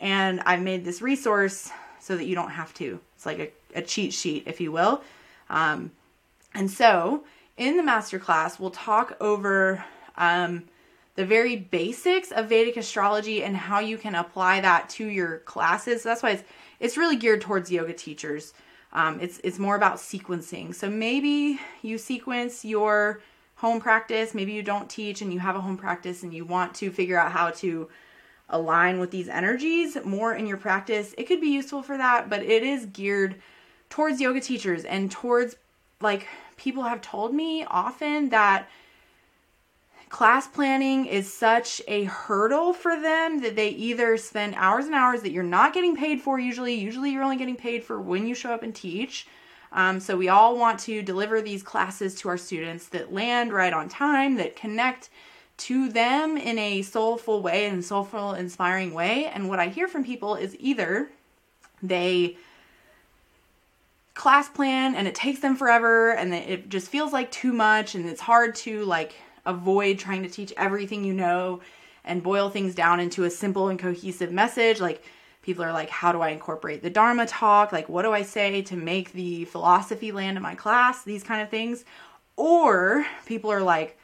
And 0.00 0.40
I've 0.40 0.62
made 0.62 0.84
this 0.84 1.02
resource 1.02 1.70
so 2.00 2.16
that 2.16 2.26
you 2.26 2.34
don't 2.34 2.50
have 2.50 2.72
to. 2.74 3.00
It's 3.16 3.26
like 3.26 3.38
a, 3.38 3.78
a 3.78 3.82
cheat 3.82 4.12
sheet, 4.12 4.44
if 4.46 4.60
you 4.60 4.72
will. 4.72 5.02
Um, 5.50 5.90
And 6.54 6.70
so, 6.70 7.24
in 7.56 7.76
the 7.76 7.82
masterclass, 7.82 8.58
we'll 8.58 8.70
talk 8.70 9.16
over 9.20 9.84
um, 10.16 10.64
the 11.14 11.26
very 11.26 11.56
basics 11.56 12.30
of 12.32 12.48
Vedic 12.48 12.76
astrology 12.76 13.42
and 13.42 13.56
how 13.56 13.80
you 13.80 13.98
can 13.98 14.14
apply 14.14 14.60
that 14.60 14.88
to 14.90 15.04
your 15.04 15.38
classes. 15.38 16.02
So 16.02 16.08
that's 16.08 16.22
why 16.22 16.30
it's 16.32 16.44
it's 16.80 16.96
really 16.96 17.16
geared 17.16 17.40
towards 17.40 17.70
yoga 17.70 17.92
teachers. 17.92 18.52
Um, 18.92 19.20
it's 19.20 19.40
it's 19.42 19.58
more 19.58 19.76
about 19.76 19.96
sequencing. 19.96 20.74
So 20.74 20.88
maybe 20.88 21.60
you 21.82 21.98
sequence 21.98 22.64
your 22.64 23.20
home 23.56 23.80
practice. 23.80 24.32
Maybe 24.32 24.52
you 24.52 24.62
don't 24.62 24.88
teach 24.88 25.20
and 25.20 25.32
you 25.32 25.40
have 25.40 25.56
a 25.56 25.60
home 25.60 25.76
practice 25.76 26.22
and 26.22 26.32
you 26.32 26.44
want 26.44 26.74
to 26.76 26.90
figure 26.90 27.18
out 27.18 27.32
how 27.32 27.50
to 27.62 27.88
align 28.50 28.98
with 28.98 29.10
these 29.10 29.28
energies 29.28 29.96
more 30.04 30.34
in 30.34 30.46
your 30.46 30.56
practice. 30.56 31.14
It 31.18 31.24
could 31.24 31.40
be 31.40 31.48
useful 31.48 31.82
for 31.82 31.96
that, 31.96 32.30
but 32.30 32.42
it 32.42 32.62
is 32.62 32.86
geared 32.86 33.36
towards 33.90 34.20
yoga 34.20 34.40
teachers 34.40 34.84
and 34.84 35.10
towards 35.10 35.56
like 36.00 36.26
people 36.56 36.84
have 36.84 37.00
told 37.00 37.34
me 37.34 37.64
often 37.64 38.28
that 38.30 38.68
class 40.08 40.46
planning 40.46 41.06
is 41.06 41.32
such 41.32 41.82
a 41.86 42.04
hurdle 42.04 42.72
for 42.72 43.00
them 43.00 43.40
that 43.42 43.56
they 43.56 43.68
either 43.70 44.16
spend 44.16 44.54
hours 44.56 44.86
and 44.86 44.94
hours 44.94 45.22
that 45.22 45.32
you're 45.32 45.42
not 45.42 45.74
getting 45.74 45.96
paid 45.96 46.20
for 46.20 46.38
usually 46.38 46.74
usually 46.74 47.10
you're 47.10 47.22
only 47.22 47.36
getting 47.36 47.56
paid 47.56 47.84
for 47.84 48.00
when 48.00 48.26
you 48.26 48.34
show 48.34 48.52
up 48.52 48.62
and 48.62 48.74
teach 48.74 49.26
um, 49.70 50.00
so 50.00 50.16
we 50.16 50.28
all 50.28 50.56
want 50.56 50.80
to 50.80 51.02
deliver 51.02 51.42
these 51.42 51.62
classes 51.62 52.14
to 52.14 52.28
our 52.30 52.38
students 52.38 52.88
that 52.88 53.12
land 53.12 53.52
right 53.52 53.72
on 53.74 53.88
time 53.88 54.36
that 54.36 54.56
connect 54.56 55.10
to 55.58 55.88
them 55.90 56.36
in 56.36 56.58
a 56.58 56.82
soulful 56.82 57.42
way 57.42 57.66
and 57.66 57.84
soulful 57.84 58.32
inspiring 58.32 58.94
way 58.94 59.26
and 59.26 59.48
what 59.48 59.58
i 59.58 59.68
hear 59.68 59.86
from 59.86 60.04
people 60.04 60.34
is 60.34 60.56
either 60.58 61.10
they 61.82 62.36
class 64.14 64.48
plan 64.48 64.94
and 64.94 65.06
it 65.06 65.14
takes 65.14 65.40
them 65.40 65.54
forever 65.54 66.12
and 66.12 66.34
it 66.34 66.68
just 66.68 66.88
feels 66.88 67.12
like 67.12 67.30
too 67.30 67.52
much 67.52 67.94
and 67.94 68.06
it's 68.06 68.20
hard 68.20 68.54
to 68.54 68.84
like 68.84 69.14
avoid 69.46 69.98
trying 69.98 70.22
to 70.22 70.28
teach 70.28 70.52
everything 70.56 71.04
you 71.04 71.12
know 71.12 71.60
and 72.08 72.22
boil 72.22 72.50
things 72.50 72.74
down 72.74 72.98
into 72.98 73.24
a 73.24 73.30
simple 73.30 73.68
and 73.68 73.78
cohesive 73.78 74.32
message. 74.32 74.80
Like, 74.80 75.02
people 75.42 75.62
are 75.62 75.72
like, 75.72 75.90
how 75.90 76.10
do 76.10 76.20
I 76.20 76.30
incorporate 76.30 76.82
the 76.82 76.90
Dharma 76.90 77.26
talk? 77.26 77.70
Like, 77.70 77.88
what 77.88 78.02
do 78.02 78.12
I 78.12 78.22
say 78.22 78.62
to 78.62 78.76
make 78.76 79.12
the 79.12 79.44
philosophy 79.44 80.10
land 80.10 80.36
in 80.36 80.42
my 80.42 80.54
class? 80.54 81.04
These 81.04 81.22
kind 81.22 81.42
of 81.42 81.50
things. 81.50 81.84
Or 82.36 83.06
people 83.26 83.52
are 83.52 83.62
like, 83.62 83.98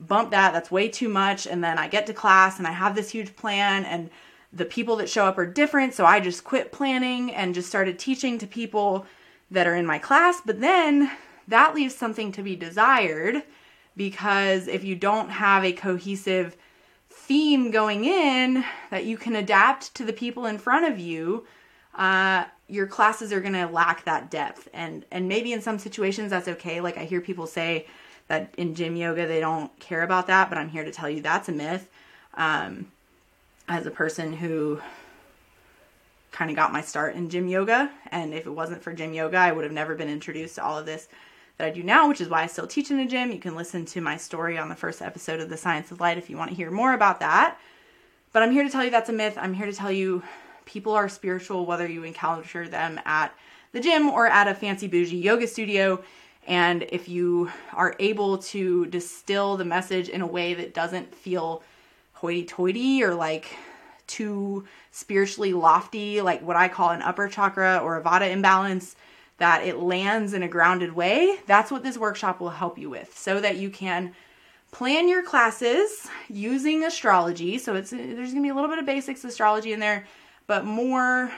bump 0.00 0.30
that, 0.30 0.52
that's 0.52 0.70
way 0.70 0.88
too 0.88 1.08
much. 1.08 1.46
And 1.46 1.62
then 1.62 1.78
I 1.78 1.88
get 1.88 2.06
to 2.06 2.14
class 2.14 2.58
and 2.58 2.66
I 2.66 2.72
have 2.72 2.94
this 2.94 3.10
huge 3.10 3.36
plan, 3.36 3.84
and 3.84 4.10
the 4.52 4.64
people 4.64 4.96
that 4.96 5.08
show 5.08 5.26
up 5.26 5.38
are 5.38 5.46
different. 5.46 5.94
So 5.94 6.04
I 6.04 6.18
just 6.20 6.42
quit 6.42 6.72
planning 6.72 7.32
and 7.32 7.54
just 7.54 7.68
started 7.68 7.98
teaching 7.98 8.38
to 8.38 8.46
people 8.46 9.06
that 9.50 9.66
are 9.66 9.76
in 9.76 9.86
my 9.86 9.98
class. 9.98 10.40
But 10.44 10.60
then 10.60 11.10
that 11.46 11.74
leaves 11.74 11.94
something 11.94 12.32
to 12.32 12.42
be 12.42 12.56
desired 12.56 13.42
because 13.96 14.66
if 14.66 14.84
you 14.84 14.96
don't 14.96 15.28
have 15.28 15.64
a 15.64 15.72
cohesive 15.72 16.56
theme 17.08 17.70
going 17.70 18.04
in 18.04 18.64
that 18.90 19.04
you 19.04 19.16
can 19.16 19.36
adapt 19.36 19.94
to 19.96 20.04
the 20.04 20.12
people 20.12 20.46
in 20.46 20.58
front 20.58 20.90
of 20.90 20.98
you, 20.98 21.46
uh, 21.96 22.44
your 22.68 22.86
classes 22.86 23.32
are 23.32 23.40
going 23.40 23.52
to 23.52 23.66
lack 23.66 24.04
that 24.04 24.30
depth. 24.30 24.68
And 24.72 25.04
and 25.10 25.28
maybe 25.28 25.52
in 25.52 25.60
some 25.60 25.78
situations 25.78 26.30
that's 26.30 26.48
okay. 26.48 26.80
Like 26.80 26.96
I 26.96 27.04
hear 27.04 27.20
people 27.20 27.46
say 27.46 27.86
that 28.30 28.54
in 28.56 28.76
gym 28.76 28.94
yoga 28.94 29.26
they 29.26 29.40
don't 29.40 29.76
care 29.80 30.02
about 30.04 30.28
that, 30.28 30.48
but 30.48 30.56
I'm 30.56 30.68
here 30.68 30.84
to 30.84 30.92
tell 30.92 31.10
you 31.10 31.20
that's 31.20 31.48
a 31.48 31.52
myth. 31.52 31.88
Um, 32.34 32.86
as 33.68 33.86
a 33.86 33.90
person 33.90 34.32
who 34.32 34.80
kind 36.30 36.48
of 36.48 36.56
got 36.56 36.72
my 36.72 36.80
start 36.80 37.16
in 37.16 37.28
gym 37.28 37.48
yoga, 37.48 37.90
and 38.12 38.32
if 38.32 38.46
it 38.46 38.50
wasn't 38.50 38.84
for 38.84 38.92
gym 38.92 39.12
yoga, 39.12 39.36
I 39.36 39.50
would 39.50 39.64
have 39.64 39.72
never 39.72 39.96
been 39.96 40.08
introduced 40.08 40.54
to 40.54 40.64
all 40.64 40.78
of 40.78 40.86
this 40.86 41.08
that 41.58 41.66
I 41.66 41.70
do 41.70 41.82
now, 41.82 42.08
which 42.08 42.20
is 42.20 42.28
why 42.28 42.44
I 42.44 42.46
still 42.46 42.68
teach 42.68 42.92
in 42.92 43.00
a 43.00 43.06
gym. 43.06 43.32
You 43.32 43.40
can 43.40 43.56
listen 43.56 43.84
to 43.86 44.00
my 44.00 44.16
story 44.16 44.56
on 44.56 44.68
the 44.68 44.76
first 44.76 45.02
episode 45.02 45.40
of 45.40 45.48
The 45.48 45.56
Science 45.56 45.90
of 45.90 45.98
Light 45.98 46.16
if 46.16 46.30
you 46.30 46.36
want 46.36 46.50
to 46.50 46.56
hear 46.56 46.70
more 46.70 46.94
about 46.94 47.18
that. 47.18 47.58
But 48.32 48.44
I'm 48.44 48.52
here 48.52 48.62
to 48.62 48.70
tell 48.70 48.84
you 48.84 48.92
that's 48.92 49.10
a 49.10 49.12
myth. 49.12 49.36
I'm 49.38 49.54
here 49.54 49.66
to 49.66 49.72
tell 49.72 49.90
you 49.90 50.22
people 50.66 50.92
are 50.92 51.08
spiritual 51.08 51.66
whether 51.66 51.88
you 51.88 52.04
encounter 52.04 52.68
them 52.68 53.00
at 53.04 53.34
the 53.72 53.80
gym 53.80 54.08
or 54.08 54.28
at 54.28 54.46
a 54.46 54.54
fancy 54.54 54.86
bougie 54.86 55.16
yoga 55.16 55.48
studio. 55.48 56.00
And 56.50 56.84
if 56.90 57.08
you 57.08 57.48
are 57.74 57.94
able 58.00 58.38
to 58.38 58.86
distill 58.86 59.56
the 59.56 59.64
message 59.64 60.08
in 60.08 60.20
a 60.20 60.26
way 60.26 60.52
that 60.54 60.74
doesn't 60.74 61.14
feel 61.14 61.62
hoity 62.12 62.44
toity 62.44 63.04
or 63.04 63.14
like 63.14 63.56
too 64.08 64.66
spiritually 64.90 65.52
lofty, 65.52 66.20
like 66.20 66.42
what 66.42 66.56
I 66.56 66.66
call 66.66 66.90
an 66.90 67.02
upper 67.02 67.28
chakra 67.28 67.78
or 67.78 67.96
a 67.96 68.02
vata 68.02 68.28
imbalance, 68.28 68.96
that 69.38 69.64
it 69.64 69.78
lands 69.78 70.34
in 70.34 70.42
a 70.42 70.48
grounded 70.48 70.92
way, 70.92 71.38
that's 71.46 71.70
what 71.70 71.84
this 71.84 71.96
workshop 71.96 72.40
will 72.40 72.50
help 72.50 72.78
you 72.78 72.90
with 72.90 73.16
so 73.16 73.40
that 73.40 73.56
you 73.56 73.70
can 73.70 74.12
plan 74.72 75.08
your 75.08 75.22
classes 75.22 76.08
using 76.28 76.82
astrology. 76.82 77.58
So 77.58 77.76
it's 77.76 77.90
there's 77.90 78.32
going 78.32 78.34
to 78.34 78.42
be 78.42 78.48
a 78.48 78.54
little 78.54 78.68
bit 78.68 78.80
of 78.80 78.86
basics 78.86 79.22
astrology 79.22 79.72
in 79.72 79.78
there, 79.78 80.04
but 80.48 80.64
more 80.64 81.30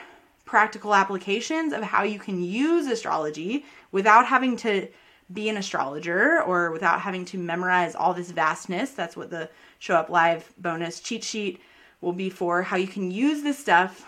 practical 0.43 0.95
applications 0.95 1.71
of 1.71 1.83
how 1.83 2.01
you 2.01 2.17
can 2.17 2.43
use 2.43 2.87
astrology 2.87 3.63
without 3.91 4.25
having 4.25 4.57
to 4.57 4.87
be 5.31 5.49
an 5.49 5.57
astrologer 5.57 6.41
or 6.41 6.71
without 6.71 7.01
having 7.01 7.25
to 7.25 7.37
memorize 7.37 7.95
all 7.95 8.13
this 8.13 8.31
vastness. 8.31 8.91
That's 8.91 9.15
what 9.15 9.29
the 9.29 9.49
show 9.79 9.95
up 9.95 10.09
live 10.09 10.51
bonus 10.57 10.99
cheat 10.99 11.23
sheet 11.23 11.61
will 12.01 12.13
be 12.13 12.29
for 12.29 12.61
how 12.61 12.77
you 12.77 12.87
can 12.87 13.11
use 13.11 13.43
this 13.43 13.57
stuff 13.57 14.05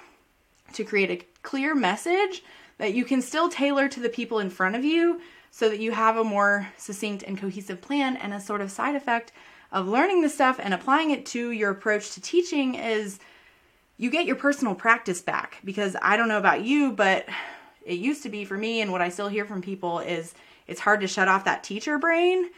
to 0.74 0.84
create 0.84 1.12
a 1.12 1.26
clear 1.42 1.74
message 1.74 2.44
that 2.78 2.94
you 2.94 3.06
can 3.06 3.22
still 3.22 3.50
tailor 3.50 3.88
to 3.88 4.00
the 4.00 4.10
people 4.10 4.40
in 4.40 4.50
front 4.50 4.76
of 4.76 4.84
you 4.84 5.22
so 5.52 5.70
that 5.70 5.80
you 5.80 5.92
have 5.92 6.18
a 6.18 6.24
more 6.24 6.68
succinct 6.78 7.24
and 7.24 7.38
cohesive 7.38 7.82
plan 7.82 8.18
and 8.18 8.34
a 8.34 8.42
sort 8.42 8.60
of 8.60 8.70
side 8.70 8.96
effect 8.96 9.32
of 9.72 9.88
learning 9.88 10.22
the 10.22 10.30
stuff 10.30 10.60
and 10.62 10.74
applying 10.74 11.12
it 11.12 11.26
to 11.26 11.52
your 11.52 11.72
approach 11.72 12.12
to 12.12 12.22
teaching 12.22 12.76
is 12.76 13.20
you 13.98 14.10
get 14.10 14.26
your 14.26 14.36
personal 14.36 14.76
practice 14.76 15.22
back 15.22 15.60
because 15.64 15.96
I 16.02 16.18
don't 16.18 16.28
know 16.28 16.38
about 16.38 16.64
you 16.64 16.92
but 16.92 17.26
it 17.86 18.00
used 18.00 18.24
to 18.24 18.30
be 18.30 18.44
for 18.44 18.58
me 18.58 18.82
and 18.82 18.92
what 18.92 19.02
I 19.02 19.10
still 19.10 19.30
hear 19.30 19.46
from 19.46 19.62
people 19.62 20.00
is 20.00 20.34
it's 20.68 20.80
hard 20.80 21.02
to 21.02 21.08
shut 21.08 21.28
off 21.28 21.46
that 21.46 21.64
teacher 21.64 21.98
brain 21.98 22.50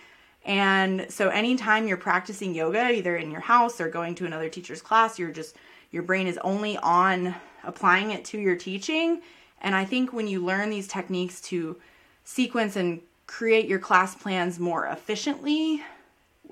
and 0.45 1.05
so 1.09 1.29
anytime 1.29 1.87
you're 1.87 1.97
practicing 1.97 2.53
yoga 2.53 2.91
either 2.91 3.17
in 3.17 3.31
your 3.31 3.41
house 3.41 3.81
or 3.81 3.89
going 3.89 4.15
to 4.15 4.25
another 4.25 4.49
teacher's 4.49 4.81
class 4.81 5.17
you're 5.17 5.31
just 5.31 5.55
your 5.91 6.03
brain 6.03 6.27
is 6.27 6.37
only 6.39 6.77
on 6.77 7.35
applying 7.63 8.11
it 8.11 8.23
to 8.25 8.39
your 8.39 8.55
teaching 8.55 9.21
and 9.61 9.75
I 9.75 9.85
think 9.85 10.13
when 10.13 10.27
you 10.27 10.43
learn 10.43 10.69
these 10.69 10.87
techniques 10.87 11.41
to 11.41 11.77
sequence 12.23 12.75
and 12.75 13.01
create 13.25 13.67
your 13.67 13.79
class 13.79 14.15
plans 14.15 14.59
more 14.59 14.85
efficiently, 14.85 15.83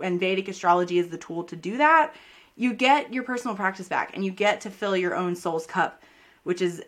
and 0.01 0.20
Vedic 0.20 0.47
astrology 0.47 0.99
is 0.99 1.10
the 1.10 1.18
tool 1.18 1.43
to 1.45 1.56
do 1.56 1.78
that, 1.78 2.14
you 2.58 2.74
get 2.74 3.14
your 3.14 3.24
personal 3.24 3.56
practice 3.56 3.88
back 3.88 4.16
and 4.16 4.26
you 4.26 4.32
get 4.32 4.62
to 4.62 4.70
fill 4.70 4.95
your 4.95 5.16
own 5.16 5.36
soul's 5.36 5.66
cup, 5.66 6.01
which 6.43 6.62
is 6.62 6.84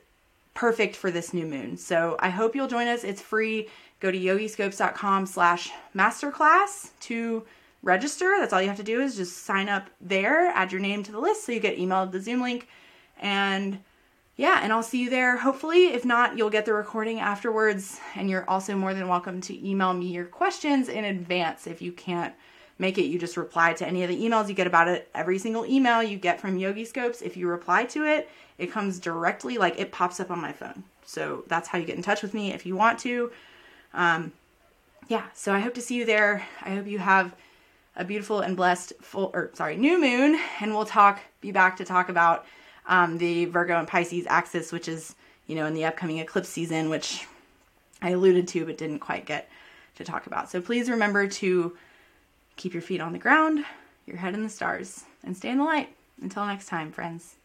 perfect 0.53 0.95
for 0.95 1.11
this 1.11 1.33
new 1.33 1.45
moon. 1.45 1.77
So 1.77 2.17
I 2.19 2.29
hope 2.29 2.55
you'll 2.55 2.67
join 2.67 2.87
us. 2.87 3.03
It's 3.03 3.21
free. 3.21 3.67
Go 3.99 4.11
to 4.11 4.17
yogiscopes.com 4.17 5.25
slash 5.25 5.71
masterclass 5.95 6.91
to 7.01 7.45
register. 7.81 8.35
That's 8.39 8.53
all 8.53 8.61
you 8.61 8.67
have 8.67 8.77
to 8.77 8.83
do 8.83 9.01
is 9.01 9.15
just 9.15 9.45
sign 9.45 9.69
up 9.69 9.89
there, 9.99 10.47
add 10.49 10.71
your 10.71 10.81
name 10.81 11.03
to 11.03 11.11
the 11.11 11.19
list 11.19 11.45
so 11.45 11.51
you 11.51 11.59
get 11.59 11.77
emailed 11.77 12.11
the 12.11 12.21
Zoom 12.21 12.41
link. 12.41 12.67
And 13.19 13.79
yeah, 14.35 14.59
and 14.61 14.71
I'll 14.71 14.83
see 14.83 15.01
you 15.01 15.09
there. 15.09 15.37
Hopefully, 15.37 15.87
if 15.87 16.05
not, 16.05 16.37
you'll 16.37 16.51
get 16.51 16.65
the 16.65 16.73
recording 16.73 17.19
afterwards. 17.19 17.99
And 18.15 18.29
you're 18.29 18.47
also 18.47 18.75
more 18.75 18.93
than 18.93 19.07
welcome 19.07 19.41
to 19.41 19.67
email 19.67 19.93
me 19.93 20.07
your 20.07 20.25
questions 20.25 20.89
in 20.89 21.05
advance. 21.05 21.65
If 21.65 21.81
you 21.81 21.91
can't 21.91 22.35
make 22.77 22.99
it, 22.99 23.05
you 23.05 23.17
just 23.17 23.35
reply 23.35 23.73
to 23.73 23.87
any 23.87 24.03
of 24.03 24.09
the 24.09 24.21
emails 24.21 24.47
you 24.47 24.53
get 24.53 24.67
about 24.67 24.87
it. 24.87 25.09
Every 25.15 25.39
single 25.39 25.65
email 25.65 26.03
you 26.03 26.17
get 26.17 26.39
from 26.39 26.59
Yogiscopes, 26.59 27.23
if 27.23 27.35
you 27.35 27.47
reply 27.47 27.85
to 27.85 28.05
it, 28.05 28.29
it 28.59 28.71
comes 28.71 28.99
directly, 28.99 29.57
like 29.57 29.79
it 29.79 29.91
pops 29.91 30.19
up 30.19 30.29
on 30.29 30.39
my 30.39 30.51
phone. 30.51 30.83
So 31.03 31.43
that's 31.47 31.67
how 31.67 31.79
you 31.79 31.85
get 31.85 31.95
in 31.95 32.03
touch 32.03 32.21
with 32.21 32.35
me 32.35 32.53
if 32.53 32.63
you 32.63 32.75
want 32.75 32.99
to. 32.99 33.31
Um, 33.93 34.31
yeah, 35.07 35.23
so 35.33 35.53
I 35.53 35.59
hope 35.59 35.73
to 35.75 35.81
see 35.81 35.95
you 35.95 36.05
there. 36.05 36.45
I 36.61 36.75
hope 36.75 36.87
you 36.87 36.99
have 36.99 37.35
a 37.95 38.03
beautiful 38.03 38.41
and 38.41 38.55
blessed 38.55 38.93
full, 39.01 39.31
or 39.33 39.51
sorry, 39.53 39.75
new 39.77 39.99
moon. 39.99 40.39
And 40.61 40.73
we'll 40.73 40.85
talk, 40.85 41.21
be 41.41 41.51
back 41.51 41.77
to 41.77 41.85
talk 41.85 42.09
about 42.09 42.45
um, 42.87 43.17
the 43.17 43.45
Virgo 43.45 43.77
and 43.77 43.87
Pisces 43.87 44.27
axis, 44.27 44.71
which 44.71 44.87
is, 44.87 45.15
you 45.47 45.55
know, 45.55 45.65
in 45.65 45.73
the 45.73 45.85
upcoming 45.85 46.19
eclipse 46.19 46.49
season, 46.49 46.89
which 46.89 47.25
I 48.01 48.11
alluded 48.11 48.47
to 48.49 48.65
but 48.65 48.77
didn't 48.77 48.99
quite 48.99 49.25
get 49.25 49.49
to 49.95 50.03
talk 50.03 50.27
about. 50.27 50.51
So 50.51 50.61
please 50.61 50.89
remember 50.89 51.27
to 51.27 51.75
keep 52.55 52.73
your 52.73 52.81
feet 52.81 53.01
on 53.01 53.13
the 53.13 53.19
ground, 53.19 53.65
your 54.05 54.17
head 54.17 54.33
in 54.33 54.43
the 54.43 54.49
stars, 54.49 55.03
and 55.23 55.35
stay 55.35 55.49
in 55.49 55.57
the 55.57 55.63
light. 55.63 55.89
Until 56.21 56.45
next 56.45 56.67
time, 56.67 56.91
friends. 56.91 57.35